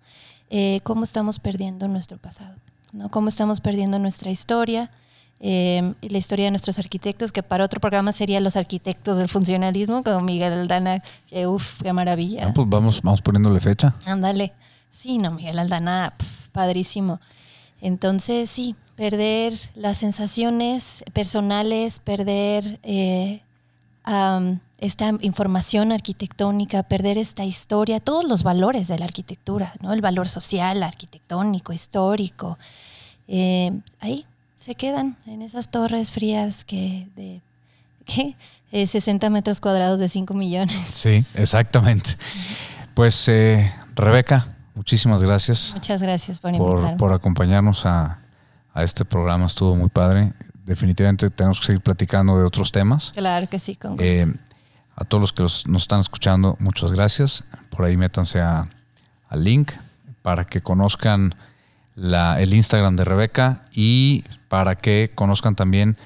Eh, 0.49 0.81
cómo 0.83 1.05
estamos 1.05 1.39
perdiendo 1.39 1.87
nuestro 1.87 2.17
pasado, 2.17 2.55
¿no? 2.91 3.09
Cómo 3.11 3.29
estamos 3.29 3.61
perdiendo 3.61 3.97
nuestra 3.97 4.29
historia, 4.29 4.91
eh, 5.45 5.93
y 5.99 6.07
la 6.07 6.17
historia 6.17 6.45
de 6.45 6.51
nuestros 6.51 6.79
arquitectos, 6.79 7.33
que 7.33 7.43
para 7.43 7.65
otro 7.65 7.81
programa 7.81 8.13
sería 8.13 8.39
los 8.39 8.55
arquitectos 8.55 9.17
del 9.17 9.27
funcionalismo, 9.27 10.01
como 10.01 10.21
Miguel 10.21 10.53
Aldana, 10.53 11.03
que 11.27 11.45
uff, 11.47 11.81
qué 11.83 11.91
maravilla. 11.91 12.47
Ah, 12.47 12.53
pues 12.53 12.69
vamos, 12.69 13.01
vamos 13.01 13.21
poniéndole 13.21 13.59
fecha. 13.59 13.93
Ándale. 14.05 14.53
Sí, 14.89 15.17
no, 15.17 15.31
Miguel 15.31 15.59
Aldana, 15.59 16.13
pf, 16.17 16.47
padrísimo. 16.53 17.19
Entonces, 17.81 18.49
sí, 18.49 18.77
perder 18.95 19.51
las 19.75 19.97
sensaciones 19.97 21.03
personales, 21.11 21.99
perder 21.99 22.79
eh, 22.81 23.41
esta 24.79 25.11
información 25.19 25.91
arquitectónica, 25.91 26.83
perder 26.83 27.17
esta 27.17 27.43
historia, 27.43 27.99
todos 27.99 28.23
los 28.23 28.43
valores 28.43 28.87
de 28.87 28.97
la 28.97 29.03
arquitectura, 29.03 29.73
¿no? 29.81 29.91
El 29.91 29.99
valor 29.99 30.29
social, 30.29 30.83
arquitectónico, 30.83 31.73
histórico. 31.73 32.57
Eh, 33.27 33.77
ahí 33.99 34.25
se 34.63 34.75
quedan 34.75 35.17
en 35.25 35.41
esas 35.41 35.69
torres 35.69 36.11
frías 36.11 36.63
que 36.63 37.07
de 37.15 37.41
¿qué? 38.05 38.35
Eh, 38.71 38.87
60 38.87 39.29
metros 39.29 39.59
cuadrados 39.59 39.99
de 39.99 40.09
5 40.09 40.33
millones. 40.33 40.75
Sí, 40.91 41.23
exactamente. 41.35 42.11
Pues 42.95 43.27
eh, 43.27 43.71
Rebeca, 43.95 44.55
muchísimas 44.75 45.21
gracias 45.21 45.71
Muchas 45.75 46.01
gracias 46.01 46.39
por 46.39 46.57
por, 46.57 46.97
por 46.97 47.13
acompañarnos 47.13 47.85
a, 47.85 48.19
a 48.73 48.83
este 48.83 49.05
programa. 49.05 49.45
Estuvo 49.45 49.75
muy 49.75 49.89
padre. 49.89 50.33
Definitivamente 50.65 51.29
tenemos 51.29 51.59
que 51.59 51.67
seguir 51.67 51.81
platicando 51.81 52.37
de 52.37 52.45
otros 52.45 52.71
temas. 52.71 53.11
Claro 53.13 53.47
que 53.47 53.59
sí, 53.59 53.75
con 53.75 53.91
gusto. 53.91 54.03
Eh, 54.05 54.33
a 54.95 55.03
todos 55.05 55.21
los 55.21 55.33
que 55.33 55.43
los- 55.43 55.67
nos 55.67 55.81
están 55.83 55.99
escuchando, 55.99 56.55
muchas 56.59 56.91
gracias. 56.93 57.43
Por 57.69 57.85
ahí 57.85 57.97
métanse 57.97 58.39
a- 58.41 58.67
al 59.29 59.43
link 59.43 59.71
para 60.21 60.45
que 60.45 60.61
conozcan 60.61 61.33
la- 61.95 62.39
el 62.41 62.53
Instagram 62.53 62.95
de 62.95 63.03
Rebeca 63.05 63.65
y 63.73 64.23
para 64.47 64.75
que 64.75 65.11
conozcan 65.15 65.55
también 65.55 65.97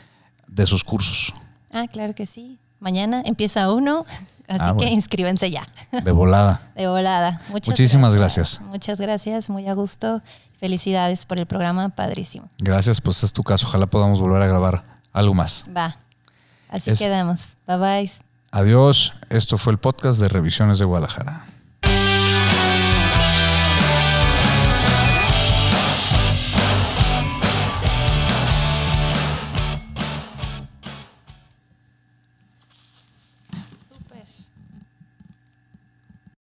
de 0.47 0.65
sus 0.65 0.83
cursos 0.83 1.33
ah, 1.73 1.85
claro 1.91 2.15
que 2.15 2.25
sí. 2.25 2.59
Mañana 2.79 3.21
empieza 3.25 3.71
uno, 3.71 4.05
así 4.47 4.59
Ah, 4.63 4.75
que 4.77 4.85
inscríbanse 4.85 5.49
ya. 5.51 5.67
de 5.91 6.11
volada. 6.11 6.61
De 6.75 6.87
volada. 6.87 7.41
Muchas 7.49 7.69
Muchísimas 7.69 8.15
gracias. 8.15 8.61
Muchas 8.61 8.99
gracias, 9.01 9.49
muy 9.49 9.67
a 9.67 9.73
gusto. 9.73 10.21
Felicidades 10.59 11.25
por 11.25 11.39
el 11.39 11.45
programa, 11.45 11.89
padrísimo. 11.89 12.49
Gracias, 12.59 13.01
pues 13.01 13.23
es 13.23 13.33
tu 13.33 13.43
caso. 13.43 13.67
Ojalá 13.67 13.85
podamos 13.87 14.19
volver 14.21 14.41
a 14.41 14.47
grabar 14.47 15.01
algo 15.13 15.33
más. 15.33 15.65
Va. 15.75 15.97
Así 16.69 16.91
Es- 16.91 16.99
quedamos. 16.99 17.57
Bye 17.67 17.77
bye. 17.77 18.11
Adiós. 18.51 19.13
Esto 19.29 19.57
fue 19.57 19.73
el 19.73 19.79
podcast 19.79 20.19
de 20.19 20.27
Revisiones 20.29 20.79
de 20.79 20.85
Guadalajara. 20.85 21.45